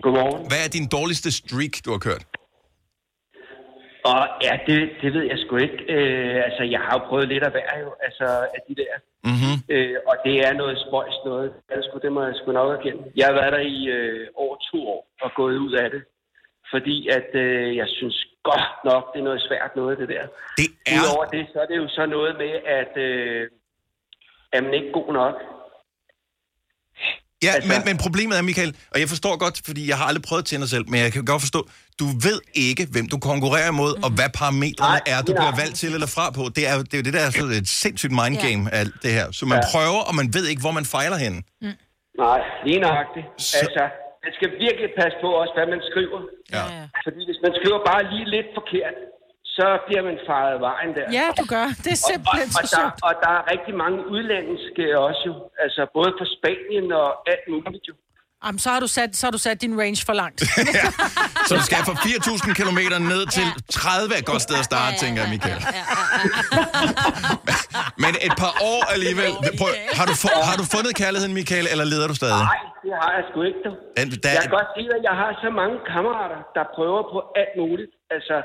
Godmorgen. 0.03 0.49
Hvad 0.49 0.65
er 0.65 0.69
din 0.69 0.87
dårligste 0.87 1.31
streak, 1.33 1.71
du 1.85 1.91
har 1.91 1.99
kørt? 1.99 2.25
Og 4.11 4.21
ja, 4.47 4.53
det, 4.67 4.79
det 5.03 5.15
ved 5.15 5.23
jeg 5.23 5.39
sgu 5.39 5.57
ikke. 5.57 5.81
Øh, 5.97 6.45
altså, 6.47 6.63
jeg 6.63 6.81
har 6.81 6.93
jo 6.99 7.07
prøvet 7.09 7.29
lidt 7.29 7.45
af 7.45 7.51
hver 7.51 7.71
jo, 7.85 7.91
altså 8.07 8.27
af 8.57 8.61
de 8.69 8.75
der. 8.83 8.95
Mm-hmm. 9.29 9.57
Øh, 9.75 9.97
og 10.09 10.17
det 10.25 10.35
er 10.47 10.53
noget 10.53 10.85
spøjs 10.87 11.19
noget. 11.25 11.53
Sgu, 11.83 11.99
det 11.99 12.13
må 12.13 12.23
jeg 12.25 12.35
sgu 12.35 12.53
nok 12.53 12.79
erkende. 12.79 13.03
Jeg 13.17 13.27
har 13.27 13.35
været 13.41 13.53
der 13.53 13.65
i 13.77 13.87
øh, 13.97 14.27
over 14.35 14.57
to 14.71 14.89
år 14.89 15.07
og 15.21 15.31
gået 15.35 15.57
ud 15.57 15.73
af 15.73 15.91
det. 15.91 16.03
Fordi 16.73 17.09
at 17.09 17.31
øh, 17.35 17.77
jeg 17.77 17.89
synes 17.89 18.27
godt 18.43 18.69
nok, 18.85 19.13
det 19.13 19.19
er 19.21 19.25
noget 19.25 19.43
svært 19.49 19.77
noget, 19.77 19.99
det 19.99 20.09
der. 20.09 20.25
Det 20.59 20.69
er... 20.87 21.01
Udover 21.01 21.25
det, 21.25 21.47
så 21.53 21.59
er 21.61 21.67
det 21.67 21.77
jo 21.77 21.89
så 21.89 22.07
noget 22.07 22.37
med, 22.39 22.55
at 22.81 22.93
øh, 22.97 23.49
er 24.53 24.61
man 24.61 24.75
ikke 24.75 24.93
god 24.93 25.13
nok. 25.13 25.37
Ja, 27.47 27.53
altså... 27.57 27.69
men, 27.73 27.79
men 27.89 27.97
problemet 28.05 28.35
er, 28.39 28.43
Michael, 28.51 28.73
og 28.93 28.97
jeg 29.03 29.09
forstår 29.15 29.33
godt, 29.45 29.57
fordi 29.69 29.83
jeg 29.91 29.97
har 30.01 30.07
aldrig 30.11 30.25
prøvet 30.29 30.45
Tinder 30.51 30.69
selv, 30.75 30.85
men 30.91 30.99
jeg 31.05 31.13
kan 31.17 31.25
godt 31.33 31.43
forstå, 31.47 31.61
du 32.03 32.07
ved 32.27 32.39
ikke, 32.69 32.83
hvem 32.95 33.07
du 33.13 33.19
konkurrerer 33.31 33.71
imod, 33.77 33.93
mm. 33.97 34.05
og 34.05 34.11
hvad 34.19 34.31
parametrene 34.41 35.01
er, 35.13 35.19
du 35.29 35.33
nej. 35.33 35.41
bliver 35.41 35.55
valgt 35.63 35.77
til 35.83 35.91
eller 35.97 36.11
fra 36.17 36.27
på. 36.39 36.43
Det 36.57 36.63
er 36.71 36.75
jo 36.79 36.83
det, 36.89 36.95
er 36.97 37.01
jo 37.03 37.07
det 37.09 37.15
der 37.19 37.25
er 37.29 37.33
sådan 37.39 37.57
et 37.63 37.69
sindssygt 37.83 38.15
mindgame, 38.23 38.63
ja. 38.65 38.77
alt 38.81 38.97
det 39.05 39.13
her. 39.19 39.27
Så 39.39 39.43
man 39.53 39.59
Ja. 39.59 39.65
prøver, 39.73 40.01
og 40.09 40.15
man 40.21 40.27
ved 40.37 40.45
ikke, 40.51 40.63
hvor 40.65 40.75
man 40.79 40.87
fejler 40.97 41.19
henne. 41.25 41.39
Nej, 42.25 42.41
lige 42.67 42.81
nøjagtigt. 42.87 43.27
Så... 43.49 43.57
Altså, 43.63 43.85
man 44.25 44.33
skal 44.39 44.49
virkelig 44.67 44.89
passe 45.01 45.17
på 45.25 45.29
også, 45.41 45.53
hvad 45.57 45.67
man 45.75 45.81
skriver. 45.91 46.19
Ja. 46.57 46.65
Fordi 47.07 47.21
hvis 47.29 47.41
man 47.47 47.53
skriver 47.59 47.79
bare 47.91 48.03
lige 48.13 48.27
lidt 48.37 48.49
forkert, 48.59 48.97
så 49.57 49.67
bliver 49.87 50.03
man 50.09 50.17
faret 50.29 50.57
vejen 50.69 50.91
der. 50.99 51.07
Ja, 51.19 51.27
du 51.41 51.45
gør. 51.55 51.67
Det 51.85 51.91
er 51.97 52.01
simpelthen 52.11 52.49
og, 52.57 52.61
og, 52.63 52.69
så 52.69 52.71
og, 52.71 52.71
der, 52.71 52.77
sjovt. 52.81 52.99
og 53.09 53.13
der 53.23 53.31
er 53.39 53.43
rigtig 53.55 53.75
mange 53.85 53.99
udlandske 54.15 54.85
også 55.07 55.23
jo. 55.31 55.35
Altså 55.65 55.81
både 55.97 56.11
fra 56.19 56.27
Spanien 56.37 56.87
og 57.03 57.09
alt 57.33 57.45
muligt 57.53 57.85
jo. 57.91 57.95
Jamen, 58.45 58.59
så 58.65 58.69
har, 58.75 58.81
du 58.85 58.89
sat, 58.99 59.11
så 59.19 59.23
har 59.27 59.31
du 59.37 59.43
sat 59.47 59.57
din 59.65 59.75
range 59.83 60.01
for 60.09 60.15
langt. 60.23 60.41
Så 61.49 61.53
du 61.59 61.63
skal 61.69 61.81
fra 61.89 61.93
4.000 61.93 62.53
km 62.61 62.81
ned 63.13 63.23
til 63.37 63.47
30 63.71 64.15
er 64.15 64.19
et 64.25 64.29
godt 64.33 64.43
sted 64.47 64.57
at 64.63 64.67
starte, 64.71 64.95
tænker 65.05 65.19
jeg, 65.23 65.31
Michael. 65.35 65.61
Men 68.05 68.13
et 68.29 68.35
par 68.43 68.53
år 68.73 68.81
alligevel. 68.95 69.31
Prøv, 69.61 69.71
har, 69.99 70.07
du, 70.11 70.15
fu- 70.23 70.41
har 70.51 70.57
du 70.61 70.65
fundet 70.75 70.93
kærligheden, 71.03 71.35
Michael, 71.41 71.67
eller 71.73 71.85
leder 71.93 72.07
du 72.13 72.17
stadig? 72.23 72.43
Nej, 72.53 72.61
det 72.85 72.93
har 73.03 73.11
jeg 73.17 73.23
sgu 73.29 73.39
ikke, 73.51 73.61
du. 73.67 73.71
Den, 73.99 74.07
der, 74.25 74.33
Jeg 74.37 74.43
kan 74.47 74.55
godt 74.61 74.71
sige, 74.77 74.89
at 74.99 75.03
jeg 75.09 75.15
har 75.23 75.31
så 75.45 75.49
mange 75.61 75.77
kammerater, 75.93 76.39
der 76.57 76.65
prøver 76.77 77.03
på 77.15 77.19
alt 77.41 77.55
muligt. 77.63 77.93
Altså, 78.17 78.37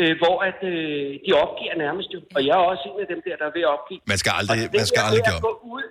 øh, 0.00 0.12
hvor 0.20 0.36
at, 0.48 0.58
øh, 0.72 1.08
de 1.24 1.30
opgiver 1.44 1.74
nærmest 1.84 2.08
jo. 2.14 2.20
Og 2.36 2.40
jeg 2.46 2.54
er 2.60 2.64
også 2.72 2.84
en 2.90 2.96
af 3.04 3.08
dem 3.12 3.20
der, 3.26 3.34
der 3.40 3.46
er 3.50 3.54
ved 3.58 3.64
at 3.68 3.72
opgive. 3.76 4.00
man 4.12 4.18
skal 4.22 4.32
aldrig, 4.40 4.58
man 4.80 4.86
skal 4.90 5.00
der 5.00 5.06
aldrig 5.08 5.22
med 5.22 5.28
give 5.28 5.38
at 5.38 5.44
op. 5.44 5.48
gå 5.48 5.52
ud, 5.76 5.84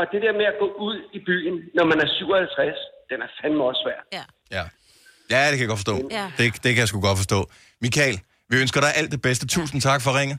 og 0.00 0.04
det 0.12 0.20
der 0.24 0.32
med 0.40 0.46
at 0.52 0.56
gå 0.62 0.68
ud 0.86 0.96
i 1.16 1.18
byen, 1.28 1.54
når 1.78 1.84
man 1.90 1.98
er 2.04 2.08
57, 2.08 2.78
den 3.10 3.18
er 3.26 3.30
fandme 3.38 3.60
også 3.70 3.80
svær. 3.84 4.00
Ja. 4.18 4.24
Ja. 4.56 4.64
ja, 5.34 5.40
det 5.50 5.54
kan 5.56 5.62
jeg 5.66 5.72
godt 5.74 5.82
forstå. 5.84 5.96
Ja. 6.18 6.24
Det, 6.38 6.46
det 6.64 6.70
kan 6.74 6.80
jeg 6.82 6.88
sgu 6.90 6.96
godt 7.08 7.18
forstå. 7.24 7.40
Michael, 7.84 8.16
vi 8.50 8.54
ønsker 8.62 8.80
dig 8.84 8.90
alt 9.00 9.10
det 9.14 9.20
bedste. 9.28 9.44
Tusind 9.56 9.80
tak 9.88 10.00
for 10.06 10.10
ringe. 10.20 10.34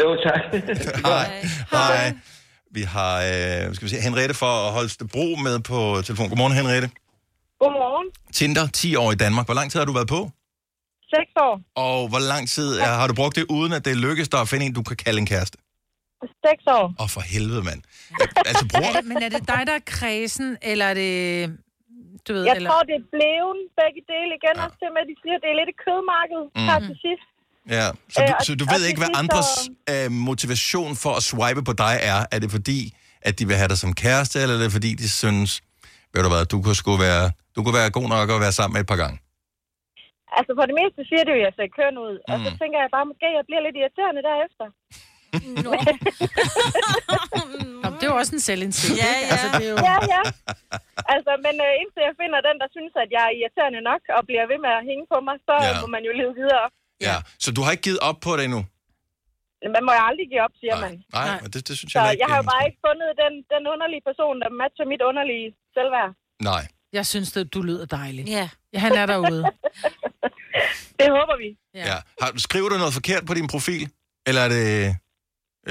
Jo, 0.00 0.08
tak. 0.26 0.42
Hej. 1.10 1.26
Hej. 1.76 2.06
Vi 2.76 2.82
har 2.96 3.14
øh, 3.16 3.74
skal 3.74 3.84
vi 3.86 3.90
se, 3.94 4.00
Henriette 4.08 4.34
fra 4.42 4.52
Holstebro 4.76 5.26
med 5.46 5.56
på 5.70 5.78
telefon. 6.06 6.28
Godmorgen, 6.28 6.54
Henriette. 6.60 6.88
Godmorgen. 7.60 8.06
Tinder, 8.32 8.66
10 8.66 8.96
år 8.96 9.12
i 9.12 9.14
Danmark. 9.14 9.46
Hvor 9.46 9.54
lang 9.54 9.70
tid 9.70 9.78
har 9.80 9.86
du 9.86 9.92
været 9.92 10.08
på? 10.08 10.30
6 11.14 11.30
år. 11.46 11.54
Og 11.86 11.98
hvor 12.10 12.22
lang 12.32 12.44
tid 12.56 12.68
er, 12.86 12.92
har 13.00 13.06
du 13.10 13.14
brugt 13.20 13.34
det, 13.38 13.44
uden 13.56 13.72
at 13.78 13.82
det 13.88 13.94
lykkes 14.06 14.28
dig 14.32 14.40
at 14.44 14.48
finde 14.52 14.64
en, 14.66 14.72
du 14.80 14.82
kan 14.90 14.96
kalde 15.04 15.18
en 15.24 15.28
kæreste? 15.32 15.56
6 16.46 16.62
år. 16.78 16.84
Åh, 16.84 17.02
oh, 17.02 17.08
for 17.16 17.22
helvede, 17.32 17.62
mand. 17.68 17.80
Altså, 18.50 18.64
det, 18.72 19.04
men 19.10 19.16
er 19.26 19.30
det 19.36 19.42
dig, 19.52 19.62
der 19.68 19.74
er 19.80 19.84
kredsen, 19.96 20.48
eller 20.70 20.86
er 20.92 20.96
det... 21.02 21.12
Du 22.26 22.32
ved, 22.36 22.44
Jeg 22.48 22.56
eller... 22.56 22.70
tror, 22.70 22.82
det 22.90 22.96
er 23.02 23.06
bleven 23.16 23.58
begge 23.80 24.00
dele 24.12 24.30
igen, 24.38 24.54
ja. 24.56 24.64
også 24.64 24.76
til 24.80 24.88
med, 24.94 25.02
at 25.04 25.08
de 25.12 25.16
siger, 25.22 25.36
at 25.38 25.42
det 25.44 25.48
er 25.52 25.56
lidt 25.60 25.70
et 25.74 25.78
kødmarked 25.84 26.42
mm. 26.56 26.66
her 26.68 26.78
til 26.88 26.96
sidst. 27.04 27.26
Ja, 27.76 27.86
så 28.14 28.20
du, 28.28 28.32
Øh, 28.32 28.44
så 28.46 28.54
du 28.54 28.64
ved 28.74 28.82
ikke, 28.88 29.00
hvad 29.00 29.12
andres 29.22 29.50
øh, 29.92 30.10
motivation 30.30 30.96
for 30.96 31.12
at 31.18 31.22
swipe 31.22 31.62
på 31.70 31.72
dig 31.72 31.94
er. 32.12 32.26
Er 32.34 32.38
det 32.38 32.50
fordi, 32.50 32.80
at 33.22 33.38
de 33.38 33.46
vil 33.48 33.56
have 33.56 33.68
dig 33.68 33.78
som 33.78 33.92
kæreste, 33.94 34.40
eller 34.42 34.54
er 34.54 34.62
det 34.62 34.72
fordi, 34.72 34.94
de 34.94 35.08
synes, 35.10 35.50
ved 36.14 36.22
du 36.22 36.28
hvad, 36.28 36.44
du 36.44 36.62
kunne, 36.62 36.74
sgu 36.74 36.96
være, 36.96 37.30
du 37.56 37.62
kunne 37.62 37.74
være 37.74 37.90
god 37.90 38.08
nok 38.08 38.30
at 38.30 38.40
være 38.40 38.52
sammen 38.52 38.72
med 38.74 38.80
et 38.80 38.86
par 38.86 38.96
gange? 38.96 39.18
Altså 40.38 40.52
for 40.58 40.64
det 40.68 40.74
meste 40.80 41.00
siger 41.10 41.22
det 41.26 41.32
jo, 41.34 41.40
at 41.40 41.46
jeg 41.48 41.54
ser 41.58 41.68
køn 41.78 41.96
ud. 42.06 42.14
Mm. 42.20 42.30
Og 42.32 42.36
så 42.44 42.48
Mm. 42.50 42.58
tænker 42.60 42.78
jeg 42.82 42.90
bare, 42.96 43.06
måske 43.10 43.26
jeg 43.38 43.44
bliver 43.48 43.62
lidt 43.66 43.76
irriterende 43.80 44.22
derefter. 44.30 44.66
Nå, 45.66 45.72
det 47.98 48.04
er 48.06 48.10
jo 48.14 48.18
også 48.22 48.34
en 48.38 48.44
selvindsigt. 48.50 48.96
Ja, 49.04 49.12
ja. 49.24 49.28
Altså, 49.32 49.46
det 49.58 49.64
er 49.68 49.72
jo... 49.74 49.78
ja, 49.90 49.96
ja. 50.14 50.22
Altså, 51.14 51.32
men 51.46 51.54
øh, 51.66 51.72
indtil 51.82 52.02
jeg 52.08 52.14
finder 52.22 52.38
den, 52.48 52.56
der 52.62 52.68
synes, 52.76 52.92
at 53.04 53.08
jeg 53.16 53.22
er 53.28 53.32
irriterende 53.38 53.80
nok 53.90 54.02
og 54.16 54.20
bliver 54.30 54.44
ved 54.52 54.58
med 54.66 54.72
at 54.78 54.82
hænge 54.90 55.04
på 55.12 55.16
mig, 55.26 55.36
så 55.48 55.54
Ja. 55.64 55.66
ja. 55.68 55.80
må 55.82 55.86
man 55.96 56.02
jo 56.08 56.12
leve 56.20 56.34
videre. 56.42 56.66
Ja. 57.08 57.16
Så 57.44 57.48
du 57.56 57.60
har 57.64 57.70
ikke 57.74 57.86
givet 57.88 58.00
op 58.08 58.18
på 58.26 58.30
det 58.38 58.44
endnu? 58.48 58.62
Man 59.76 59.82
må 59.86 59.92
jo 59.98 60.02
aldrig 60.10 60.26
give 60.32 60.42
op, 60.46 60.54
siger 60.62 60.76
man. 60.84 60.92
Nej, 61.18 61.26
Nej. 61.30 61.38
det, 61.52 61.60
det 61.68 61.74
synes 61.78 61.90
Så 61.92 61.98
jeg 62.00 62.04
ikke. 62.12 62.20
jeg 62.22 62.28
har 62.32 62.38
jo 62.42 62.46
bare 62.52 62.60
skal. 62.62 62.68
ikke 62.70 62.80
fundet 62.88 63.08
den, 63.22 63.32
den 63.54 63.62
underlige 63.74 64.02
person, 64.08 64.34
der 64.42 64.48
matcher 64.62 64.86
mit 64.92 65.02
underlige 65.10 65.46
selvværd. 65.76 66.10
Nej. 66.50 66.62
Jeg 66.98 67.04
synes, 67.12 67.28
det, 67.34 67.42
du 67.54 67.60
lyder 67.68 67.86
dejlig. 68.00 68.22
Ja. 68.38 68.46
ja 68.74 68.78
han 68.86 68.92
er 69.02 69.06
derude. 69.12 69.42
Det 71.00 71.08
håber 71.18 71.36
vi. 71.42 71.48
Ja. 71.74 71.96
Har, 72.20 72.30
skriver 72.46 72.68
du 72.68 72.76
noget 72.82 72.94
forkert 72.94 73.22
på 73.26 73.34
din 73.34 73.46
profil? 73.54 73.84
Eller 74.28 74.40
er 74.46 74.48
det... 74.48 74.64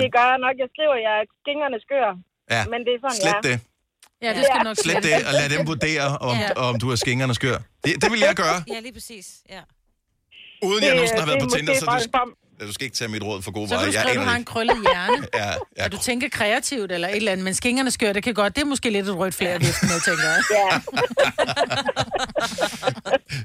Det 0.02 0.10
gør 0.16 0.26
jeg 0.34 0.40
nok. 0.46 0.56
Jeg 0.64 0.70
skriver, 0.74 0.94
at 1.00 1.04
jeg 1.08 1.14
er 1.22 1.26
skingerne 1.42 1.78
skør. 1.86 2.10
Ja, 2.56 2.62
Men 2.74 2.80
det 2.86 2.92
er 2.96 3.00
sådan, 3.06 3.20
slet 3.24 3.40
ja. 3.44 3.50
det. 3.50 3.56
Ja, 4.26 4.30
det 4.38 4.44
skal 4.50 4.64
nok 4.64 4.78
Slet 4.86 5.04
det, 5.04 5.14
og 5.28 5.34
lad 5.40 5.48
dem 5.58 5.68
vurdere, 5.68 6.08
om, 6.28 6.36
Ja. 6.38 6.52
om 6.66 6.80
du 6.80 6.92
er 6.92 6.96
skingerne 6.96 7.34
skør. 7.40 7.58
Det, 7.84 7.92
det 8.02 8.12
vil 8.14 8.20
jeg 8.20 8.36
gøre, 8.36 8.58
Ja, 8.74 8.80
lige 8.80 8.94
præcis. 8.94 9.28
Ja. 9.50 9.62
uden 10.68 10.82
jeg 10.84 10.90
Det- 10.90 10.96
nogensinde 10.98 11.22
har 11.24 11.28
været 11.32 11.42
det 11.42 11.50
på 11.50 11.54
er 11.54 11.58
Tinder, 11.58 11.74
så 11.80 11.86
ja, 11.92 12.24
du 12.68 12.74
skal 12.74 12.86
ikke 12.86 12.98
tage 12.98 13.08
mit 13.08 13.24
råd 13.24 13.42
for 13.42 13.52
gode 13.52 13.68
Så 13.70 13.78
kan 13.78 13.86
du 13.88 13.92
Jeg 13.92 14.02
skrive, 14.02 14.12
at 14.12 14.26
du 14.26 14.30
har 14.30 14.36
en 14.36 14.46
krøllet 14.46 14.78
hjerne. 14.92 15.28
Ja, 15.42 15.52
ja. 15.78 15.86
Og 15.86 15.92
du 15.92 15.98
tænker 15.98 16.30
kreativt 16.30 16.92
eller 16.92 17.08
et 17.08 17.16
eller 17.16 17.32
andet, 17.32 17.44
men 17.44 17.54
skingerne 17.54 17.92
skør, 17.92 18.14
det 18.14 18.24
kan 18.24 18.34
godt. 18.34 18.56
Det 18.56 18.62
er 18.62 18.66
måske 18.66 18.90
lidt 18.90 19.08
et 19.08 19.18
rødt 19.18 19.36
flag, 19.36 19.54
det 19.54 19.62
med, 19.62 20.02
tænker 20.06 20.24
jeg. 20.24 20.44
Ja. 20.52 20.80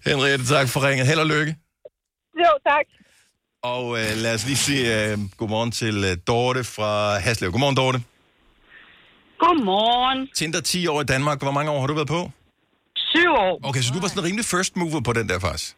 Henriette, 0.11 0.47
tak 0.47 0.69
for 0.69 0.89
ringet. 0.89 1.07
Held 1.07 1.19
og 1.19 1.27
lykke. 1.27 1.57
Jo, 2.39 2.51
tak. 2.66 2.87
Og 3.62 3.99
øh, 3.99 4.16
lad 4.16 4.35
os 4.35 4.47
lige 4.47 4.57
sige 4.57 5.11
øh, 5.12 5.19
godmorgen 5.37 5.73
til 5.73 6.05
øh, 6.05 6.16
Dorte 6.27 6.64
fra 6.64 7.19
Haslev. 7.19 7.51
Godmorgen, 7.51 7.77
Dorte. 7.77 8.03
Godmorgen. 9.39 10.29
Tinder 10.37 10.61
10 10.61 10.87
år 10.87 11.01
i 11.01 11.05
Danmark. 11.05 11.43
Hvor 11.43 11.51
mange 11.51 11.71
år 11.71 11.81
har 11.81 11.87
du 11.87 11.95
været 11.95 12.09
på? 12.09 12.31
Syv 12.97 13.31
år. 13.31 13.61
Okay, 13.69 13.81
så 13.81 13.93
du 13.95 14.01
var 14.01 14.09
sådan 14.09 14.23
en 14.23 14.27
rimelig 14.27 14.45
first 14.45 14.77
mover 14.77 15.01
på 15.01 15.12
den 15.12 15.29
der 15.29 15.39
faktisk. 15.39 15.77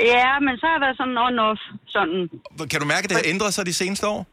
Ja, 0.00 0.38
men 0.40 0.56
så 0.58 0.66
har 0.66 0.72
jeg 0.76 0.80
været 0.80 0.96
sådan 0.96 1.18
on-off. 1.26 1.60
Sådan. 1.86 2.30
Kan 2.70 2.80
du 2.80 2.86
mærke, 2.86 3.04
at 3.04 3.10
det 3.10 3.16
har 3.16 3.24
ændret 3.34 3.54
sig 3.54 3.66
de 3.66 3.72
seneste 3.74 4.06
år? 4.08 4.26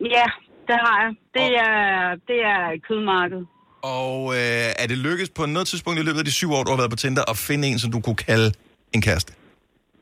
Ja, 0.00 0.26
det 0.68 0.76
har 0.84 0.96
jeg. 1.04 1.10
Det 1.34 1.48
er, 1.68 2.14
det 2.28 2.38
er 2.54 2.62
et 2.74 2.82
kødmarked. 2.88 3.42
Og 3.82 4.34
øh, 4.34 4.68
er 4.82 4.86
det 4.86 4.98
lykkedes 4.98 5.30
på 5.30 5.46
noget 5.46 5.68
tidspunkt 5.68 6.00
i 6.00 6.02
løbet 6.02 6.18
af 6.18 6.24
de 6.24 6.32
syv 6.32 6.50
år, 6.52 6.62
du 6.64 6.70
har 6.70 6.76
været 6.76 6.90
på 6.90 6.96
Tinder, 6.96 7.30
at 7.30 7.36
finde 7.36 7.68
en, 7.68 7.78
som 7.78 7.90
du 7.92 8.00
kunne 8.00 8.16
kalde 8.16 8.52
en 8.92 9.02
kæreste? 9.02 9.32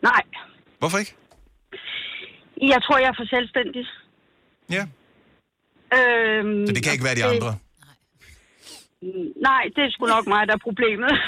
Nej, 0.03 0.23
Hvorfor 0.79 0.99
ikke? 0.99 1.15
jeg 2.73 2.83
tror, 2.83 2.99
jeg 2.99 3.09
er 3.09 3.17
for 3.21 3.27
selvstændig. 3.37 3.87
Ja. 4.77 4.83
Øhm, 5.99 6.67
Så 6.67 6.73
det 6.73 6.83
kan 6.85 6.93
ikke 6.93 7.05
være 7.05 7.15
de 7.15 7.21
det- 7.21 7.35
andre? 7.37 7.55
Nej, 9.49 9.63
det 9.77 9.83
er 9.85 9.91
sgu 9.91 10.07
nok 10.07 10.27
mig, 10.27 10.47
der 10.49 10.55
er 10.55 10.59
problemet. 10.69 11.11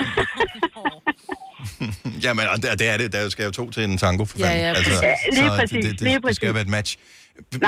Jamen, 2.24 2.44
og 2.52 2.56
det, 2.62 2.68
det 2.80 2.86
er 2.92 2.96
det. 3.02 3.08
Der 3.12 3.28
skal 3.34 3.44
jo 3.48 3.52
to 3.60 3.64
til 3.74 3.82
en 3.84 3.98
tango, 4.04 4.24
for 4.30 4.36
Ja, 4.38 4.44
fanden. 4.46 4.60
ja, 4.66 4.72
præcis. 4.78 5.02
Ja, 5.02 5.14
lige 5.36 5.46
så 5.50 5.52
præcis, 5.60 5.84
Det, 5.86 5.92
det, 5.92 6.00
lige 6.08 6.14
det, 6.16 6.24
det 6.28 6.36
skal 6.36 6.46
præcis. 6.48 6.54
være 6.58 6.66
et 6.68 6.74
match. 6.78 6.90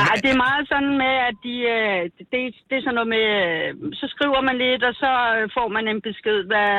Nej, 0.00 0.14
det 0.24 0.30
er 0.34 0.40
meget 0.48 0.64
sådan 0.72 0.92
med, 1.04 1.14
at 1.28 1.34
de, 1.46 1.54
øh, 1.76 2.00
det, 2.32 2.38
det 2.68 2.74
er 2.78 2.82
sådan 2.86 2.96
noget 2.98 3.10
med, 3.16 3.24
øh, 3.44 3.68
så 4.00 4.06
skriver 4.14 4.40
man 4.48 4.56
lidt, 4.64 4.82
og 4.90 4.94
så 5.02 5.12
øh, 5.36 5.44
får 5.56 5.68
man 5.76 5.84
en 5.92 6.00
besked, 6.08 6.38
hvad, 6.50 6.72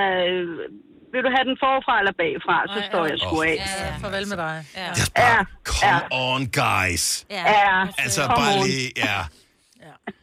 vil 1.14 1.22
du 1.26 1.30
have 1.36 1.46
den 1.50 1.58
forfra 1.66 1.94
eller 2.02 2.16
bagfra, 2.22 2.58
så 2.74 2.80
står 2.90 3.04
jeg 3.12 3.18
sgu 3.24 3.36
af. 3.52 3.58
Ja, 3.60 3.88
farvel 4.04 4.26
med 4.32 4.38
dig. 4.46 4.56
Ja. 4.82 4.90
Ja, 5.24 5.38
Come 5.74 6.02
on, 6.28 6.42
guys. 6.64 7.04
ja. 7.38 7.44
Altså, 8.04 8.22
bare 8.40 8.54
lige, 8.68 8.86
ja. 9.06 9.20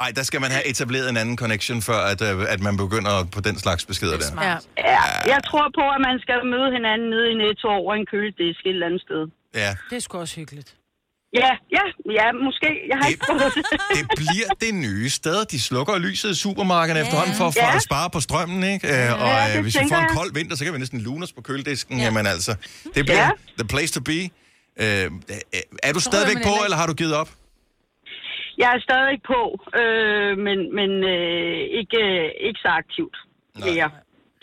Ej, 0.00 0.10
der 0.16 0.22
skal 0.22 0.40
man 0.40 0.50
have 0.50 0.64
etableret 0.66 1.08
en 1.10 1.16
anden 1.16 1.36
connection, 1.42 1.82
før 1.82 1.98
at, 2.12 2.20
øh, 2.28 2.52
at 2.54 2.60
man 2.60 2.76
begynder 2.76 3.24
på 3.34 3.40
den 3.40 3.58
slags 3.58 3.82
beskeder 3.86 4.16
der. 4.18 4.42
Ja. 4.42 4.56
ja. 4.78 5.02
Jeg 5.34 5.40
tror 5.48 5.66
på, 5.78 5.84
at 5.96 6.00
man 6.08 6.16
skal 6.24 6.38
møde 6.54 6.68
hinanden 6.76 7.10
nede 7.10 7.26
i 7.32 7.34
Netto 7.34 7.68
over 7.80 7.94
en 7.94 8.06
køledisk 8.12 8.60
et 8.66 8.70
eller 8.70 8.86
andet 8.86 9.00
sted. 9.08 9.22
Ja. 9.54 9.70
Det 9.90 9.96
er 9.96 10.00
sgu 10.00 10.18
også 10.18 10.36
hyggeligt. 10.36 10.74
Ja, 11.34 11.50
ja, 11.76 11.84
ja, 12.18 12.32
måske. 12.32 12.68
Jeg 12.90 12.96
har 13.00 13.08
ikke 13.08 13.24
prøvet 13.26 13.42
det. 13.54 13.64
Det 13.98 14.06
bliver 14.16 14.48
det 14.60 14.74
nye 14.74 15.10
sted. 15.10 15.44
De 15.44 15.60
slukker 15.62 15.98
lyset 15.98 16.30
i 16.30 16.34
supermarkederne 16.34 17.00
ja. 17.00 17.06
efterhånden 17.06 17.36
for, 17.36 17.50
for 17.50 17.60
Ja. 17.70 17.76
at 17.76 17.82
spare 17.82 18.10
på 18.10 18.20
strømmen, 18.20 18.62
ikke? 18.64 18.86
Ja, 18.88 19.12
og 19.12 19.28
Ja, 19.28 19.48
øh, 19.48 19.54
det 19.54 19.62
hvis 19.62 19.74
vi 19.80 19.86
får 19.88 19.96
en 19.96 20.08
kold 20.16 20.34
vinter, 20.34 20.56
så 20.56 20.64
kan 20.64 20.72
vi 20.72 20.78
næsten 20.78 21.00
luners 21.00 21.32
på 21.32 21.40
køledisken. 21.42 21.98
Ja. 21.98 22.04
Jamen 22.04 22.26
altså, 22.26 22.54
det 22.94 23.04
bliver 23.04 23.22
Ja. 23.22 23.30
the 23.58 23.68
place 23.68 23.94
to 23.94 24.00
be. 24.00 24.20
Øh, 24.80 25.04
øh, 25.04 25.10
er 25.82 25.92
du 25.92 26.00
stadigvæk 26.00 26.36
på, 26.44 26.54
eller 26.64 26.76
har 26.76 26.86
du 26.86 26.94
givet 26.94 27.14
op? 27.14 27.30
Jeg 28.62 28.68
er 28.76 28.80
stadig 28.88 29.18
på, 29.32 29.40
øh, 29.80 30.32
men, 30.46 30.58
men 30.78 30.90
øh, 31.14 31.58
ikke, 31.80 31.98
øh, 32.10 32.46
ikke 32.46 32.60
så 32.64 32.70
aktivt 32.82 33.16
mere. 33.66 33.90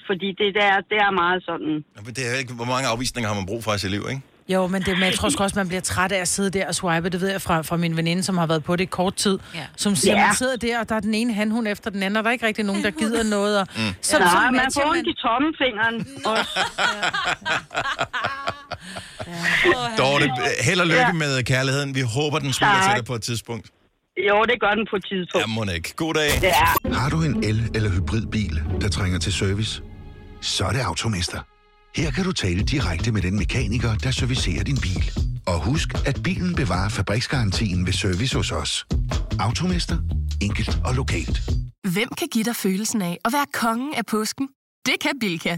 Fordi 0.07 0.28
det, 0.39 0.49
der, 0.59 0.70
det 0.91 0.97
er 1.07 1.11
meget 1.11 1.43
sådan... 1.45 1.72
Men 2.05 2.14
Det 2.18 2.24
er 2.32 2.36
ikke, 2.41 2.53
hvor 2.53 2.66
mange 2.74 2.88
afvisninger 2.88 3.28
har 3.30 3.36
man 3.36 3.45
brug 3.45 3.64
for 3.64 3.74
i 3.74 3.78
sit 3.80 3.91
liv, 3.91 4.03
ikke? 4.09 4.22
Jo, 4.49 4.68
men, 4.68 4.82
det, 4.82 4.93
men 4.93 5.03
jeg 5.03 5.14
tror 5.14 5.30
sgu 5.30 5.43
også, 5.43 5.59
man 5.59 5.68
bliver 5.68 5.82
træt 5.82 6.11
af 6.11 6.18
at 6.22 6.28
sidde 6.28 6.49
der 6.59 6.68
og 6.68 6.76
swipe. 6.76 7.09
Det 7.09 7.22
ved 7.22 7.30
jeg 7.32 7.41
fra, 7.41 7.61
fra 7.61 7.78
min 7.78 7.97
veninde, 7.97 8.24
som 8.24 8.38
har 8.38 8.47
været 8.47 8.64
på 8.64 8.76
det 8.76 8.84
i 8.84 8.86
kort 8.86 9.16
tid. 9.16 9.39
Ja. 9.55 9.66
Som 9.78 9.95
siger, 9.95 10.16
Ja. 10.20 10.26
man 10.26 10.36
sidder 10.36 10.57
der, 10.57 10.80
og 10.80 10.89
der 10.89 10.95
er 10.95 10.99
den 10.99 11.14
ene 11.14 11.34
han, 11.34 11.51
hun 11.51 11.68
efter 11.68 11.89
den 11.89 12.03
anden, 12.03 12.18
og 12.18 12.24
der 12.24 12.30
er 12.30 12.34
ikke 12.34 12.45
rigtig 12.47 12.66
nogen, 12.66 12.84
der 12.84 12.91
gider 12.91 13.24
noget. 13.38 13.59
Og, 13.61 13.68
Mm. 13.76 13.82
så, 14.01 14.20
Nej, 14.20 14.28
så 14.30 14.38
man 14.43 14.53
matcher 14.53 14.82
får 14.84 14.89
ondt 14.89 15.07
i 15.07 15.14
tommefingeren 15.14 16.07
også. 16.26 16.59
Dorte, 19.97 20.26
øh, 20.26 20.66
held 20.66 20.80
og 20.80 20.88
lykke 20.88 20.99
Ja. 21.01 21.11
med 21.11 21.43
kærligheden. 21.43 21.95
Vi 21.95 22.01
håber, 22.16 22.39
den 22.39 22.53
smiler 22.53 22.82
til 22.88 22.97
dig 22.97 23.05
på 23.05 23.16
et 23.16 23.22
tidspunkt. 23.22 23.70
Jo, 24.18 24.43
det 24.45 24.59
gør 24.61 24.74
den 24.76 24.88
på 24.89 24.95
et 24.95 25.05
tidspunkt. 25.05 25.47
Ja, 25.47 25.53
må 25.53 25.64
ikke. 25.76 25.93
God 25.95 26.14
dag. 26.14 26.30
Ja. 26.41 26.93
Har 26.93 27.09
du 27.09 27.22
en 27.24 27.43
el- 27.43 27.72
eller 27.76 27.89
hybridbil, 27.89 28.61
der 28.82 28.89
trænger 28.89 29.20
til 29.20 29.34
service? 29.34 29.82
Så 30.41 30.66
er 30.66 30.72
det 30.72 30.80
Automester. 30.80 31.39
Her 31.95 32.11
kan 32.11 32.24
du 32.24 32.32
tale 32.32 32.64
direkte 32.64 33.11
med 33.11 33.22
den 33.22 33.36
mekaniker, 33.38 33.95
der 33.95 34.11
servicerer 34.11 34.64
din 34.64 34.78
bil. 34.82 35.11
Og 35.47 35.64
husk, 35.66 35.89
at 36.05 36.20
bilen 36.24 36.55
bevarer 36.55 36.89
fabriksgarantien 36.89 37.86
ved 37.86 37.93
service 37.93 38.36
hos 38.38 38.51
os. 38.51 38.86
Automester. 39.39 39.97
Enkelt 40.41 40.78
og 40.86 40.95
lokalt. 40.95 41.41
Hvem 41.93 42.09
kan 42.18 42.28
give 42.32 42.43
dig 42.43 42.55
følelsen 42.55 43.01
af 43.01 43.18
at 43.26 43.34
være 43.34 43.45
kongen 43.53 43.93
af 43.93 44.05
påsken? 44.05 44.47
Det 44.86 44.93
kan 45.01 45.11
Bilka! 45.20 45.57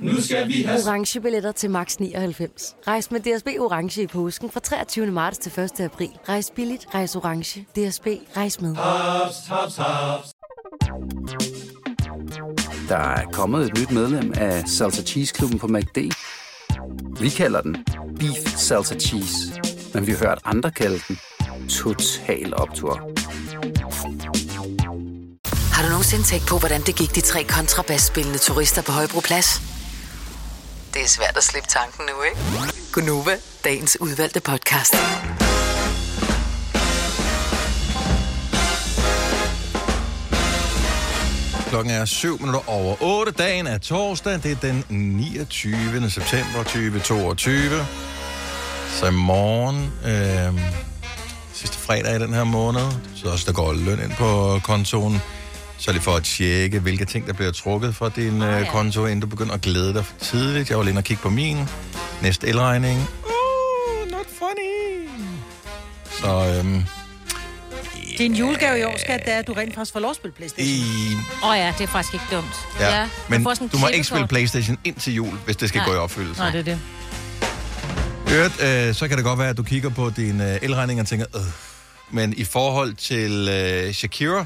Nu 0.00 0.20
skal 0.20 0.48
vi 0.48 0.62
have... 0.62 0.80
Orange 0.86 1.20
billetter 1.20 1.52
til 1.52 1.70
max 1.70 1.96
99. 1.96 2.76
Rejs 2.86 3.10
med 3.10 3.20
DSB 3.20 3.46
Orange 3.46 4.02
i 4.02 4.06
påsken 4.06 4.50
fra 4.50 4.60
23. 4.60 5.06
marts 5.06 5.38
til 5.38 5.60
1. 5.60 5.80
april. 5.80 6.10
Rejs 6.28 6.52
billigt, 6.56 6.86
rejs 6.94 7.16
orange. 7.16 7.60
DSB, 7.60 8.06
rejs 8.36 8.60
med. 8.60 8.76
Haps, 8.76 9.36
haps, 9.48 9.76
haps. 9.76 10.28
Der 12.88 12.96
er 12.96 13.24
kommet 13.32 13.66
et 13.66 13.78
nyt 13.78 13.90
medlem 13.90 14.32
af 14.36 14.68
Salsa 14.68 15.02
Cheese 15.02 15.34
Klubben 15.34 15.58
på 15.58 15.66
MACD. 15.66 15.98
Vi 17.20 17.28
kalder 17.28 17.60
den 17.60 17.76
Beef 18.18 18.56
Salsa 18.56 18.94
Cheese, 18.94 19.60
men 19.94 20.06
vi 20.06 20.12
har 20.12 20.18
hørt 20.18 20.38
andre 20.44 20.70
kalde 20.70 20.98
den 21.08 21.18
Total 21.68 22.54
Optor. 22.54 22.94
Har 25.74 25.82
du 25.82 25.88
nogensinde 25.88 26.24
tænkt 26.24 26.46
på, 26.48 26.58
hvordan 26.58 26.80
det 26.80 26.96
gik 26.96 27.14
de 27.14 27.20
tre 27.20 27.44
kontrabasspillende 27.44 28.38
turister 28.38 28.82
på 28.82 28.92
Højbroplads? 28.92 29.73
Det 30.94 31.02
er 31.02 31.08
svært 31.08 31.36
at 31.36 31.44
slippe 31.44 31.68
tanken 31.68 32.04
nu, 32.06 32.22
ikke? 32.22 32.38
Gunova, 32.92 33.36
dagens 33.64 34.00
udvalgte 34.00 34.40
podcast. 34.40 34.94
Klokken 41.68 41.92
er 41.92 42.04
7 42.04 42.38
minutter 42.38 42.68
over 42.70 42.96
8. 43.00 43.32
Dagen 43.32 43.66
er 43.66 43.78
torsdag. 43.78 44.42
Det 44.42 44.50
er 44.50 44.56
den 44.56 44.84
29. 44.88 46.10
september 46.10 46.62
2022. 46.62 47.86
Så 48.88 49.06
i 49.06 49.10
morgen, 49.10 49.92
øh, 50.04 50.60
sidste 51.52 51.78
fredag 51.78 52.16
i 52.16 52.18
den 52.18 52.34
her 52.34 52.44
måned, 52.44 52.92
så 53.14 53.28
også 53.28 53.44
der 53.46 53.52
går 53.52 53.72
løn 53.72 54.00
ind 54.00 54.12
på 54.12 54.60
kontoen. 54.64 55.20
Så 55.78 55.92
det 55.92 56.02
for 56.02 56.16
at 56.16 56.24
tjekke, 56.24 56.78
hvilke 56.80 57.04
ting, 57.04 57.26
der 57.26 57.32
bliver 57.32 57.52
trukket 57.52 57.94
fra 57.94 58.08
din 58.08 58.42
øh, 58.42 58.66
konto, 58.66 59.06
inden 59.06 59.20
du 59.20 59.26
begynder 59.26 59.54
at 59.54 59.60
glæde 59.60 59.94
dig 59.94 60.04
for 60.04 60.14
tidligt. 60.20 60.70
Jeg 60.70 60.78
var 60.78 60.84
lige 60.84 60.90
inde 60.90 61.00
og 61.00 61.04
kigge 61.04 61.22
på 61.22 61.30
min 61.30 61.56
næste 62.22 62.46
elregning. 62.46 63.08
Oh, 63.24 64.10
not 64.10 64.26
funny. 64.38 65.08
Så 66.20 66.58
øhm, 66.58 66.82
Din 68.18 68.34
julegave 68.34 68.78
i 68.78 68.82
år, 68.82 68.94
skal 68.98 69.18
det 69.18 69.32
er, 69.32 69.38
at 69.38 69.46
du 69.46 69.52
rent 69.52 69.74
faktisk 69.74 69.92
får 69.92 70.00
lov 70.00 70.10
at 70.10 70.16
spille 70.16 70.34
Playstation. 70.34 70.68
i 70.68 71.14
Åh 71.42 71.48
oh 71.48 71.56
ja, 71.56 71.74
det 71.78 71.84
er 71.84 71.88
faktisk 71.88 72.14
ikke 72.14 72.26
dumt. 72.32 72.54
Ja, 72.80 72.88
jeg 72.88 73.08
men 73.28 73.44
du 73.72 73.78
må 73.78 73.88
ikke 73.88 74.04
spille. 74.04 74.28
Playstation 74.28 74.78
ind 74.84 74.96
til 74.96 75.14
jul, 75.14 75.38
hvis 75.44 75.56
det 75.56 75.68
skal 75.68 75.78
Nej. 75.78 75.88
gå 75.88 75.94
i 75.94 75.96
opfyldelse. 75.96 76.40
Nej, 76.40 76.50
det 76.50 76.58
er 76.58 76.64
det. 76.64 76.78
Øvrigt, 78.34 78.62
øh, 78.62 78.94
så 78.94 79.08
kan 79.08 79.16
det 79.16 79.24
godt 79.24 79.38
være, 79.38 79.48
at 79.48 79.56
du 79.56 79.62
kigger 79.62 79.88
på 79.88 80.10
din 80.16 80.40
øh, 80.40 80.58
elregning 80.62 81.00
og 81.00 81.06
tænker, 81.06 81.26
øh. 81.36 81.42
men 82.10 82.34
i 82.36 82.44
forhold 82.44 82.94
til 82.94 83.48
øh, 83.48 83.92
Shakira, 83.94 84.44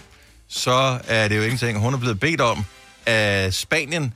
så 0.49 0.99
er 1.09 1.29
det 1.29 1.37
jo 1.37 1.43
ingenting. 1.43 1.79
Hun 1.79 1.95
er 1.95 1.99
blevet 1.99 2.21
bedt 2.21 2.41
om 2.41 2.65
af 3.07 3.55
Spanien, 3.55 4.15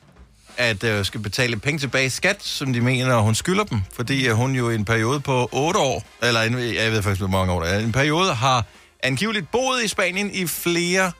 at 0.56 0.84
øh, 0.84 1.04
skal 1.04 1.20
betale 1.20 1.56
penge 1.56 1.78
tilbage 1.78 2.06
i 2.06 2.08
skat, 2.08 2.42
som 2.42 2.72
de 2.72 2.80
mener, 2.80 3.18
hun 3.18 3.34
skylder 3.34 3.64
dem. 3.64 3.82
Fordi 3.92 4.28
øh, 4.28 4.34
hun 4.34 4.54
jo 4.54 4.70
i 4.70 4.74
en 4.74 4.84
periode 4.84 5.20
på 5.20 5.48
8 5.52 5.80
år, 5.80 6.04
eller 6.22 6.40
en, 6.40 6.58
jeg 6.74 6.92
ved 6.92 7.02
faktisk, 7.02 7.20
hvor 7.20 7.28
mange 7.28 7.52
år 7.52 7.62
der 7.62 7.68
er, 7.68 7.78
en 7.78 7.92
periode 7.92 8.34
har 8.34 8.64
angiveligt 9.02 9.50
boet 9.50 9.84
i 9.84 9.88
Spanien 9.88 10.30
i 10.34 10.46
flere 10.46 11.12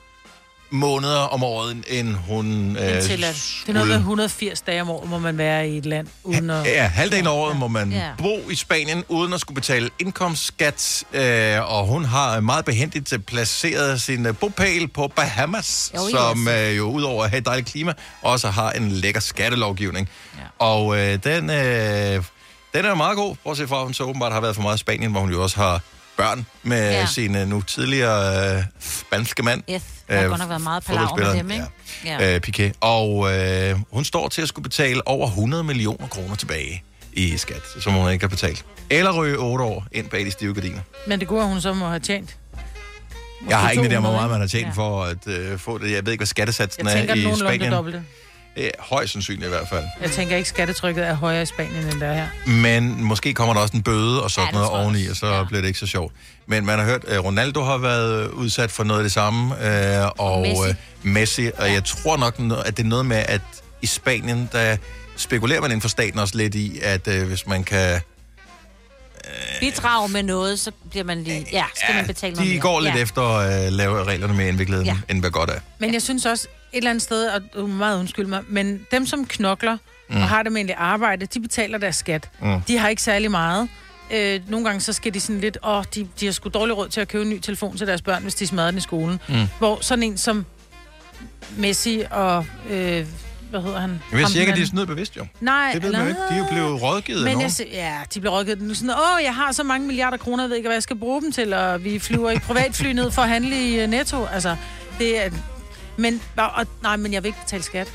måneder 0.73 1.19
om 1.19 1.43
året, 1.43 1.83
end 1.87 2.13
hun 2.13 2.77
øh, 2.77 2.83
at, 2.83 3.03
det 3.03 3.23
er 3.67 3.73
noget 3.73 3.87
med 3.87 3.95
180 3.95 4.61
dage 4.61 4.81
om 4.81 4.89
året, 4.89 5.09
må 5.09 5.19
man 5.19 5.37
være 5.37 5.69
i 5.69 5.77
et 5.77 5.85
land, 5.85 6.07
uden 6.23 6.49
at... 6.49 6.65
Ja, 6.65 6.83
halvdelen 6.87 7.27
af 7.27 7.31
året 7.31 7.57
må 7.57 7.67
man 7.67 7.91
Ja. 7.91 8.09
bo 8.17 8.49
i 8.49 8.55
Spanien, 8.55 9.03
uden 9.07 9.33
at 9.33 9.39
skulle 9.41 9.55
betale 9.55 9.89
indkomstskat, 9.99 11.03
øh, 11.13 11.71
og 11.75 11.87
hun 11.87 12.05
har 12.05 12.39
meget 12.39 12.65
behendigt 12.65 13.13
øh, 13.13 13.19
placeret 13.19 14.01
sin 14.01 14.25
øh, 14.25 14.35
bopæl 14.37 14.87
på 14.87 15.07
Bahamas, 15.15 15.91
Jo, 15.95 16.09
som 16.09 16.47
øh, 16.47 16.77
jo 16.77 16.83
udover 16.91 17.23
at 17.23 17.29
have 17.29 17.37
et 17.39 17.45
dejligt 17.45 17.67
klima, 17.69 17.93
også 18.21 18.49
har 18.49 18.71
en 18.71 18.91
lækker 18.91 19.21
skattelovgivning. 19.21 20.09
Ja. 20.37 20.65
Og 20.65 20.97
øh, 20.99 21.19
den, 21.23 21.49
øh, 21.49 22.23
den 22.73 22.85
er 22.85 22.95
meget 22.95 23.17
god, 23.17 23.35
bortset 23.43 23.69
fra, 23.69 23.77
at 23.77 23.83
hun 23.83 23.93
så 23.93 24.03
åbenbart 24.03 24.31
har 24.33 24.41
været 24.41 24.55
for 24.55 24.61
meget 24.61 24.75
i 24.75 24.79
Spanien, 24.79 25.11
hvor 25.11 25.19
hun 25.21 25.31
jo 25.31 25.43
også 25.43 25.57
har 25.57 25.81
børn 26.17 26.45
med 26.63 26.91
Ja. 26.91 26.99
ja. 26.99 27.05
sin 27.05 27.35
øh, 27.35 27.47
nu 27.47 27.61
tidligere 27.61 28.55
øh, 28.57 28.63
spanske 28.79 29.43
mand. 29.43 29.63
Yes, 29.71 29.81
der 30.09 30.19
har 30.21 30.27
godt 30.27 30.39
nok 30.39 30.49
været 30.49 30.61
meget 30.61 30.83
palaver 30.85 31.15
med 31.17 31.33
dem, 31.37 31.51
ikke? 31.51 31.65
Ja. 32.05 32.35
Øh, 32.35 32.41
Piqué. 32.47 32.71
Og 32.81 33.33
øh, 33.37 33.75
hun 33.91 34.03
står 34.05 34.27
til 34.29 34.41
at 34.41 34.47
skulle 34.47 34.63
betale 34.63 35.07
over 35.07 35.27
100 35.27 35.63
millioner 35.63 36.07
kroner 36.07 36.35
tilbage 36.35 36.83
i 37.13 37.37
skat, 37.37 37.61
som 37.81 37.93
hun 37.93 38.11
ikke 38.11 38.23
har 38.23 38.29
betalt. 38.29 38.65
Eller 38.89 39.11
ryge 39.11 39.37
8 39.37 39.65
år 39.65 39.85
ind 39.91 40.09
bag 40.09 40.25
de 40.25 40.31
stive 40.31 40.53
gardiner. 40.53 40.79
Men 41.07 41.19
det 41.19 41.27
at 41.31 41.47
hun 41.47 41.61
så 41.61 41.73
må 41.73 41.87
have 41.87 41.99
tjent. 41.99 42.35
Jeg 43.49 43.59
har 43.59 43.71
ingen 43.71 43.91
idé 43.91 43.95
om, 43.95 44.03
hvor 44.03 44.09
200, 44.11 44.15
meget 44.17 44.31
man 44.31 44.39
har 44.39 44.47
tjent 44.47 44.63
Ja. 44.63 44.67
ja. 44.67 44.73
for 44.75 45.03
at 45.03 45.27
øh, 45.27 45.59
få 45.59 45.77
det. 45.77 45.91
Jeg 45.91 46.05
ved 46.05 46.11
ikke, 46.13 46.19
hvad 46.19 46.27
skattesatsen 46.27 46.85
Jeg 46.87 46.93
tænker, 46.95 47.13
er 47.13 47.17
i 47.17 47.23
det 47.23 47.37
Spanien. 47.39 47.71
dobbelte. 47.71 48.03
Øh, 48.57 48.69
højst 48.79 49.11
sandsynligt 49.13 49.45
i 49.45 49.49
hvert 49.49 49.67
fald. 49.69 49.83
Jeg 50.01 50.11
tænker 50.11 50.35
ikke, 50.37 50.49
skattetrykket 50.49 51.07
er 51.07 51.13
højere 51.13 51.41
i 51.41 51.45
Spanien, 51.45 51.83
end 51.87 51.99
der 51.99 52.07
er 52.07 52.13
her. 52.13 52.27
Men 52.51 53.03
måske 53.03 53.33
kommer 53.33 53.53
der 53.53 53.61
også 53.61 53.77
en 53.77 53.83
bøde 53.83 54.23
og 54.23 54.31
sådan 54.31 54.53
Ja, 54.53 54.59
ja, 54.59 54.65
noget 54.65 54.83
oveni, 54.83 55.07
og 55.07 55.15
så 55.15 55.27
ja. 55.27 55.43
bliver 55.43 55.61
det 55.61 55.67
ikke 55.67 55.79
så 55.79 55.87
sjovt. 55.87 56.13
Men 56.47 56.65
man 56.65 56.79
har 56.79 56.85
hørt, 56.85 57.03
at 57.05 57.23
Ronaldo 57.23 57.61
har 57.63 57.77
været 57.77 58.27
udsat 58.27 58.71
for 58.71 58.83
noget 58.83 58.99
af 58.99 59.03
det 59.03 59.11
samme, 59.11 59.55
øh, 60.01 60.07
og 60.17 60.41
Messi. 60.41 60.61
Messi, 61.03 61.41
Messi 61.41 61.51
og 61.57 61.73
jeg 61.73 61.83
tror 61.83 62.17
nok, 62.17 62.35
at 62.65 62.77
det 62.77 62.83
er 62.83 62.87
noget 62.87 63.05
med, 63.05 63.17
at 63.27 63.41
i 63.81 63.85
Spanien, 63.85 64.49
der 64.51 64.77
spekulerer 65.17 65.61
man 65.61 65.71
inden 65.71 65.81
for 65.81 65.89
staten 65.89 66.19
også 66.19 66.37
lidt 66.37 66.55
i, 66.55 66.79
at 66.83 67.07
øh, 67.07 67.27
hvis 67.27 67.47
man 67.47 67.63
kan... 67.63 67.99
Bidrag 69.59 70.09
med 70.11 70.23
noget, 70.23 70.59
så 70.59 70.71
bliver 70.89 71.03
man 71.03 71.23
lige... 71.23 71.45
Ja, 71.51 71.63
skal 71.75 71.95
man 71.95 72.05
betale 72.07 72.33
noget 72.35 72.47
De 72.47 72.53
mere. 72.53 72.61
går 72.61 72.79
lidt 72.79 72.95
ja. 72.95 73.01
efter 73.01 73.21
at 73.21 73.65
øh, 73.65 73.71
lave 73.71 74.03
reglerne 74.03 74.33
mere 74.33 74.47
indviklede, 74.47 74.83
Ja. 74.83 74.91
ja. 75.07 75.13
end 75.13 75.19
hvad 75.19 75.29
godt 75.31 75.49
er. 75.49 75.59
Men 75.79 75.93
jeg 75.93 76.01
synes 76.01 76.25
også, 76.25 76.47
eller 76.77 76.89
andet 76.89 77.01
sted, 77.01 77.27
og 77.29 77.41
du 77.55 77.67
må 77.67 77.73
meget 77.73 77.99
undskylde 77.99 78.29
mig, 78.29 78.41
men 78.49 78.85
dem, 78.91 79.05
som 79.05 79.25
knokler 79.25 79.77
mm. 80.09 80.15
Og 80.15 80.21
har 80.29 80.43
det 80.43 80.51
med 80.51 80.69
arbejde, 80.77 81.25
de 81.25 81.39
betaler 81.39 81.77
deres 81.77 81.95
skat. 81.95 82.29
Mm. 82.41 82.61
De 82.61 82.77
har 82.77 82.89
ikke 82.89 83.01
særlig 83.01 83.31
meget. 83.31 83.67
Øh, 84.13 84.39
nogle 84.49 84.65
gange 84.65 84.81
så 84.81 84.93
skal 84.93 85.13
de 85.13 85.19
sådan 85.19 85.39
lidt, 85.41 85.57
åh, 85.63 85.83
de, 85.95 86.07
de 86.19 86.25
har 86.25 86.33
sgu 86.33 86.49
dårlig 86.49 86.77
råd 86.77 86.89
til 86.89 87.01
at 87.01 87.07
købe 87.07 87.23
en 87.23 87.29
ny 87.29 87.39
telefon 87.39 87.77
til 87.77 87.87
deres 87.87 88.01
børn, 88.01 88.21
hvis 88.23 88.35
de 88.35 88.47
smadrer 88.47 88.71
den 88.71 88.77
i 88.77 88.81
skolen. 88.81 89.19
Mm. 89.29 89.35
Hvor 89.59 89.77
sådan 89.81 90.03
en 90.03 90.17
som 90.17 90.45
Messi 91.57 92.03
og, 92.11 92.45
øh, 92.69 93.05
hvad 93.49 93.61
hedder 93.61 93.79
han? 93.79 94.01
Jeg 94.11 94.27
sige 94.27 94.39
ikke, 94.39 94.51
at 94.51 94.57
de 94.57 94.61
er 94.63 94.67
snyd 94.67 94.85
bevidst, 94.85 95.17
jo. 95.17 95.25
Nej, 95.41 95.71
Det 95.73 95.83
ved 95.83 95.91
man 95.91 96.01
jo 96.01 96.07
ikke. 96.07 96.19
De 96.29 96.33
er 96.33 96.37
jo 96.37 96.45
blevet 96.51 96.81
rådgivet 96.81 97.23
Men 97.23 97.41
jeg, 97.41 97.51
se- 97.51 97.67
ja, 97.71 97.97
de 98.13 98.19
bliver 98.19 98.33
rådgivet. 98.33 98.61
Nu 98.61 98.73
sådan, 98.73 98.89
åh, 98.89 99.23
jeg 99.23 99.35
har 99.35 99.51
så 99.51 99.63
mange 99.63 99.87
milliarder 99.87 100.17
kroner, 100.17 100.43
jeg 100.43 100.49
ved 100.49 100.57
ikke, 100.57 100.67
hvad 100.67 100.75
jeg 100.75 100.83
skal 100.83 100.95
bruge 100.95 101.21
dem 101.21 101.31
til, 101.31 101.53
og 101.53 101.83
vi 101.83 101.99
flyver 101.99 102.31
i 102.31 102.39
privatfly 102.39 102.87
ned 102.87 103.11
for 103.11 103.21
at 103.21 103.29
handle 103.29 103.55
i 103.69 103.83
uh, 103.83 103.89
Netto. 103.89 104.25
Altså, 104.25 104.55
det 104.99 105.25
er... 105.25 105.29
Men, 105.97 106.21
og, 106.37 106.65
nej, 106.83 106.95
men 106.97 107.13
jeg 107.13 107.23
vil 107.23 107.27
ikke 107.27 107.39
betale 107.43 107.63
skat. 107.63 107.91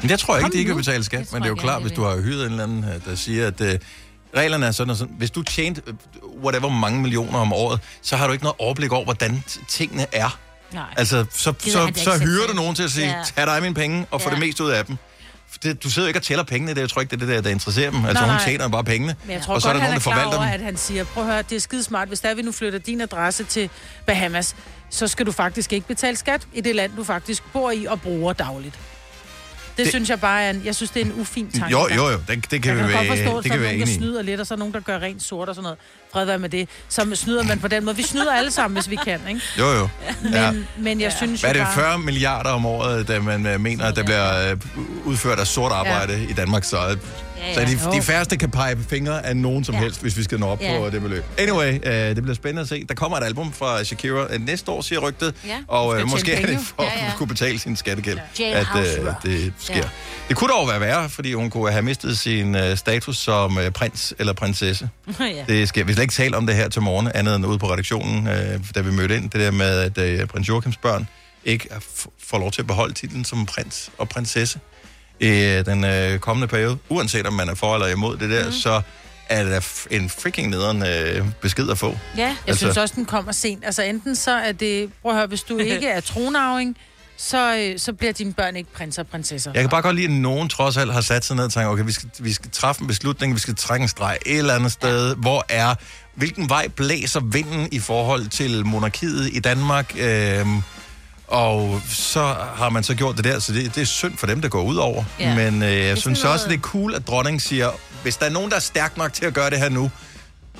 Men 0.00 0.10
jeg 0.10 0.18
tror 0.18 0.36
ikke, 0.36 0.42
Kom 0.44 0.50
de 0.50 0.58
ikke 0.58 0.70
nu. 0.70 0.76
vil 0.76 0.82
betale 0.84 1.04
skat, 1.04 1.32
men 1.32 1.42
det 1.42 1.46
er 1.46 1.50
jo 1.50 1.54
klart, 1.54 1.82
hvis 1.82 1.92
du 1.92 2.02
har 2.04 2.16
hyret 2.20 2.46
en 2.46 2.50
eller 2.50 2.62
anden, 2.64 2.84
øh, 2.84 3.04
der 3.10 3.14
siger, 3.14 3.46
at 3.46 3.60
øh, 3.60 3.78
reglerne 4.36 4.66
er 4.66 4.70
sådan 4.70 4.90
og 4.90 4.96
sådan. 4.96 5.14
Hvis 5.18 5.30
du 5.30 5.42
tjente 5.42 5.82
øh, 5.86 5.94
whatever 6.42 6.68
mange 6.68 7.00
millioner 7.02 7.38
om 7.38 7.52
året, 7.52 7.80
så 8.02 8.16
har 8.16 8.26
du 8.26 8.32
ikke 8.32 8.44
noget 8.44 8.56
overblik 8.58 8.92
over, 8.92 9.04
hvordan 9.04 9.42
tingene 9.68 10.06
er. 10.12 10.38
Nej. 10.72 10.84
Altså, 10.96 11.24
så, 11.30 11.54
så, 11.58 11.70
så 11.94 12.02
sætte 12.04 12.18
hyrer 12.18 12.46
du 12.48 12.54
nogen 12.54 12.74
til 12.74 12.82
at 12.82 12.90
sige, 12.90 13.06
Ja. 13.06 13.22
tag 13.36 13.46
dig 13.46 13.62
mine 13.62 13.74
penge 13.74 14.06
og 14.10 14.20
få 14.22 14.28
Ja. 14.28 14.34
det 14.34 14.40
mest 14.46 14.60
ud 14.60 14.70
af 14.70 14.84
dem. 14.86 14.96
Det, 15.62 15.82
du 15.82 15.90
sidder 15.90 16.06
jo 16.06 16.08
ikke 16.08 16.18
og 16.18 16.22
tæller 16.22 16.44
pengene, 16.44 16.70
det 16.70 16.78
er, 16.78 16.82
jeg 16.82 16.90
tror 16.90 17.00
ikke, 17.00 17.10
det 17.10 17.22
er 17.22 17.26
det 17.26 17.34
der, 17.34 17.40
der 17.42 17.50
interesserer 17.50 17.90
dem. 17.90 18.04
Altså, 18.04 18.24
Nej, 18.24 18.32
hun 18.32 18.40
tjener 18.44 18.68
bare 18.68 18.84
pengene, 18.84 19.14
Men 19.24 19.32
jeg 19.34 19.42
tror 19.42 19.54
og 19.54 19.62
så 19.62 19.68
er 19.68 19.72
godt, 19.72 19.80
der 19.80 19.86
han 19.86 19.90
nogen, 19.90 19.94
er 19.94 19.98
der 19.98 20.02
forvalter 20.10 20.38
over, 20.38 20.46
dem. 20.46 20.54
at 20.54 20.60
han 20.60 20.76
siger, 20.76 21.04
prøv 21.04 21.24
at 21.24 21.30
høre, 21.32 21.42
det 21.42 21.56
er 21.56 21.60
skidesmart. 21.60 22.08
Hvis 22.08 22.20
der 22.20 22.34
vi 22.34 22.42
nu 22.42 22.52
flytter 22.52 22.78
din 22.78 23.00
adresse 23.00 23.44
til 23.44 23.70
Bahamas, 24.06 24.56
så 24.90 25.06
skal 25.06 25.26
du 25.26 25.32
faktisk 25.32 25.72
ikke 25.72 25.86
betale 25.86 26.16
skat 26.16 26.46
i 26.52 26.60
det 26.60 26.74
land, 26.76 26.92
du 26.96 27.04
faktisk 27.04 27.42
bor 27.52 27.70
i 27.70 27.84
og 27.86 28.00
bruger 28.00 28.32
dagligt. 28.32 28.78
Det, 29.78 29.88
synes 29.88 30.10
jeg 30.10 30.20
bare 30.20 30.42
er 30.42 30.50
en, 30.50 30.62
jeg 30.64 30.74
synes, 30.74 30.90
det 30.90 31.02
er 31.02 31.06
en 31.06 31.12
ufin 31.20 31.50
tanke. 31.50 31.72
Jo, 31.72 31.88
jo, 31.96 32.08
jo, 32.08 32.18
det, 32.28 32.50
det 32.50 32.62
kan 32.62 32.74
vi 32.74 32.80
jeg 32.80 32.88
kan 32.88 32.88
være, 32.88 33.06
godt 33.06 33.18
forstå, 33.18 33.38
det 33.40 33.44
at 33.44 33.44
der 33.44 33.54
er 33.56 33.58
være 33.58 33.72
nogen, 33.72 33.88
der 33.88 33.94
snyder 33.94 34.22
lidt, 34.22 34.40
og 34.40 34.46
så 34.46 34.54
er 34.54 34.58
nogen, 34.58 34.74
der 34.74 34.80
gør 34.80 34.98
rent 34.98 35.22
sort 35.22 35.48
og 35.48 35.54
sådan 35.54 35.62
noget. 35.62 35.78
Fred 36.12 36.24
være 36.24 36.38
med 36.38 36.48
det. 36.48 36.68
Så 36.88 37.14
snyder 37.14 37.42
man 37.42 37.58
på 37.58 37.68
den 37.68 37.84
måde. 37.84 37.96
Vi 37.96 38.02
snyder 38.02 38.32
alle 38.32 38.50
sammen, 38.50 38.76
hvis 38.76 38.90
vi 38.90 38.96
kan, 38.96 39.20
ikke? 39.28 39.40
Jo, 39.58 39.66
jo. 39.72 39.88
Men, 40.22 40.32
Ja. 40.32 40.52
men 40.78 41.00
jeg 41.00 41.12
synes 41.12 41.40
Hvad 41.40 41.50
er 41.50 41.54
det, 41.54 41.62
bare... 41.62 41.74
40 41.74 41.98
milliarder 41.98 42.50
om 42.50 42.66
året, 42.66 43.08
da 43.08 43.20
man 43.20 43.46
øh, 43.46 43.60
mener, 43.60 43.84
at 43.84 43.96
der 43.96 44.02
bliver 44.04 44.50
øh, 44.50 44.56
udført 45.04 45.38
af 45.38 45.46
sort 45.46 45.72
arbejde 45.72 46.12
ja. 46.12 46.28
i 46.28 46.32
Danmark, 46.32 46.64
så, 46.64 46.96
øh, 47.42 47.48
Ja, 47.48 47.54
så 47.54 47.60
ja. 47.60 47.90
de, 47.90 47.96
de 47.96 48.02
færreste 48.02 48.36
kan 48.36 48.50
pege 48.50 48.76
fingre 48.88 49.26
af 49.26 49.36
nogen 49.36 49.64
som 49.64 49.74
Ja. 49.74 49.80
helst, 49.80 50.02
hvis 50.02 50.16
vi 50.16 50.22
skal 50.22 50.40
nå 50.40 50.46
op 50.46 50.60
Ja. 50.60 50.78
på 50.78 50.90
det 50.90 51.02
beløb. 51.02 51.24
Anyway, 51.38 51.74
øh, 51.86 51.92
det 51.92 52.22
bliver 52.22 52.34
spændende 52.34 52.62
at 52.62 52.68
se. 52.68 52.84
Der 52.88 52.94
kommer 52.94 53.18
et 53.18 53.24
album 53.24 53.52
fra 53.52 53.84
Shakira 53.84 54.26
øh, 54.34 54.46
næste 54.46 54.70
år, 54.70 54.80
siger 54.82 54.98
rygtet, 54.98 55.34
Ja. 55.46 55.58
og 55.68 56.00
øh, 56.00 56.08
måske 56.08 56.32
er 56.32 56.46
det 56.46 56.58
for 56.76 56.82
Ja, 56.82 56.90
ja. 56.98 57.06
at 57.06 57.12
kunne 57.16 57.26
betale 57.26 57.58
sin 57.58 57.76
skattegæld, 57.76 58.18
Ja. 58.40 58.60
at 58.60 58.66
øh, 58.76 59.06
det 59.22 59.52
sker. 59.58 59.76
Ja. 59.76 59.82
Det 60.28 60.36
kunne 60.36 60.50
dog 60.52 60.68
være 60.68 60.80
værre, 60.80 61.08
fordi 61.10 61.32
hun 61.32 61.50
kunne 61.50 61.70
have 61.72 61.82
mistet 61.82 62.18
sin 62.18 62.54
øh, 62.54 62.76
status 62.76 63.16
som 63.18 63.58
øh, 63.58 63.70
prins 63.70 64.14
eller 64.18 64.32
prinsesse. 64.32 64.88
ja. 65.20 65.24
Det 65.48 65.68
skal 65.68 65.86
vi 65.86 65.92
slet 65.92 66.02
ikke 66.02 66.14
tale 66.14 66.36
om 66.36 66.46
det 66.46 66.54
her 66.56 66.68
til 66.68 66.82
morgen, 66.82 67.10
andet 67.14 67.36
end 67.36 67.46
ude 67.46 67.58
på 67.58 67.72
redaktionen, 67.72 68.26
øh, 68.28 68.60
da 68.74 68.80
vi 68.80 68.90
mødte 68.90 69.16
ind. 69.16 69.30
Det 69.30 69.40
der 69.40 69.50
med, 69.50 69.78
at 69.78 69.98
øh, 69.98 70.26
prins 70.26 70.48
Joachims 70.48 70.76
børn 70.76 71.08
ikke 71.44 71.68
får 72.28 72.38
lov 72.38 72.50
til 72.50 72.60
at 72.62 72.66
beholde 72.66 72.94
titlen 72.94 73.24
som 73.24 73.46
prins 73.46 73.90
og 73.98 74.08
prinsesse 74.08 74.58
i 75.20 75.28
øh, 75.28 75.66
den 75.66 75.84
øh, 75.84 76.18
kommende 76.18 76.48
periode. 76.48 76.78
Uanset 76.88 77.26
om 77.26 77.32
man 77.32 77.48
er 77.48 77.54
for 77.54 77.74
eller 77.74 77.86
imod 77.86 78.16
det 78.16 78.30
der, 78.30 78.46
mm. 78.46 78.52
så 78.52 78.82
er 79.28 79.44
det 79.44 79.86
en 79.90 80.10
freaking 80.10 80.50
nederen 80.50 80.82
øh, 80.82 81.24
besked 81.40 81.70
at 81.70 81.78
få. 81.78 81.98
Ja, 82.16 82.22
jeg 82.22 82.36
altså, 82.46 82.58
synes 82.58 82.76
også, 82.76 82.94
den 82.96 83.04
kommer 83.04 83.32
sent. 83.32 83.64
Altså 83.64 83.82
enten 83.82 84.16
så 84.16 84.30
er 84.30 84.52
det... 84.52 84.90
Prøv 85.02 85.12
at 85.12 85.18
høre, 85.18 85.26
hvis 85.26 85.42
du 85.42 85.58
ikke 85.74 85.88
er 85.88 86.00
tronarving, 86.00 86.76
så, 87.16 87.56
øh, 87.56 87.78
så 87.78 87.92
bliver 87.92 88.12
dine 88.12 88.32
børn 88.32 88.56
ikke 88.56 88.72
prinser 88.72 89.02
og 89.02 89.06
prinsesser. 89.06 89.50
Jeg 89.54 89.62
kan 89.62 89.70
bare 89.70 89.82
godt 89.82 89.96
lide, 89.96 90.06
at 90.06 90.12
nogen 90.12 90.48
trods 90.48 90.76
alt 90.76 90.92
har 90.92 91.00
sat 91.00 91.24
sig 91.24 91.36
ned 91.36 91.44
og 91.44 91.52
tænkt, 91.52 91.68
okay, 91.68 91.84
vi 91.84 91.92
skal, 91.92 92.10
vi 92.18 92.32
skal 92.32 92.50
træffe 92.50 92.82
en 92.82 92.86
beslutning, 92.86 93.34
vi 93.34 93.40
skal 93.40 93.54
trække 93.54 93.82
en 93.82 93.88
streg 93.88 94.18
et 94.26 94.38
eller 94.38 94.54
andet 94.54 94.72
sted. 94.72 95.08
Ja. 95.08 95.14
Hvor 95.14 95.44
er, 95.48 95.74
hvilken 96.14 96.48
vej 96.48 96.68
blæser 96.68 97.20
vinden 97.20 97.68
i 97.72 97.78
forhold 97.78 98.28
til 98.28 98.66
monarkiet 98.66 99.30
i 99.32 99.40
Danmark? 99.40 99.94
Øhm, 99.98 100.62
og 101.28 101.80
så 101.88 102.20
har 102.54 102.68
man 102.68 102.82
så 102.84 102.94
gjort 102.94 103.16
det 103.16 103.24
der, 103.24 103.38
så 103.38 103.52
det, 103.52 103.74
det 103.74 103.80
er 103.80 103.84
synd 103.86 104.16
for 104.16 104.26
dem, 104.26 104.40
der 104.42 104.48
går 104.48 104.62
ud 104.62 104.76
over. 104.76 105.04
Ja. 105.20 105.34
Men 105.34 105.62
øh, 105.62 105.72
jeg 105.76 105.98
synes 105.98 106.22
noget- 106.22 106.34
også, 106.34 106.48
det 106.48 106.54
er 106.54 106.60
cool, 106.60 106.94
at 106.94 107.06
dronningen 107.08 107.40
siger, 107.40 107.70
hvis 108.02 108.16
der 108.16 108.26
er 108.26 108.30
nogen, 108.30 108.50
der 108.50 108.56
er 108.56 108.60
stærk 108.60 108.96
nok 108.96 109.12
til 109.12 109.24
at 109.24 109.34
gøre 109.34 109.50
det 109.50 109.58
her 109.58 109.68
nu, 109.68 109.90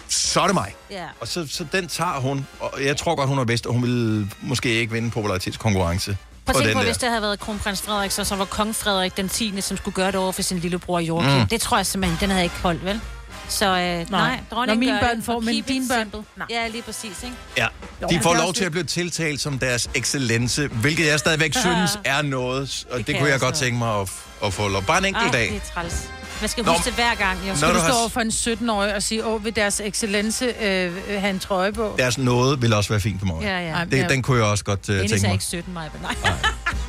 så 0.08 0.40
er 0.40 0.44
det 0.46 0.54
mig. 0.54 0.74
Ja. 0.90 1.04
Og 1.20 1.28
så, 1.28 1.46
så 1.50 1.66
den 1.72 1.88
tager 1.88 2.20
hun, 2.20 2.46
og 2.60 2.72
jeg 2.84 2.96
tror 2.96 3.14
godt, 3.14 3.28
hun 3.28 3.38
er 3.38 3.44
bedst, 3.44 3.66
og 3.66 3.72
hun 3.72 3.82
vil 3.82 4.26
måske 4.40 4.68
ikke 4.74 4.92
vinde 4.92 5.10
popularitetskonkurrence. 5.10 6.16
Prøv 6.46 6.52
på 6.54 6.58
at 6.58 6.64
tænke 6.64 6.74
på, 6.74 6.78
der. 6.80 6.86
hvis 6.86 6.96
det 6.96 7.08
havde 7.08 7.22
været 7.22 7.40
kronprins 7.40 7.82
Frederik, 7.82 8.10
så, 8.10 8.24
så 8.24 8.36
var 8.36 8.44
kong 8.44 8.74
Frederik 8.74 9.16
den 9.16 9.28
10., 9.28 9.60
som 9.60 9.76
skulle 9.76 9.94
gøre 9.94 10.06
det 10.06 10.14
over 10.16 10.32
for 10.32 10.42
sin 10.42 10.58
lillebror. 10.58 11.00
Mm. 11.22 11.40
Mm. 11.40 11.46
Det 11.48 11.60
tror 11.60 11.76
jeg 11.76 11.86
simpelthen, 11.86 12.18
den 12.20 12.30
havde 12.30 12.44
ikke 12.44 12.56
holdt, 12.62 12.84
vel? 12.84 13.00
Så 13.48 13.66
øh, 13.66 13.72
nej, 13.72 14.04
nej 14.10 14.30
Når 14.50 14.56
dronningen 14.56 14.80
mine 14.80 14.92
gør 14.92 15.00
børn 15.00 15.16
det, 15.16 15.24
får, 15.24 15.40
men 15.40 15.62
dine 15.62 15.84
børn- 15.88 15.98
simple. 16.02 16.20
Ja, 16.50 16.68
lige 16.68 16.82
præcis, 16.82 17.22
ikke? 17.24 17.36
Ja, 17.56 17.66
de 18.10 18.20
får 18.22 18.30
det 18.32 18.38
er 18.38 18.42
lov 18.44 18.52
til 18.54 18.64
at 18.64 18.70
blive 18.72 18.84
tiltalt 18.84 19.40
som 19.40 19.58
deres 19.58 19.90
excellence, 19.94 20.66
hvilket 20.66 21.06
jeg 21.06 21.18
stadigvæk 21.18 21.54
synes 21.64 21.98
er 22.04 22.22
noget, 22.22 22.86
og 22.90 22.98
det, 22.98 23.06
kan 23.06 23.14
kunne 23.14 23.24
jeg 23.24 23.32
jeg 23.32 23.40
godt 23.40 23.54
tænke 23.54 23.78
mig 23.78 24.00
at, 24.00 24.10
at 24.44 24.52
få 24.54 24.68
lov. 24.68 24.82
Bare 24.82 24.98
en 24.98 25.04
enkelt 25.04 25.24
Ej, 25.26 25.32
dag. 25.32 25.48
det 25.48 25.56
er 25.56 25.74
træls. 25.74 26.08
Man 26.40 26.48
skal 26.48 26.64
Nå, 26.64 26.72
huske 26.72 26.84
det 26.84 26.94
hver 26.94 27.14
gang, 27.14 27.38
jo. 27.42 27.46
Når 27.48 27.54
Skal 27.56 27.68
du 27.68 27.74
du 27.74 27.80
stå 27.80 27.92
over 28.00 28.08
for 28.08 28.20
en 28.20 28.28
17-årig 28.30 28.94
og 28.94 29.02
sige, 29.02 29.26
åh, 29.26 29.44
vil 29.44 29.56
deres 29.56 29.80
excellence 29.84 30.44
øh, 30.44 30.92
øh, 31.08 31.20
have 31.20 31.30
en 31.30 31.38
trøje 31.38 31.72
på? 31.72 31.94
Deres 31.98 32.18
noget 32.18 32.62
vil 32.62 32.72
også 32.74 32.90
være 32.90 33.00
fint 33.00 33.18
for 33.20 33.26
mig. 33.26 33.42
Ja, 33.42 33.58
ja. 33.78 33.84
Det, 33.84 34.10
den 34.10 34.22
kunne 34.22 34.38
jeg 34.38 34.46
også 34.46 34.64
godt 34.64 34.88
uh, 34.88 34.94
Enis 34.96 35.10
tænke 35.10 35.24
er 35.24 35.28
mig. 35.28 35.32
ikke 35.34 35.44
17, 35.44 35.72
mig, 35.72 35.90
men 35.92 36.02
nej. 36.02 36.14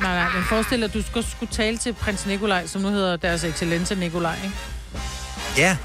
Nej, 0.00 0.14
nej, 0.24 0.32
men 0.34 0.44
forestil 0.48 0.78
dig, 0.78 0.84
at 0.84 0.94
du 0.94 1.02
skulle, 1.02 1.26
skulle 1.30 1.52
tale 1.52 1.78
til 1.78 1.92
prins 1.92 2.26
Nikolaj, 2.26 2.66
som 2.66 2.80
nu 2.82 2.88
hedder 2.88 3.16
deres 3.16 3.44
excellence 3.44 3.94
Nikolaj, 3.94 4.36
ikke? 4.44 4.56
Ja. 5.56 5.76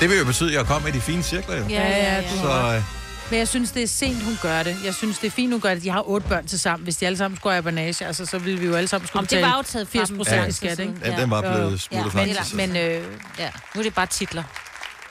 Det 0.00 0.10
vil 0.10 0.18
jo 0.18 0.24
betyde, 0.24 0.48
at 0.48 0.54
jeg 0.54 0.66
kommer 0.66 0.88
i 0.88 0.92
de 0.92 1.00
fine 1.00 1.22
cirkler, 1.22 1.56
jo. 1.56 1.64
Ja, 1.68 1.88
ja, 1.88 2.20
ja. 2.20 2.28
Så 2.42 2.74
øh, 2.76 2.82
Men 3.30 3.38
jeg 3.38 3.48
synes, 3.48 3.70
det 3.70 3.82
er 3.82 3.86
sent, 3.86 4.22
hun 4.22 4.38
gør 4.42 4.62
det. 4.62 4.76
Jeg 4.84 4.94
synes, 4.94 5.18
det 5.18 5.26
er 5.26 5.30
fint, 5.30 5.52
hun 5.52 5.60
gør 5.60 5.74
det. 5.74 5.82
De 5.82 5.90
har 5.90 6.08
otte 6.08 6.28
børn 6.28 6.46
til 6.46 6.60
sammen. 6.60 6.84
Hvis 6.84 6.96
de 6.96 7.06
alle 7.06 7.18
sammen 7.18 7.36
skulle 7.36 7.52
have 7.52 7.62
banage, 7.62 8.06
altså, 8.06 8.26
så 8.26 8.38
ville 8.38 8.60
vi 8.60 8.66
jo 8.66 8.74
alle 8.74 8.88
sammen 8.88 9.08
skulle 9.08 9.20
Om 9.20 9.26
det 9.26 9.42
var 9.42 9.56
jo 9.56 9.62
taget 9.62 9.88
fra 9.88 9.98
80 9.98 10.08
dem 10.08 10.16
procent 10.16 10.40
for 10.40 10.48
i 10.48 10.52
skat, 10.52 10.78
ikke? 10.78 10.92
Ja, 11.04 11.20
den 11.20 11.30
var 11.30 11.40
blevet 11.40 11.80
smuttet 11.80 12.14
ja, 12.14 12.20
frem 12.20 12.28
men, 12.54 12.72
men 12.72 12.76
øh, 12.76 13.04
Ja, 13.38 13.50
nu 13.74 13.78
er 13.78 13.82
det 13.82 13.94
bare 13.94 14.06
titler. 14.06 14.42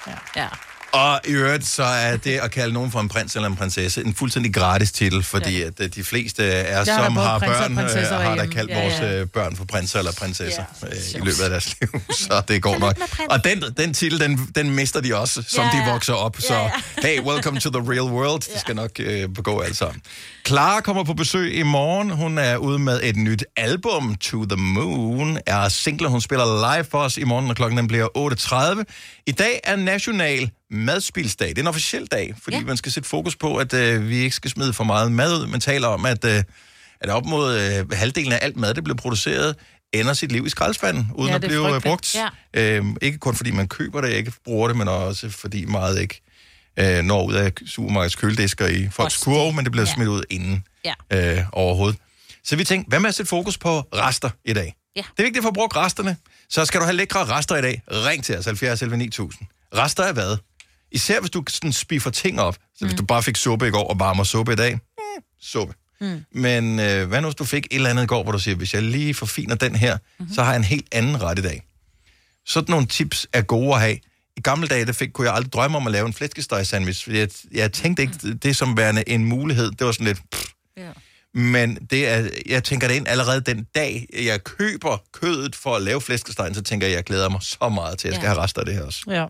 Ja. 0.07 0.41
ja. 0.41 0.47
Og 0.95 1.19
i 1.25 1.31
øvrigt, 1.31 1.67
så 1.67 1.83
er 1.83 2.17
det 2.17 2.37
at 2.37 2.51
kalde 2.51 2.73
nogen 2.73 2.91
for 2.91 2.99
en 2.99 3.07
prins 3.07 3.35
eller 3.35 3.49
en 3.49 3.55
prinsesse 3.55 4.01
en 4.05 4.15
fuldstændig 4.15 4.53
gratis 4.53 4.91
titel, 4.91 5.23
fordi 5.23 5.59
ja. 5.59 5.67
at 5.67 5.79
øh, 5.79 5.89
de 5.95 6.03
fleste 6.03 6.43
af 6.43 6.81
os, 6.81 6.87
som 6.87 7.15
har 7.15 7.39
børn, 7.39 7.71
øh, 7.71 7.77
har 7.77 7.87
da 7.87 8.01
derhjemme. 8.01 8.53
kaldt 8.53 8.71
Ja, 8.71 8.81
vores 8.81 8.93
ja. 8.99 9.19
øh, 9.21 9.27
børn 9.27 9.55
for 9.55 9.65
prinser 9.65 9.99
eller 9.99 10.11
prinsesser 10.11 10.63
ja. 10.83 10.87
i 11.17 11.21
løbet 11.21 11.41
af 11.43 11.49
deres 11.49 11.75
liv, 11.81 11.89
så 12.27 12.41
det 12.47 12.61
går 12.61 12.77
nok. 12.79 12.97
Og 13.29 13.43
den, 13.43 13.63
den 13.77 13.93
titel, 13.93 14.19
den, 14.19 14.49
den 14.55 14.71
mister 14.71 15.01
de 15.01 15.15
også, 15.15 15.43
som 15.47 15.65
Ja, 15.73 15.79
de 15.79 15.91
vokser 15.91 16.13
op, 16.13 16.35
så 16.39 16.53
Ja, 16.53 16.61
ja. 16.63 16.71
hey, 17.07 17.19
welcome 17.19 17.59
to 17.59 17.69
the 17.69 17.91
real 17.91 18.11
world. 18.13 18.41
Det 18.53 18.61
skal 18.61 18.75
nok 18.75 18.91
øh, 18.99 19.29
begå 19.29 19.59
alt 19.59 19.77
sammen. 19.77 20.01
Clara 20.47 20.81
kommer 20.81 21.03
på 21.03 21.13
besøg 21.13 21.55
i 21.55 21.63
morgen. 21.63 22.09
Hun 22.09 22.37
er 22.37 22.57
ude 22.57 22.79
med 22.79 22.99
et 23.03 23.15
nyt 23.15 23.45
album, 23.57 24.15
To 24.15 24.45
the 24.45 24.55
Moon, 24.57 25.37
er 25.45 25.69
single. 25.69 26.07
Hun 26.07 26.21
spiller 26.21 26.75
live 26.75 26.85
for 26.91 26.97
os 26.97 27.17
i 27.17 27.23
morgen, 27.23 27.47
når 27.47 27.53
klokken 27.53 27.77
den 27.77 27.87
bliver 27.87 28.07
8.30. 28.77 28.83
I 29.27 29.31
dag 29.31 29.59
er 29.63 29.75
National 29.75 30.51
Madspilsdag. 30.71 31.49
Det 31.49 31.57
er 31.57 31.61
en 31.61 31.67
officiel 31.67 32.05
dag, 32.05 32.35
fordi 32.43 32.57
ja. 32.57 32.63
man 32.63 32.77
skal 32.77 32.91
sætte 32.91 33.09
fokus 33.09 33.35
på, 33.35 33.55
at 33.57 33.73
øh, 33.73 34.09
vi 34.09 34.15
ikke 34.17 34.35
skal 34.35 34.51
smide 34.51 34.73
for 34.73 34.83
meget 34.83 35.11
mad 35.11 35.41
ud. 35.41 35.47
Man 35.47 35.59
taler 35.59 35.87
om, 35.87 36.05
at, 36.05 36.25
øh, 36.25 36.43
at 37.01 37.09
op 37.09 37.25
mod 37.25 37.59
øh, 37.59 37.91
halvdelen 37.91 38.31
af 38.33 38.39
alt 38.41 38.57
mad, 38.57 38.73
der 38.73 38.81
bliver 38.81 38.97
produceret, 38.97 39.55
ender 39.93 40.13
sit 40.13 40.31
liv 40.31 40.45
i 40.45 40.49
skraldespanden, 40.49 41.07
uden 41.15 41.29
Ja, 41.29 41.35
at 41.35 41.41
blive 41.41 41.53
øh, 41.75 41.81
frygteligt. 41.81 41.83
brugt. 41.83 42.15
Ja. 42.55 42.75
Øhm, 42.75 42.97
ikke 43.01 43.17
kun 43.17 43.35
fordi 43.35 43.51
man 43.51 43.67
køber 43.67 44.01
det, 44.01 44.09
ikke 44.09 44.31
bruger 44.45 44.67
det, 44.67 44.77
men 44.77 44.87
også 44.87 45.29
fordi 45.29 45.65
meget 45.65 46.01
ikke 46.01 46.21
øh, 46.79 47.03
når 47.03 47.25
ud 47.25 47.33
af 47.33 47.51
supermarkedets 47.67 48.15
køledisker 48.15 48.67
i 48.67 48.89
folks 48.91 49.17
kurve, 49.23 49.53
men 49.53 49.65
det 49.65 49.71
bliver 49.71 49.87
Ja. 49.87 49.93
smidt 49.93 50.09
ud 50.09 50.23
inden 50.29 50.63
Ja. 50.85 50.93
øh, 51.37 51.43
overhovedet. 51.51 51.97
Så 52.43 52.55
vi 52.55 52.63
tænkte, 52.63 52.89
hvad 52.89 52.99
med 52.99 53.09
at 53.09 53.15
sætte 53.15 53.29
fokus 53.29 53.57
på 53.57 53.79
rester 53.79 54.29
i 54.45 54.53
dag? 54.53 54.75
Ja. 54.95 55.01
Det 55.01 55.19
er 55.19 55.23
vigtigt 55.23 55.37
at 55.37 55.43
få 55.43 55.51
brugt 55.51 55.75
resterne. 55.75 56.17
Så 56.49 56.65
skal 56.65 56.79
du 56.79 56.85
have 56.85 56.95
lækre 56.95 57.25
rester 57.25 57.55
i 57.55 57.61
dag, 57.61 57.81
ring 57.91 58.23
til 58.23 58.37
os, 58.37 58.45
70 58.45 58.81
11 58.81 58.97
9000. 58.97 59.47
Rester 59.75 60.03
er 60.03 60.13
hvad? 60.13 60.37
Især 60.91 61.19
hvis 61.19 61.31
du 61.31 61.43
sådan 61.49 61.73
spiffer 61.73 62.09
ting 62.09 62.41
op. 62.41 62.53
Så 62.77 62.85
hvis 62.85 62.91
Mm. 62.93 62.97
du 62.97 63.05
bare 63.05 63.23
fik 63.23 63.35
suppe 63.35 63.67
i 63.67 63.71
går 63.71 63.87
og 63.87 63.99
varmer 63.99 64.23
suppe 64.23 64.53
i 64.53 64.55
dag, 64.55 64.71
eh, 64.73 65.21
suppe. 65.41 65.73
Mm. 66.01 66.25
Men 66.31 66.79
øh, 66.79 67.07
hvad 67.07 67.21
nu, 67.21 67.27
hvis 67.27 67.35
du 67.35 67.45
fik 67.45 67.65
et 67.65 67.75
eller 67.75 67.89
andet 67.89 68.03
i 68.03 68.07
går, 68.07 68.23
hvor 68.23 68.31
du 68.31 68.39
siger, 68.39 68.55
hvis 68.55 68.73
jeg 68.73 68.83
lige 68.83 69.13
forfiner 69.13 69.55
den 69.55 69.75
her, 69.75 69.93
Mhm. 69.95 70.01
mm-hmm. 70.19 70.33
så 70.35 70.43
har 70.43 70.51
jeg 70.51 70.57
en 70.57 70.63
helt 70.63 70.85
anden 70.91 71.21
ret 71.21 71.39
i 71.39 71.41
dag. 71.41 71.61
Sådan 72.45 72.71
nogle 72.71 72.87
tips 72.87 73.27
er 73.33 73.41
gode 73.41 73.73
at 73.75 73.81
have. 73.81 73.97
I 74.37 74.41
gamle 74.41 74.67
dage, 74.67 74.85
der 74.85 74.91
fik, 74.93 75.09
kunne 75.13 75.27
jeg 75.27 75.35
aldrig 75.35 75.53
drømme 75.53 75.77
om 75.77 75.87
at 75.87 75.91
lave 75.91 76.07
en 76.07 76.13
flæskesteg 76.13 76.67
sandwich, 76.67 77.03
fordi 77.03 77.17
jeg, 77.17 77.29
jeg 77.51 77.71
tænkte 77.71 78.03
ikke 78.03 78.33
det 78.33 78.55
som 78.55 78.77
værende 78.77 79.09
en 79.09 79.25
mulighed. 79.25 79.71
Det 79.71 79.85
var 79.85 79.91
sådan 79.91 80.07
lidt... 80.07 80.19
Pff. 80.31 80.45
Ja. 80.77 80.89
Men 81.35 81.75
det 81.89 82.07
er, 82.07 82.29
jeg 82.45 82.63
tænker 82.63 82.87
det 82.87 82.95
ind 82.95 83.07
allerede 83.07 83.41
den 83.41 83.67
dag, 83.75 84.05
jeg 84.23 84.43
køber 84.43 84.97
kødet 85.13 85.55
for 85.55 85.75
at 85.75 85.81
lave 85.81 86.01
flæskestegen, 86.01 86.55
så 86.55 86.61
tænker 86.63 86.87
jeg, 86.87 86.95
jeg 86.95 87.03
glæder 87.03 87.29
mig 87.29 87.41
så 87.41 87.69
meget 87.69 87.97
til, 87.99 88.07
at 88.07 88.11
jeg 88.11 88.15
skal 88.19 88.27
Ja. 88.27 88.33
have 88.33 88.43
rester 88.43 88.59
af 88.61 88.65
det 88.65 88.75
her 88.75 88.83
også. 88.83 89.03
Ja. 89.07 89.25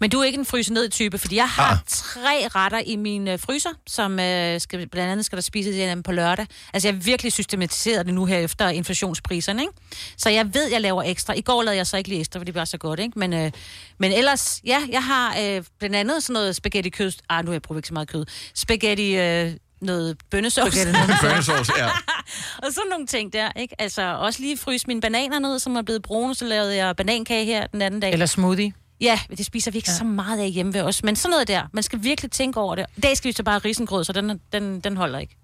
Men 0.00 0.10
du 0.10 0.20
er 0.20 0.24
ikke 0.24 0.38
en 0.38 0.44
fryse 0.46 0.72
ned 0.72 0.88
type, 0.88 1.18
fordi 1.18 1.36
jeg 1.36 1.48
har 1.48 1.70
Ah. 1.72 1.78
tre 1.86 2.48
retter 2.54 2.78
i 2.86 2.96
min 2.96 3.28
øh, 3.28 3.38
fryser, 3.38 3.68
som 3.86 4.20
øh, 4.20 4.60
skal, 4.60 4.88
blandt 4.88 5.12
andet 5.12 5.26
skal 5.26 5.36
der 5.36 5.42
spises 5.42 5.76
igen 5.76 6.02
på 6.02 6.12
lørdag. 6.12 6.46
Altså 6.74 6.88
jeg 6.88 6.94
har 6.94 7.02
virkelig 7.02 7.32
systematiseret 7.32 8.06
det 8.06 8.14
nu 8.14 8.24
her 8.24 8.38
efter 8.38 8.68
inflationspriserne, 8.68 9.62
ikke? 9.62 9.72
Så 10.18 10.30
jeg 10.30 10.54
ved, 10.54 10.70
jeg 10.70 10.80
laver 10.80 11.02
ekstra. 11.02 11.32
I 11.34 11.40
går 11.40 11.62
lavede 11.62 11.76
jeg 11.76 11.86
så 11.86 11.96
ikke 11.96 12.08
lige 12.08 12.20
ekstra, 12.20 12.38
fordi 12.40 12.46
det 12.50 12.54
var 12.54 12.64
så 12.64 12.78
godt, 12.78 13.00
ikke? 13.00 13.18
Men, 13.18 13.32
øh, 13.32 13.50
men 13.98 14.12
ellers, 14.12 14.60
ja, 14.66 14.82
jeg 14.92 15.04
har 15.04 15.36
øh, 15.40 15.62
blandt 15.78 15.96
andet 15.96 16.22
sådan 16.22 16.32
noget 16.34 16.56
spaghetti 16.56 16.90
kød. 16.90 17.12
Ah, 17.30 17.44
nu 17.44 17.50
har 17.50 17.54
jeg 17.54 17.62
prøvet 17.62 17.78
ikke 17.78 17.88
så 17.88 17.94
meget 17.94 18.08
kød. 18.08 18.24
Spaghetti... 18.54 19.16
Øh, 19.16 19.52
noget 19.86 20.16
bønnesauce. 20.30 20.78
Bønnesauce, 21.22 21.72
ja. 21.78 21.86
og 22.58 22.72
sådan 22.72 22.90
nogle 22.90 23.06
ting 23.06 23.32
der, 23.32 23.48
ikke? 23.56 23.74
Altså, 23.78 24.02
også 24.16 24.40
lige 24.40 24.58
fryse 24.58 24.86
mine 24.86 25.00
bananer 25.00 25.38
ned, 25.38 25.58
som 25.58 25.76
er 25.76 25.82
blevet 25.82 26.02
brune, 26.02 26.34
så 26.34 26.44
lavede 26.44 26.76
jeg 26.76 26.96
banankage 26.96 27.44
her 27.44 27.66
den 27.66 27.82
anden 27.82 28.00
dag. 28.00 28.12
Eller 28.12 28.26
smoothie. 28.26 28.72
Ja, 29.00 29.20
men 29.28 29.38
det 29.38 29.46
spiser 29.46 29.70
vi 29.70 29.78
ikke 29.78 29.90
ja. 29.90 29.96
så 29.96 30.04
meget 30.04 30.40
af 30.40 30.50
hjemme 30.50 30.74
ved 30.74 30.80
os. 30.80 31.02
Men 31.02 31.16
sådan 31.16 31.30
noget 31.30 31.48
der, 31.48 31.62
man 31.72 31.82
skal 31.82 32.02
virkelig 32.02 32.30
tænke 32.30 32.60
over 32.60 32.74
det. 32.74 32.86
I 32.96 33.00
dag 33.00 33.16
skal 33.16 33.28
vi 33.28 33.32
så 33.32 33.42
bare 33.42 33.58
risengrød, 33.58 34.04
så 34.04 34.12
den, 34.12 34.40
den, 34.52 34.80
den 34.80 34.96
holder 34.96 35.18
ikke. 35.18 35.36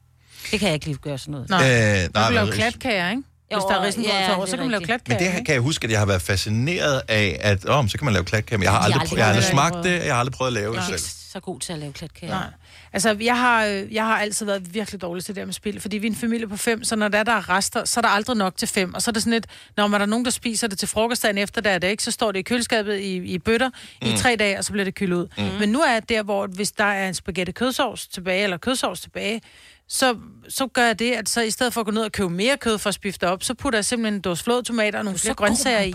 Det 0.51 0.59
kan 0.61 0.67
jeg 0.69 0.75
ikke 0.75 0.87
lige 0.87 0.97
gøre 0.99 1.19
sådan 1.19 1.33
noget. 1.33 1.49
Nej. 1.51 1.71
Øh, 1.73 2.05
Øh, 2.05 2.09
nej, 2.15 2.23
du 2.23 2.27
kan 2.27 2.35
lave 2.35 2.53
klatkager, 2.53 3.11
ikke? 3.11 3.23
Hvis 3.53 3.63
der 3.69 3.75
er 3.75 3.87
risengrød 3.87 4.13
ja, 4.13 4.35
over, 4.35 4.41
det 4.41 4.49
så 4.51 4.57
er 4.57 4.59
kan 4.59 4.65
man 4.67 4.71
lave 4.71 4.85
klatkager. 4.85 5.19
Men 5.19 5.27
det 5.27 5.33
her 5.33 5.45
kan 5.45 5.55
jeg 5.55 5.63
huske, 5.63 5.85
at 5.85 5.91
jeg 5.91 5.99
har 5.99 6.07
været 6.07 6.23
fascineret 6.23 7.03
af, 7.09 7.39
at 7.41 7.69
åh, 7.69 7.89
så 7.89 7.99
kan 7.99 8.05
man 8.05 8.15
lave 8.15 8.25
klatkage, 8.25 8.59
men 8.59 8.63
jeg 8.65 8.73
har 8.73 8.79
Jeg 8.79 8.83
har 8.83 9.01
aldrig, 9.01 9.01
aldrig 9.01 9.17
prø- 9.17 9.19
jeg 9.19 9.25
har 9.27 9.33
aldrig 9.33 9.53
prøvet 9.55 9.73
smagt 9.73 9.85
det. 10.01 10.07
jeg 10.07 10.15
har 10.15 10.21
aldrig 10.21 10.33
prøvet 10.33 10.49
at 10.49 10.53
lave 10.53 10.77
det 10.77 10.85
selv. 10.85 11.22
Så 11.33 11.41
god 11.41 11.61
til 11.61 11.73
at 11.73 11.79
lave 11.79 11.93
klatkager. 11.93 12.33
Nej. 12.33 12.47
Altså, 12.93 13.17
jeg 13.21 13.39
har, 13.39 13.67
øh, 13.67 13.95
jeg 13.95 14.07
har 14.07 14.19
altid 14.19 14.47
været 14.47 14.75
virkelig 14.75 15.01
dårlig 15.01 15.25
til 15.25 15.35
det 15.35 15.41
der 15.41 15.45
med 15.45 15.55
spil, 15.55 15.81
fordi 15.81 15.99
vi 15.99 16.07
er 16.07 16.11
en 16.11 16.17
familie 16.17 16.49
på 16.49 16.57
fem, 16.57 16.85
så 16.85 16.97
når 16.97 17.09
der, 17.09 17.19
er, 17.19 17.23
der 17.23 17.33
er 17.33 17.49
rester, 17.49 17.85
så 17.85 18.01
er 18.01 18.03
der 18.03 18.09
aldrig 18.09 18.37
nok 18.37 18.57
til 18.57 18.69
fem. 18.69 18.95
Og 18.95 19.03
så 19.03 19.11
er 19.11 19.13
det 19.13 19.23
sådan 19.23 19.33
lidt, 19.33 19.47
når 19.77 19.87
man 19.87 20.01
er 20.01 20.07
nogen, 20.07 20.25
der 20.25 20.31
spiser 20.31 20.67
det 20.67 20.79
til 20.79 20.89
frokostdagen 20.89 21.39
efter, 21.39 21.61
der 21.61 21.71
er 21.71 21.79
det 21.79 21.89
ikke, 21.89 22.03
så 22.03 22.11
står 22.11 22.33
det 22.33 22.39
i 22.39 22.43
køleskabet 22.43 22.99
i, 22.99 23.17
i 23.17 23.39
bøtter 23.39 23.69
mm. 24.03 24.09
i 24.09 24.17
tre 24.17 24.37
dage, 24.37 24.59
og 24.59 24.65
så 24.65 24.73
bliver 24.73 24.85
det 24.85 24.95
kølet 24.95 25.17
ud. 25.17 25.29
Mm. 25.39 25.45
Men 25.61 25.69
nu 25.69 25.81
er 25.81 25.93
jeg 25.93 26.09
der, 26.09 26.23
hvor 26.23 26.47
hvis 26.47 26.73
der 26.73 26.85
er 26.85 27.09
en 27.09 27.15
spaghetti 27.15 27.53
kødsovs 27.53 28.07
tilbage, 28.07 28.43
eller 28.43 28.57
kødsovs 28.57 29.01
tilbage, 29.01 29.41
så, 29.89 30.17
så 30.49 30.67
gør 30.67 30.87
jeg 30.87 30.99
det, 30.99 31.13
at 31.13 31.29
så 31.29 31.41
i 31.41 31.51
stedet 31.51 31.73
for 31.73 31.81
at 31.81 31.85
gå 31.85 31.91
ned 31.91 32.03
og 32.03 32.13
købe 32.13 32.31
mere 32.31 32.57
kød 32.57 32.79
for 32.79 32.89
at 32.89 32.95
spifte 32.95 33.27
det 33.27 33.33
op, 33.33 33.43
så 33.43 33.55
putter 33.55 33.77
jeg 33.77 33.85
simpelthen 33.85 34.15
en 34.15 34.21
dåse 34.21 34.45
flåtomater 34.45 34.99
og 34.99 35.05
nogle 35.05 35.19
flere 35.19 35.35
god, 35.35 35.47
grøntsager 35.47 35.81
i. 35.81 35.95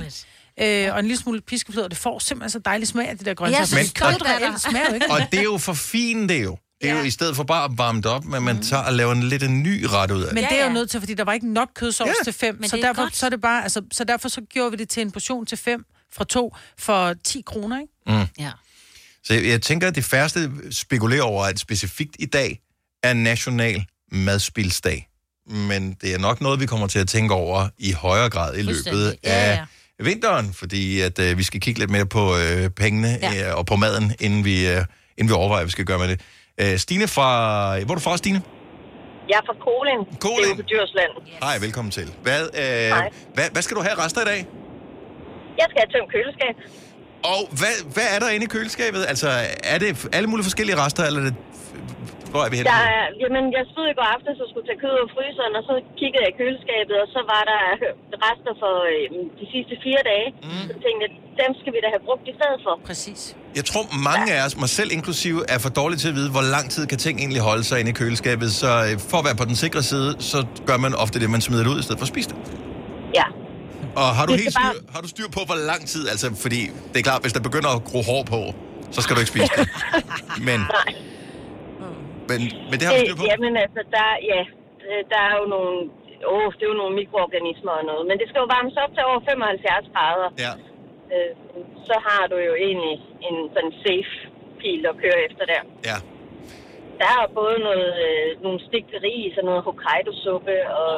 Øh, 0.62 0.94
og 0.94 1.00
en 1.00 1.06
lille 1.06 1.18
smule 1.22 1.42
piskeflød, 1.42 1.84
og 1.84 1.90
det 1.90 1.98
får 1.98 2.20
simpelthen 2.20 2.50
så 2.50 2.60
dejlig 2.60 2.88
smag 2.88 3.10
af 3.10 3.18
de 3.18 3.26
der 3.26 3.34
grøntsager. 3.34 3.66
så 3.66 3.76
Men 3.76 3.86
stolt 3.86 4.18
kød 4.24 4.28
af 4.32 4.40
dig. 4.40 4.48
reelt 4.48 4.62
smager 4.62 4.88
jo 4.90 4.94
ikke. 4.94 5.12
Og 5.14 5.22
det 5.32 5.40
er 5.40 5.44
jo 5.44 5.58
for 5.58 5.74
fint, 5.74 6.30
det 6.30 6.38
er 6.38 6.42
jo. 6.44 6.58
Det 6.82 6.90
er 6.90 6.98
jo 6.98 7.04
i 7.04 7.10
stedet 7.10 7.36
for 7.36 7.44
bare 7.44 7.64
at 7.66 7.72
varme 7.76 7.98
det 8.02 8.06
op, 8.06 8.26
men 8.26 8.44
man 8.44 8.62
tager 8.64 8.84
og 8.84 8.94
laver 8.94 9.12
en 9.12 9.24
lidt 9.24 9.44
en 9.44 9.64
ny 9.64 9.84
ret 9.90 10.12
ud 10.12 10.24
af 10.24 10.34
Men 10.34 10.44
det. 10.44 10.52
det 10.52 10.60
er 10.62 10.66
jo 10.68 10.72
nødt 10.74 10.90
til, 10.90 11.00
fordi 11.00 11.14
der 11.14 11.24
var 11.24 11.34
ikke 11.34 11.54
nok 11.54 11.70
kødsovs 11.76 12.08
Ja, 12.08 12.14
ja, 12.20 12.24
til 12.24 12.34
fem, 12.34 12.58
men 12.60 12.70
så 12.70 12.76
det 12.76 12.84
er 12.84 12.88
derfor, 12.88 13.02
godt. 13.02 13.16
så 13.16 13.26
er 13.26 13.30
det 13.30 13.42
bare, 13.42 13.64
altså, 13.64 13.82
så 13.92 14.04
derfor 14.04 14.30
så 14.30 14.42
gjorde 14.54 14.72
vi 14.72 14.78
det 14.78 14.90
til 14.90 15.02
en 15.02 15.12
portion 15.12 15.46
til 15.46 15.58
fem 15.58 15.86
fra 16.14 16.24
to 16.24 16.56
for 16.80 17.14
10 17.24 17.42
kroner, 17.46 17.80
ikke? 17.80 17.94
Mm. 18.22 18.28
Ja. 18.44 18.52
Så 19.24 19.34
jeg, 19.34 19.46
jeg 19.46 19.62
tænker, 19.62 19.88
at 19.88 19.96
det 19.96 20.06
færreste 20.06 20.52
spekulerer 20.72 21.22
over, 21.24 21.44
at 21.46 21.60
specifikt 21.60 22.16
i 22.20 22.26
dag 22.26 22.60
er 23.04 23.14
national 23.14 23.86
madspilsdag. 24.12 25.08
Men 25.50 25.94
det 26.02 26.14
er 26.14 26.18
nok 26.18 26.42
noget, 26.42 26.60
vi 26.60 26.66
kommer 26.66 26.88
til 26.88 27.00
at 27.00 27.08
tænke 27.08 27.34
over 27.34 27.70
i 27.78 27.92
højere 27.92 28.30
grad 28.30 28.54
i 28.58 28.62
løbet 28.62 28.76
Fuldstændig. 28.76 29.18
Ja, 29.24 29.30
af 29.34 29.56
ja. 29.56 29.66
Vinteren, 30.00 30.54
fordi 30.54 31.02
at 31.02 31.20
øh, 31.20 31.38
vi 31.38 31.44
skal 31.44 31.60
kigge 31.62 31.80
lidt 31.80 31.92
mere 31.92 32.06
på 32.06 32.24
øh, 32.38 32.70
pengene 32.70 33.20
ja. 33.22 33.50
øh, 33.50 33.58
og 33.58 33.66
på 33.66 33.76
maden, 33.76 34.14
inden 34.20 34.46
vi, 34.46 34.68
øh, 34.68 34.82
inden 35.18 35.30
vi 35.30 35.34
overvejer, 35.34 35.62
hvad 35.62 35.66
vi 35.66 35.72
skal 35.72 35.86
gøre 35.86 36.00
med 36.00 36.08
det. 36.08 36.22
Øh, 36.62 36.78
Stine 36.78 37.08
fra... 37.08 37.30
Hvor 37.86 37.94
er 37.94 37.98
du 38.00 38.02
fra, 38.02 38.18
Stine? 38.18 38.42
Jeg 39.30 39.38
er 39.42 39.46
fra 39.50 39.58
Kolin. 39.66 40.20
Kolind. 40.20 40.58
Det 40.58 40.60
er 40.60 40.64
på 40.64 40.70
Djursland. 40.72 41.12
Hej, 41.44 41.58
velkommen 41.66 41.92
til. 41.92 42.08
Hvad, 42.24 42.42
øh, 42.42 42.62
Hej. 42.64 43.10
hvad, 43.34 43.46
hvad 43.52 43.62
skal 43.62 43.78
du 43.78 43.82
have 43.82 43.96
rester 44.04 44.22
i 44.22 44.26
dag? 44.26 44.48
Jeg 45.60 45.66
skal 45.70 45.80
have 45.84 45.92
tømt 45.94 46.10
køleskab. 46.16 46.56
Og 47.34 47.42
hvad, 47.60 47.76
hvad 47.94 48.08
er 48.16 48.20
der 48.20 48.30
inde 48.30 48.46
i 48.46 48.48
køleskabet? 48.48 49.06
Altså, 49.08 49.30
er 49.64 49.78
det 49.78 50.08
alle 50.14 50.28
mulige 50.30 50.44
forskellige 50.44 50.78
rester, 50.84 51.04
eller 51.06 51.20
er 51.20 51.26
det... 51.26 51.36
Hvor 52.38 52.46
er 52.48 52.52
vi 52.54 52.58
henne? 52.60 52.70
Der 52.74 52.84
er, 52.98 53.06
jamen, 53.24 53.44
jeg 53.58 53.64
stod 53.74 53.86
i 53.94 53.96
går 54.00 54.08
aftes 54.16 54.36
og 54.44 54.48
skulle 54.52 54.66
tage 54.70 54.80
kød 54.84 54.92
ud 54.98 55.02
af 55.08 55.12
fryseren, 55.16 55.54
og 55.60 55.64
så 55.70 55.74
kiggede 56.00 56.22
jeg 56.24 56.30
i 56.34 56.36
køleskabet, 56.42 56.96
og 57.04 57.08
så 57.16 57.22
var 57.34 57.44
der 57.52 57.62
rester 58.26 58.54
for 58.64 58.74
øh, 58.94 59.06
de 59.40 59.46
sidste 59.54 59.74
fire 59.86 60.02
dage. 60.12 60.28
Mm. 60.48 60.66
Så 60.70 60.76
tænkte 60.86 61.02
jeg, 61.06 61.12
dem 61.42 61.52
skal 61.60 61.72
vi 61.76 61.80
da 61.86 61.90
have 61.96 62.04
brugt 62.08 62.26
i 62.32 62.34
stedet 62.40 62.60
for. 62.66 62.74
Præcis. 62.90 63.20
Jeg 63.60 63.66
tror, 63.70 63.84
mange 64.10 64.28
af 64.36 64.40
os, 64.46 64.54
mig 64.64 64.72
selv 64.80 64.90
inklusive, 64.98 65.40
er 65.54 65.60
for 65.66 65.72
dårlige 65.80 66.00
til 66.04 66.10
at 66.14 66.16
vide, 66.20 66.30
hvor 66.38 66.46
lang 66.56 66.66
tid 66.76 66.84
kan 66.92 67.00
ting 67.06 67.16
egentlig 67.24 67.42
holde 67.50 67.64
sig 67.70 67.78
inde 67.82 67.92
i 67.94 67.98
køleskabet. 68.02 68.50
Så 68.64 68.70
øh, 68.88 68.94
for 69.10 69.18
at 69.22 69.26
være 69.28 69.38
på 69.42 69.48
den 69.52 69.58
sikre 69.66 69.82
side, 69.92 70.10
så 70.32 70.40
gør 70.70 70.78
man 70.86 70.92
ofte 71.04 71.16
det, 71.22 71.28
man 71.36 71.42
smider 71.48 71.64
det 71.66 71.72
ud, 71.74 71.80
i 71.84 71.86
stedet 71.86 72.00
for 72.02 72.08
at 72.10 72.14
spise 72.16 72.30
det. 72.32 72.38
Ja. 73.20 73.28
Og 74.02 74.08
har 74.18 74.26
du, 74.30 74.34
helt 74.44 74.56
styr, 74.60 74.74
har 74.96 75.02
du 75.06 75.10
styr 75.16 75.28
på, 75.38 75.42
hvor 75.50 75.60
lang 75.72 75.82
tid? 75.94 76.04
Altså, 76.14 76.28
fordi 76.44 76.62
det 76.92 76.98
er 77.02 77.06
klart, 77.10 77.22
hvis 77.26 77.34
der 77.38 77.44
begynder 77.50 77.70
at 77.78 77.82
gro 77.90 78.00
hår 78.12 78.24
på, 78.34 78.42
så 78.96 79.00
skal 79.04 79.16
du 79.16 79.20
ikke 79.24 79.34
spise 79.36 79.52
det. 79.58 79.68
Men, 80.50 80.60
men, 82.30 82.40
men 82.70 82.76
det 82.78 82.84
har 82.86 82.92
du 82.94 83.02
styr 83.06 83.18
på? 83.20 83.26
Øh, 83.26 83.30
jamen 83.32 83.54
altså, 83.66 83.82
der, 83.96 84.08
ja, 84.32 84.42
øh, 84.88 85.02
der 85.12 85.22
er 85.30 85.34
jo 85.40 85.46
nogle, 85.56 85.74
åh, 86.36 86.50
det 86.58 86.64
er 86.66 86.72
jo 86.74 86.80
nogle 86.84 86.96
mikroorganismer 87.02 87.74
og 87.80 87.86
noget, 87.92 88.04
men 88.10 88.16
det 88.20 88.26
skal 88.30 88.40
jo 88.44 88.48
varmes 88.56 88.76
op 88.84 88.92
til 88.96 89.04
over 89.10 89.20
75 89.30 89.88
grader. 89.94 90.30
Ja. 90.46 90.54
Øh, 91.14 91.32
så 91.90 91.96
har 92.08 92.24
du 92.32 92.38
jo 92.48 92.54
egentlig 92.68 92.96
en 93.28 93.38
sådan 93.56 93.74
safe 93.86 94.14
pil 94.60 94.82
at 94.92 94.96
køre 95.04 95.20
efter 95.28 95.44
der. 95.54 95.62
Ja. 95.90 95.98
Der 97.02 97.10
er 97.18 97.26
både 97.42 97.58
noget, 97.68 97.90
øh, 98.08 98.28
nogle 98.46 98.60
stigte 98.68 98.98
ris 99.06 99.34
og 99.40 99.44
noget 99.50 99.62
Hokkaido-suppe, 99.68 100.56
og 100.82 100.92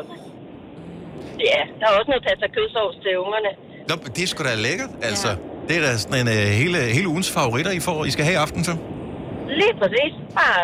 ja, 1.50 1.60
der 1.80 1.86
er 1.90 1.94
også 2.00 2.10
noget 2.14 2.24
pasta 2.28 2.48
kødsovs 2.58 2.98
til 3.04 3.14
ungerne. 3.26 3.52
Nå, 3.90 3.94
det 4.16 4.22
er 4.24 4.30
sgu 4.32 4.42
da 4.44 4.56
lækkert, 4.68 4.94
altså. 5.10 5.30
Det 5.68 5.78
er 5.78 5.84
da 5.88 5.92
sådan 6.04 6.20
en 6.24 6.30
uh, 6.38 6.50
hele, 6.62 6.78
hele 6.98 7.08
ugens 7.14 7.30
favoritter, 7.38 7.72
I, 7.80 7.82
får, 7.88 8.06
I 8.10 8.12
skal 8.16 8.24
have 8.28 8.38
i 8.40 8.42
aften, 8.46 8.62
så. 8.70 8.74
Lige 9.62 9.76
præcis. 9.82 10.14
Bare 10.40 10.60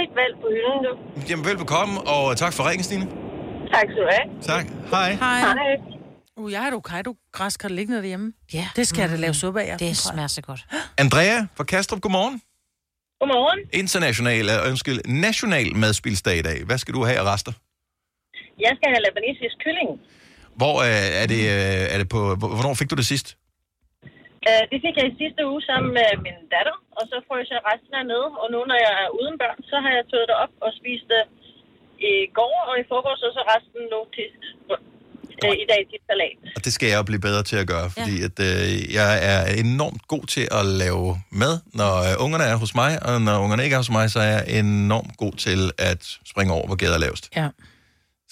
frit 0.00 0.14
valg 0.20 0.34
på 0.42 0.48
hylden, 0.56 0.80
du. 0.86 0.92
Jamen, 1.30 1.44
velbekomme, 1.44 2.00
og 2.00 2.36
tak 2.36 2.52
for 2.52 2.62
ringen, 2.70 2.84
Stine. 2.84 3.06
Tak 3.74 3.84
skal 3.90 4.02
du 4.04 4.08
have. 4.16 4.26
Tak. 4.42 4.64
Hej. 4.90 5.12
Hej. 5.12 5.38
Hej. 5.40 5.76
Uh, 6.36 6.52
jeg 6.52 6.60
har 6.60 6.68
et 6.68 6.74
Hokkaido-græskar 6.74 7.68
liggende 7.68 8.00
derhjemme. 8.02 8.32
Ja. 8.54 8.66
Det 8.76 8.86
skal 8.86 9.00
jeg 9.00 9.10
da 9.10 9.16
lave 9.16 9.34
suppe 9.34 9.60
af. 9.62 9.72
aften, 9.72 9.88
Det 9.88 9.96
smager 9.96 10.26
så 10.28 10.42
godt. 10.42 10.60
Andrea 10.98 11.46
fra 11.56 11.64
Kastrup, 11.64 12.00
godmorgen. 12.00 12.42
Godmorgen. 13.20 13.60
International, 13.72 14.46
undskyld, 14.68 15.00
national 15.06 15.76
madspilsdag 15.76 16.36
i 16.38 16.42
dag. 16.42 16.64
Hvad 16.64 16.78
skal 16.78 16.94
du 16.94 17.04
have 17.04 17.18
af 17.18 17.24
rester? 17.34 17.52
Jeg 18.60 18.72
skal 18.76 18.88
have 18.94 19.02
labanesisk 19.08 19.54
kylling. 19.64 19.90
Hvor 20.56 20.74
uh, 20.78 20.86
er, 21.22 21.26
det, 21.26 21.40
uh, 21.40 21.94
er 21.94 21.98
det 21.98 22.08
på... 22.08 22.34
hvor- 22.34 22.48
Hvornår 22.48 22.74
fik 22.74 22.90
du 22.90 22.94
det 22.96 23.06
sidst? 23.06 23.36
Uh, 24.48 24.62
det 24.70 24.78
fik 24.84 24.94
jeg 25.00 25.06
i 25.12 25.14
sidste 25.22 25.40
uge 25.50 25.62
sammen 25.70 25.90
med 25.98 26.08
min 26.26 26.38
datter, 26.54 26.76
og 26.98 27.02
så 27.10 27.16
frøs 27.28 27.48
jeg 27.54 27.60
resten 27.70 27.92
af 28.00 28.04
ned. 28.12 28.24
Og 28.42 28.46
nu, 28.54 28.58
når 28.70 28.78
jeg 28.86 28.92
er 29.04 29.08
uden 29.20 29.34
børn, 29.42 29.58
så 29.70 29.76
har 29.84 29.90
jeg 29.98 30.04
taget 30.10 30.26
det 30.30 30.36
op 30.44 30.52
og 30.66 30.70
spist 30.78 31.06
det 31.14 31.22
i 32.10 32.12
går 32.38 32.54
og 32.68 32.74
i 32.82 32.84
forgårs, 32.92 33.22
og 33.26 33.32
så 33.36 33.42
resten 33.52 33.82
nu 33.94 34.00
til 34.16 34.28
øh, 35.44 35.54
i 35.64 35.66
dag 35.72 35.80
til 35.90 35.98
salat. 36.08 36.36
Og 36.56 36.60
det 36.66 36.72
skal 36.76 36.86
jeg 36.90 36.98
jo 37.00 37.04
blive 37.10 37.22
bedre 37.28 37.42
til 37.50 37.58
at 37.62 37.66
gøre, 37.74 37.86
fordi 37.96 38.14
at, 38.28 38.36
øh, 38.50 38.68
jeg 38.98 39.10
er 39.32 39.40
enormt 39.64 40.02
god 40.14 40.24
til 40.34 40.44
at 40.58 40.62
lave 40.82 41.04
mad, 41.42 41.54
når 41.80 41.92
øh, 42.08 42.24
ungerne 42.24 42.44
er 42.52 42.56
hos 42.64 42.72
mig, 42.82 42.92
og 43.08 43.14
når 43.26 43.36
ungerne 43.44 43.62
ikke 43.66 43.74
er 43.78 43.82
hos 43.84 43.92
mig, 43.98 44.04
så 44.14 44.18
er 44.26 44.30
jeg 44.36 44.42
enormt 44.62 45.14
god 45.22 45.34
til 45.46 45.60
at 45.90 46.02
springe 46.32 46.50
over, 46.56 46.66
hvor 46.68 46.78
gæder 46.82 46.96
er 46.98 47.02
lavest. 47.06 47.24
Ja. 47.40 47.48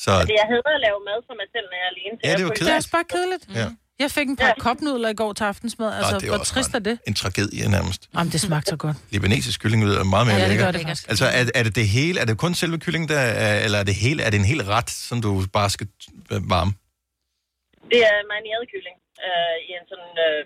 Så 0.04 0.10
Altså, 0.20 0.34
jeg 0.40 0.46
hader 0.52 0.72
at 0.78 0.82
lave 0.86 0.98
mad 1.10 1.18
for 1.28 1.34
mig 1.40 1.48
selv, 1.54 1.66
når 1.70 1.76
jeg 1.80 1.86
er 1.90 1.92
alene. 1.96 2.14
så 2.18 2.22
Ja, 2.26 2.30
det 2.36 2.42
er 2.42 2.46
jo 2.48 2.52
føler- 2.52 2.66
Det 2.66 2.72
er 2.76 2.80
også 2.82 2.92
bare 2.98 3.08
kedeligt. 3.14 3.44
Ja. 3.60 3.68
Jeg 4.02 4.10
fik 4.10 4.28
en 4.28 4.36
par 4.36 4.46
ja. 4.46 4.54
kopnudler 4.66 5.08
i 5.08 5.14
går 5.14 5.32
til 5.32 5.44
aftensmad. 5.44 5.88
Altså, 5.98 6.14
det 6.18 6.24
er 6.28 6.36
hvor 6.36 6.44
trist 6.44 6.74
er 6.74 6.78
det? 6.78 6.96
en 7.10 7.14
tragedie 7.14 7.68
nærmest. 7.76 8.00
Jamen, 8.14 8.32
det 8.32 8.40
smagte 8.40 8.68
så 8.70 8.76
godt. 8.76 8.96
Libanesisk 9.12 9.60
kylling 9.62 9.84
lyder 9.84 10.04
meget 10.04 10.26
mere 10.26 10.36
Ja, 10.36 10.42
det 10.42 10.48
lækker. 10.48 10.64
gør 10.64 10.72
det 10.72 10.80
faktisk. 10.80 11.08
Altså, 11.12 11.26
er, 11.38 11.44
er 11.58 11.62
det 11.62 11.74
det 11.80 11.86
hele? 11.88 12.16
Er 12.20 12.24
det 12.24 12.38
kun 12.44 12.54
selve 12.54 12.76
kyllingen, 12.84 13.08
der 13.14 13.20
er, 13.44 13.64
eller 13.64 13.78
er 13.82 13.86
det, 13.90 13.94
hele, 13.94 14.22
er 14.26 14.30
det 14.30 14.38
en 14.44 14.48
hel 14.52 14.62
ret, 14.74 14.90
som 15.08 15.16
du 15.22 15.30
bare 15.58 15.70
skal 15.76 15.86
øh, 16.32 16.50
varme? 16.54 16.72
Det 17.92 18.00
er 18.10 18.16
marineret 18.32 18.64
kylling 18.72 18.96
øh, 19.26 19.56
i 19.68 19.70
en 19.78 19.84
sådan 19.90 20.12
øh, 20.26 20.40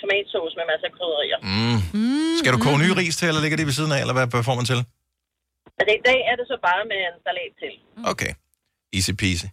tomatsauce 0.00 0.54
med 0.58 0.64
masser 0.70 0.86
af 0.90 0.94
krydderier. 0.98 1.38
Mm. 1.52 1.78
Mm. 2.00 2.36
Skal 2.40 2.50
du 2.54 2.58
koge 2.66 2.78
ny 2.84 2.90
ris 3.00 3.14
til, 3.16 3.26
eller 3.30 3.42
ligger 3.44 3.58
det 3.60 3.66
ved 3.70 3.76
siden 3.80 3.92
af, 3.96 4.00
eller 4.04 4.14
hvad, 4.18 4.42
får 4.48 4.56
man 4.60 4.66
til? 4.72 4.80
Altså, 5.78 5.92
i 6.00 6.02
dag 6.08 6.18
er 6.30 6.34
det 6.40 6.46
så 6.52 6.56
bare 6.68 6.82
med 6.92 6.98
en 7.08 7.16
salat 7.26 7.52
til. 7.62 7.74
Okay. 8.12 8.32
Easy 8.96 9.12
peasy. 9.22 9.46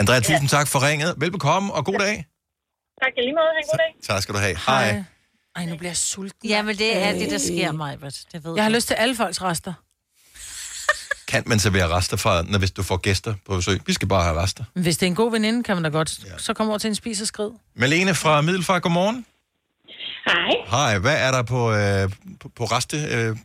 Andrea, 0.00 0.20
tusind 0.28 0.48
tak 0.56 0.66
for 0.72 0.78
ringet. 0.88 1.10
Velbekomme, 1.22 1.68
og 1.76 1.84
god 1.90 1.98
dag. 2.06 2.16
Tak 3.02 3.12
i 3.16 3.20
lige 3.20 3.36
måde. 3.40 3.50
Ha' 3.56 3.60
en 3.64 3.68
god 3.72 3.78
dag. 3.84 3.92
Tak 4.02 4.22
skal 4.22 4.34
du 4.34 4.40
have. 4.46 4.56
Hej. 4.66 5.04
Ej, 5.56 5.64
nu 5.70 5.76
bliver 5.76 5.90
jeg 5.90 5.96
sulten. 5.96 6.48
Ja, 6.48 6.62
men 6.62 6.76
det 6.76 6.96
er 7.04 7.12
det, 7.12 7.30
der 7.30 7.38
sker 7.38 7.72
mig. 7.72 7.92
Det 8.32 8.44
ved 8.44 8.54
Jeg 8.56 8.64
har 8.64 8.70
lyst 8.70 8.86
til 8.88 8.94
alle 8.94 9.14
folks 9.16 9.42
rester. 9.42 9.72
Kan 11.30 11.42
man 11.46 11.58
servere 11.58 11.88
rester 11.96 12.16
fra, 12.16 12.42
når, 12.42 12.58
hvis 12.58 12.70
du 12.70 12.82
får 12.82 12.96
gæster 12.96 13.34
på 13.46 13.56
besøg? 13.56 13.80
Vi 13.86 13.92
skal 13.92 14.08
bare 14.08 14.24
have 14.24 14.42
rester. 14.42 14.64
Men 14.74 14.82
Hvis 14.82 14.96
det 14.98 15.06
er 15.06 15.10
en 15.10 15.14
god 15.16 15.30
veninde, 15.30 15.62
kan 15.62 15.76
man 15.76 15.82
da 15.82 15.88
godt 15.88 16.18
ja. 16.24 16.38
så 16.38 16.54
komme 16.54 16.72
over 16.72 16.78
til 16.78 16.88
en 16.88 16.94
spis 16.94 17.20
og 17.20 17.26
skrid. 17.26 17.50
Malene 17.74 18.14
fra 18.14 18.40
Middelfart, 18.40 18.82
godmorgen. 18.82 19.26
Hej. 20.26 20.50
Hej, 20.74 20.98
hvad 20.98 21.16
er 21.26 21.30
der 21.36 21.42
på, 21.54 21.60
øh, 21.80 22.04
på, 22.40 22.48
på 22.58 22.64
resteplanen 22.64 23.30
øh, 23.30 23.36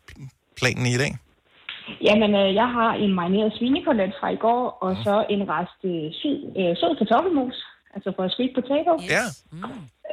planen 0.60 0.86
i 0.86 0.98
dag? 0.98 1.12
Jamen, 2.08 2.32
øh, 2.42 2.50
jeg 2.62 2.68
har 2.78 2.92
en 3.04 3.12
marineret 3.20 3.52
svinekotelet 3.58 4.14
fra 4.20 4.28
i 4.38 4.40
går, 4.46 4.62
og 4.86 4.92
så 5.06 5.16
en 5.36 5.42
rest 5.54 5.80
øh, 5.92 6.06
sød, 6.20 6.38
øh, 6.60 6.72
sød 6.80 6.94
kartoffelmos, 7.00 7.58
altså 7.96 8.10
for 8.16 8.24
sweet 8.36 8.54
potato. 8.60 8.92
Ja. 9.16 9.26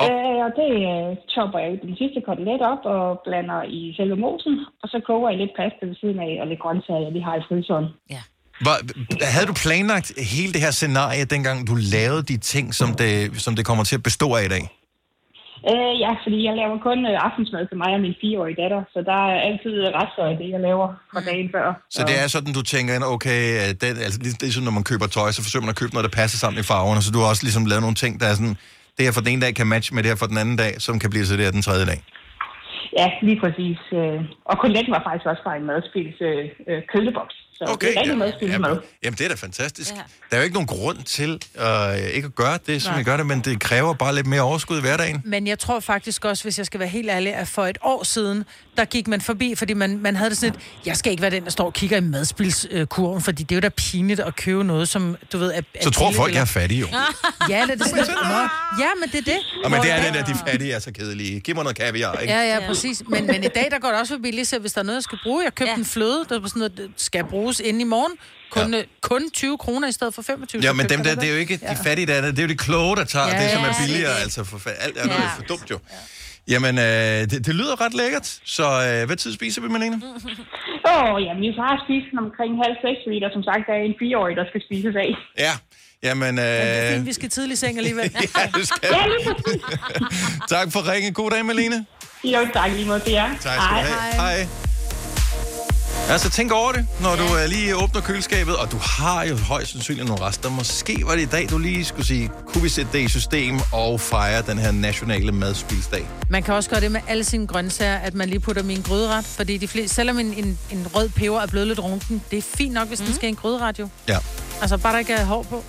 Øh, 0.05 0.39
og 0.47 0.51
det 0.61 0.70
øh, 0.93 1.09
chopper 1.35 1.59
jeg 1.64 1.70
den 1.87 1.97
sidste 2.01 2.18
kotelet 2.26 2.62
op 2.72 2.83
og 2.95 3.05
blander 3.26 3.61
i 3.79 3.81
selve 3.99 4.16
mosen, 4.24 4.55
og 4.83 4.87
så 4.93 4.99
koger 5.07 5.29
jeg 5.31 5.39
lidt 5.39 5.55
pasta 5.59 5.83
ved 5.87 5.97
siden 6.03 6.18
af, 6.26 6.33
og 6.41 6.47
lidt 6.47 6.61
grøntsager, 6.64 7.05
jeg 7.07 7.12
lige 7.12 7.29
har 7.29 7.37
i 7.37 7.45
fryseren. 7.49 7.87
Var, 8.66 8.76
havde 9.35 9.47
du 9.47 9.57
planlagt 9.64 10.09
hele 10.35 10.53
det 10.53 10.61
her 10.61 10.70
scenarie, 10.70 11.24
dengang 11.24 11.66
du 11.70 11.74
lavede 11.95 12.22
de 12.22 12.37
ting, 12.37 12.74
som 12.74 12.89
det, 12.95 13.41
som 13.41 13.57
det 13.57 13.64
kommer 13.66 13.85
til 13.85 13.97
at 13.97 14.03
bestå 14.03 14.35
af 14.35 14.45
i 14.45 14.49
dag? 14.49 14.78
Øh, 15.70 15.94
ja, 16.04 16.12
fordi 16.24 16.38
jeg 16.48 16.54
laver 16.61 16.76
kun 16.88 16.98
øh, 17.11 17.16
aftensmad 17.26 17.62
til 17.68 17.78
mig 17.82 17.90
og 17.96 18.00
min 18.06 18.16
fireårige 18.20 18.59
datter, 18.62 18.80
så 18.92 18.98
der 19.11 19.20
er 19.32 19.38
altid 19.48 19.74
rester 19.98 20.24
af 20.30 20.36
det, 20.40 20.48
jeg 20.54 20.61
laver 20.68 20.88
fra 21.12 21.20
dagen 21.30 21.48
før. 21.54 21.66
Så 21.96 22.00
det 22.11 22.16
er 22.22 22.26
sådan, 22.34 22.52
du 22.59 22.62
tænker, 22.74 22.92
okay, 23.16 23.40
øh, 23.61 23.68
den, 23.82 23.92
altså, 24.06 24.18
det 24.40 24.46
er 24.48 24.54
sådan, 24.54 24.68
når 24.70 24.78
man 24.78 24.88
køber 24.90 25.06
tøj, 25.16 25.28
så 25.36 25.40
forsøger 25.44 25.64
man 25.66 25.74
at 25.74 25.80
købe 25.80 25.92
noget, 25.94 26.06
der 26.09 26.14
passer 26.20 26.38
sammen 26.42 26.59
i 26.62 26.66
farverne, 26.70 27.02
så 27.02 27.11
du 27.14 27.18
har 27.22 27.28
også 27.32 27.44
ligesom 27.48 27.64
lavet 27.70 27.82
nogle 27.86 27.98
ting, 28.02 28.12
der 28.20 28.26
er 28.30 28.36
sådan, 28.40 28.56
det 28.96 29.02
her 29.06 29.12
for 29.16 29.22
den 29.24 29.30
ene 29.32 29.42
dag 29.44 29.52
kan 29.59 29.66
matche 29.74 29.90
med 29.94 30.02
det 30.02 30.11
her 30.12 30.18
for 30.22 30.30
den 30.32 30.38
anden 30.42 30.56
dag, 30.64 30.72
som 30.86 30.94
kan 31.02 31.11
blive 31.12 31.24
så 31.26 31.34
det 31.38 31.44
her 31.46 31.56
den 31.59 31.66
tredje 31.68 31.86
dag. 31.92 32.00
Ja, 33.00 33.09
lige 33.26 33.40
præcis. 33.44 33.80
Øh, 34.00 34.20
Og 34.50 34.56
kotelet 34.61 34.90
var 34.96 35.02
faktisk 35.09 35.26
også 35.32 35.42
fra 35.46 35.56
en 35.59 35.66
madspils 35.70 36.18
øh, 36.30 36.44
øh, 36.68 36.80
køleboks, 36.92 37.36
så 37.59 37.64
okay, 37.68 37.86
det 37.86 37.96
er 37.96 38.00
rigtig 38.00 38.18
madspils 38.18 38.59
mad. 38.59 38.78
Jamen, 39.02 39.18
det 39.18 39.24
er 39.24 39.28
da 39.28 39.34
fantastisk. 39.34 39.90
Ja. 39.90 39.96
Der 40.30 40.36
er 40.36 40.40
jo 40.40 40.42
ikke 40.42 40.54
nogen 40.54 40.66
grund 40.66 40.98
til 41.04 41.42
øh, 41.61 41.96
ikke 41.98 42.26
at 42.26 42.34
gøre 42.34 42.59
det, 42.66 42.82
som 42.82 42.90
Nej. 42.90 42.96
jeg 42.96 43.04
gør 43.04 43.16
det, 43.16 43.26
men 43.26 43.40
det 43.40 43.61
kræver 43.61 43.94
bare 43.94 44.14
lidt 44.14 44.26
mere 44.26 44.40
overskud 44.40 44.78
i 44.78 44.80
hverdagen. 44.80 45.22
Men 45.24 45.46
jeg 45.46 45.59
tror 45.59 45.80
faktisk 45.80 46.24
også, 46.24 46.44
hvis 46.44 46.59
jeg 46.59 46.66
skal 46.66 46.80
være 46.80 46.88
helt 46.88 47.11
ærlig, 47.11 47.34
at 47.34 47.48
for 47.48 47.66
et 47.66 47.78
år 47.82 48.02
siden, 48.04 48.44
der 48.79 48.85
gik 48.85 49.09
man 49.09 49.20
forbi, 49.20 49.55
fordi 49.55 49.74
man, 49.74 49.99
man 49.99 50.16
havde 50.16 50.31
det 50.31 50.39
sådan 50.39 50.55
et, 50.55 50.61
jeg 50.87 50.97
skal 50.97 51.11
ikke 51.12 51.22
være 51.22 51.31
den, 51.31 51.45
der 51.45 51.51
står 51.51 51.64
og 51.64 51.72
kigger 51.74 51.97
i 51.97 52.01
madspilskurven, 52.01 53.22
fordi 53.22 53.43
det 53.43 53.53
er 53.53 53.57
jo 53.57 53.61
da 53.61 53.68
pinligt 53.68 54.20
at 54.20 54.37
købe 54.37 54.64
noget, 54.64 54.89
som 54.89 55.16
du 55.33 55.39
ved... 55.39 55.53
Er, 55.53 55.61
er 55.74 55.85
Så 55.85 55.91
tror 55.91 56.12
folk, 56.12 56.35
jeg 56.35 56.41
er 56.41 56.45
fattig, 56.45 56.81
jo. 56.81 56.87
Ja, 57.49 57.62
det 57.62 57.70
er 57.70 57.76
det 57.76 57.87
sådan, 57.87 58.05
Nå, 58.07 58.39
ja, 58.81 58.89
men 59.01 59.09
det 59.12 59.18
er 59.18 59.22
det. 59.33 59.39
Og 59.64 59.70
men 59.70 59.83
det 59.83 59.91
er 59.91 60.03
den 60.05 60.14
der, 60.14 60.24
de 60.24 60.35
fattige 60.47 60.72
er 60.72 60.79
så 60.79 60.93
kedelige. 60.93 61.41
Giv 61.41 61.55
mig 61.55 61.64
noget 61.64 61.76
kaviar, 61.76 62.14
ikke? 62.14 62.35
Ja, 62.35 62.55
ja, 62.55 62.66
præcis. 62.66 63.03
Men, 63.09 63.26
men 63.26 63.45
i 63.45 63.49
dag, 63.49 63.68
der 63.70 63.79
går 63.79 63.89
det 63.89 63.99
også 64.01 64.14
forbi 64.14 64.31
lige 64.31 64.45
så, 64.45 64.59
hvis 64.59 64.72
der 64.72 64.81
er 64.81 64.85
noget, 64.85 64.97
jeg 64.97 65.03
skal 65.03 65.18
bruge. 65.22 65.45
Jeg 65.45 65.55
købte 65.55 65.70
ja. 65.72 65.79
en 65.79 65.85
fløde, 65.85 66.24
der 66.29 66.41
var 66.41 66.49
sådan 66.49 66.61
noget, 66.61 66.76
der 66.76 66.83
skal 66.97 67.24
bruges 67.24 67.61
inden 67.61 67.81
i 67.81 67.85
morgen. 67.85 68.12
Kun, 68.51 68.74
ja. 68.74 68.83
kun 69.03 69.31
20 69.31 69.59
kroner 69.59 69.89
i 69.89 69.93
stedet 69.93 70.14
for 70.14 70.22
25. 70.22 70.62
Ja, 70.62 70.72
men 70.72 70.89
dem 70.89 71.05
der, 71.05 71.14
det 71.14 71.24
er 71.29 71.33
jo 71.33 71.39
ikke 71.39 71.59
Ja. 71.62 71.70
de 71.70 71.76
fattige, 71.85 72.07
der 72.07 72.14
er 72.14 72.20
det. 72.20 72.31
Det 72.37 72.39
er 72.39 72.43
jo 72.43 72.49
de 72.49 72.57
kloge, 72.57 72.97
der 72.97 73.05
tager 73.05 73.26
Ja, 73.29 73.43
det, 73.43 73.51
som 73.51 73.61
ja, 73.62 73.66
er 73.68 73.72
er 73.72 73.74
billigere. 73.87 74.18
Altså, 74.20 74.45
for, 74.45 74.61
alt 74.81 74.97
er 74.99 75.07
Ja. 75.07 75.12
ja. 75.22 75.29
for 75.37 75.43
dumt 75.43 75.70
jo. 75.70 75.79
Jamen, 76.53 76.78
øh, 76.78 77.20
det, 77.30 77.46
det 77.46 77.55
lyder 77.55 77.80
ret 77.84 77.94
lækkert. 77.94 78.26
Så 78.44 78.66
øh, 78.86 79.07
hvad 79.07 79.16
tid 79.16 79.32
spiser 79.34 79.61
vi, 79.62 79.68
Malene? 79.68 79.96
Åh, 80.90 81.14
oh, 81.14 81.22
jamen, 81.22 81.42
vi 81.42 81.51
har 81.61 81.74
spist 81.84 82.07
den 82.11 82.18
omkring 82.18 82.53
halv 82.64 82.76
seks, 82.84 82.99
fordi 83.07 83.16
der 83.24 83.30
som 83.32 83.42
sagt 83.42 83.64
er 83.68 83.78
en 83.88 83.94
fireårig, 83.99 84.36
der 84.36 84.44
skal 84.51 84.61
spises 84.68 84.94
af. 84.96 85.11
Ja, 85.38 85.53
jamen... 86.03 86.32
Øh, 86.38 86.44
Men 86.44 86.66
det 86.66 86.88
er 86.88 86.94
fint, 86.94 87.07
vi 87.07 87.12
skal 87.12 87.28
tidlig 87.30 87.53
i 87.53 87.57
seng 87.57 87.78
alligevel. 87.78 88.11
ja, 88.38 88.44
det 88.59 88.68
skal 88.68 88.88
Ja, 88.96 89.03
tak 90.55 90.66
for 90.72 90.92
ringen. 90.92 91.12
God 91.12 91.30
dag, 91.30 91.46
Malene. 91.46 91.86
Jo, 92.24 92.40
tak 92.53 92.70
lige 92.70 92.86
måde 92.86 93.01
til 93.01 93.12
jer. 93.12 93.28
Tak 93.28 93.59
skal 93.62 93.76
du 93.76 93.92
have. 93.92 94.14
Hej. 94.14 94.68
Altså, 96.11 96.30
tænk 96.30 96.52
over 96.52 96.72
det, 96.72 96.86
når 97.00 97.16
du 97.16 97.22
uh, 97.22 97.44
lige 97.48 97.76
åbner 97.76 98.00
køleskabet, 98.00 98.56
og 98.56 98.72
du 98.72 98.76
har 98.76 99.24
jo 99.24 99.36
højst 99.36 99.72
sandsynligt 99.72 100.09
nogle 100.09 100.22
rester. 100.24 100.50
Måske 100.50 101.02
var 101.04 101.14
det 101.14 101.22
i 101.22 101.26
dag, 101.26 101.46
du 101.50 101.59
lige 101.59 101.84
skulle 101.84 102.06
sige, 102.06 102.30
kunne 102.46 102.62
vi 102.62 102.68
sætte 102.68 102.92
det 102.92 102.98
i 102.98 103.09
system 103.09 103.61
og 103.72 104.00
fejre 104.00 104.42
den 104.42 104.59
her 104.59 104.70
nationale 104.70 105.32
madspilsdag? 105.32 106.06
Man 106.30 106.42
kan 106.42 106.54
også 106.54 106.70
gøre 106.70 106.80
det 106.80 106.92
med 106.92 107.00
alle 107.09 107.24
sine 107.24 107.46
grøntsager, 107.46 107.96
at 107.96 108.14
man 108.14 108.28
lige 108.28 108.40
putter 108.40 108.62
dem 108.62 108.70
i 108.70 108.74
en 108.74 108.82
gryderet. 108.82 109.24
Fordi 109.24 109.56
de 109.56 109.68
fleste, 109.68 109.94
selvom 109.94 110.18
en, 110.18 110.34
en, 110.34 110.59
en 110.70 110.86
rød 110.94 111.09
peber 111.09 111.40
er 111.40 111.46
blevet 111.46 111.66
lidt 111.66 111.78
runken, 111.78 112.22
det 112.30 112.38
er 112.38 112.42
fint 112.42 112.72
nok, 112.72 112.88
hvis 112.88 113.00
mm. 113.00 113.06
den 113.06 113.14
skal 113.14 113.26
i 113.26 113.30
en 113.30 113.36
gryderet 113.36 113.78
jo. 113.78 113.88
Ja. 114.09 114.18
Altså 114.61 114.76
bare 114.76 114.92
der 114.92 114.98
ikke 114.98 115.12
er 115.12 115.24
hår 115.24 115.42
på. 115.42 115.64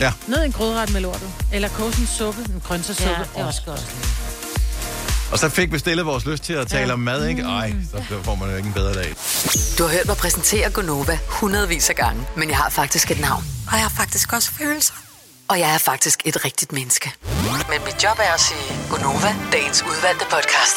Ja. 0.00 0.12
Ned 0.28 0.42
i 0.42 0.46
en 0.46 0.52
gryderet 0.52 0.92
med 0.92 1.00
lortet. 1.00 1.30
Eller 1.52 1.68
sådan 1.68 1.86
en 1.86 2.06
suppe, 2.06 2.40
en 2.40 2.62
grøntsagssuppe. 2.64 3.12
Ja, 3.12 3.24
det 3.34 3.40
er 3.40 3.44
også 3.44 3.62
godt. 3.66 3.94
Og 5.32 5.38
så 5.38 5.48
fik 5.48 5.72
vi 5.72 5.78
stillet 5.78 6.06
vores 6.06 6.26
lyst 6.26 6.42
til 6.42 6.52
at 6.52 6.66
tale 6.66 6.86
ja. 6.86 6.92
om 6.92 6.98
mad, 6.98 7.26
ikke? 7.26 7.42
Ej, 7.42 7.72
så 7.92 8.02
mm. 8.10 8.24
får 8.24 8.34
man 8.34 8.50
jo 8.50 8.56
ikke 8.56 8.66
en 8.66 8.72
bedre 8.72 8.94
dag. 8.94 9.14
Du 9.78 9.82
har 9.82 9.90
hørt 9.90 10.06
mig 10.06 10.16
præsentere 10.16 10.70
Gonova 10.70 11.18
hundredvis 11.28 11.90
af 11.90 11.96
gange, 11.96 12.26
men 12.36 12.48
jeg 12.48 12.56
har 12.56 12.70
faktisk 12.70 13.10
et 13.10 13.20
navn. 13.20 13.44
Og 13.66 13.72
jeg 13.72 13.82
har 13.82 13.92
faktisk 13.96 14.32
også 14.32 14.50
følelser. 14.50 14.94
Og 15.48 15.58
jeg 15.58 15.74
er 15.74 15.78
faktisk 15.78 16.22
et 16.24 16.44
rigtigt 16.44 16.72
menneske. 16.72 17.12
Men 17.68 17.80
mit 17.84 18.04
job 18.04 18.18
er 18.18 18.34
at 18.34 18.40
sige 18.40 18.60
Gonova, 18.90 19.34
dagens 19.52 19.82
udvalgte 19.82 20.24
podcast. 20.24 20.76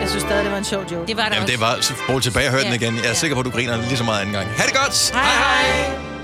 Jeg 0.00 0.10
synes 0.10 0.22
stadig, 0.22 0.44
det 0.44 0.52
var 0.52 0.58
en 0.58 0.64
sjov 0.64 0.82
joke. 0.92 1.06
Det 1.06 1.16
var 1.16 1.28
det 1.28 1.34
Jamen, 1.34 1.48
det 1.48 1.60
var... 1.60 1.92
Brug 2.06 2.22
tilbage 2.22 2.48
og 2.48 2.52
hør 2.52 2.58
ja. 2.58 2.64
den 2.64 2.74
igen. 2.74 2.96
Jeg 2.96 3.04
er 3.04 3.08
ja. 3.08 3.14
sikker 3.14 3.34
på, 3.36 3.40
at 3.40 3.46
du 3.46 3.50
griner 3.50 3.76
lige 3.76 3.96
så 3.96 4.04
meget 4.04 4.20
anden 4.20 4.34
gang. 4.34 4.48
Ha' 4.48 4.66
det 4.66 4.74
godt! 4.74 5.10
Hej 5.12 5.22
hej! 5.22 5.62
hej. 5.62 6.14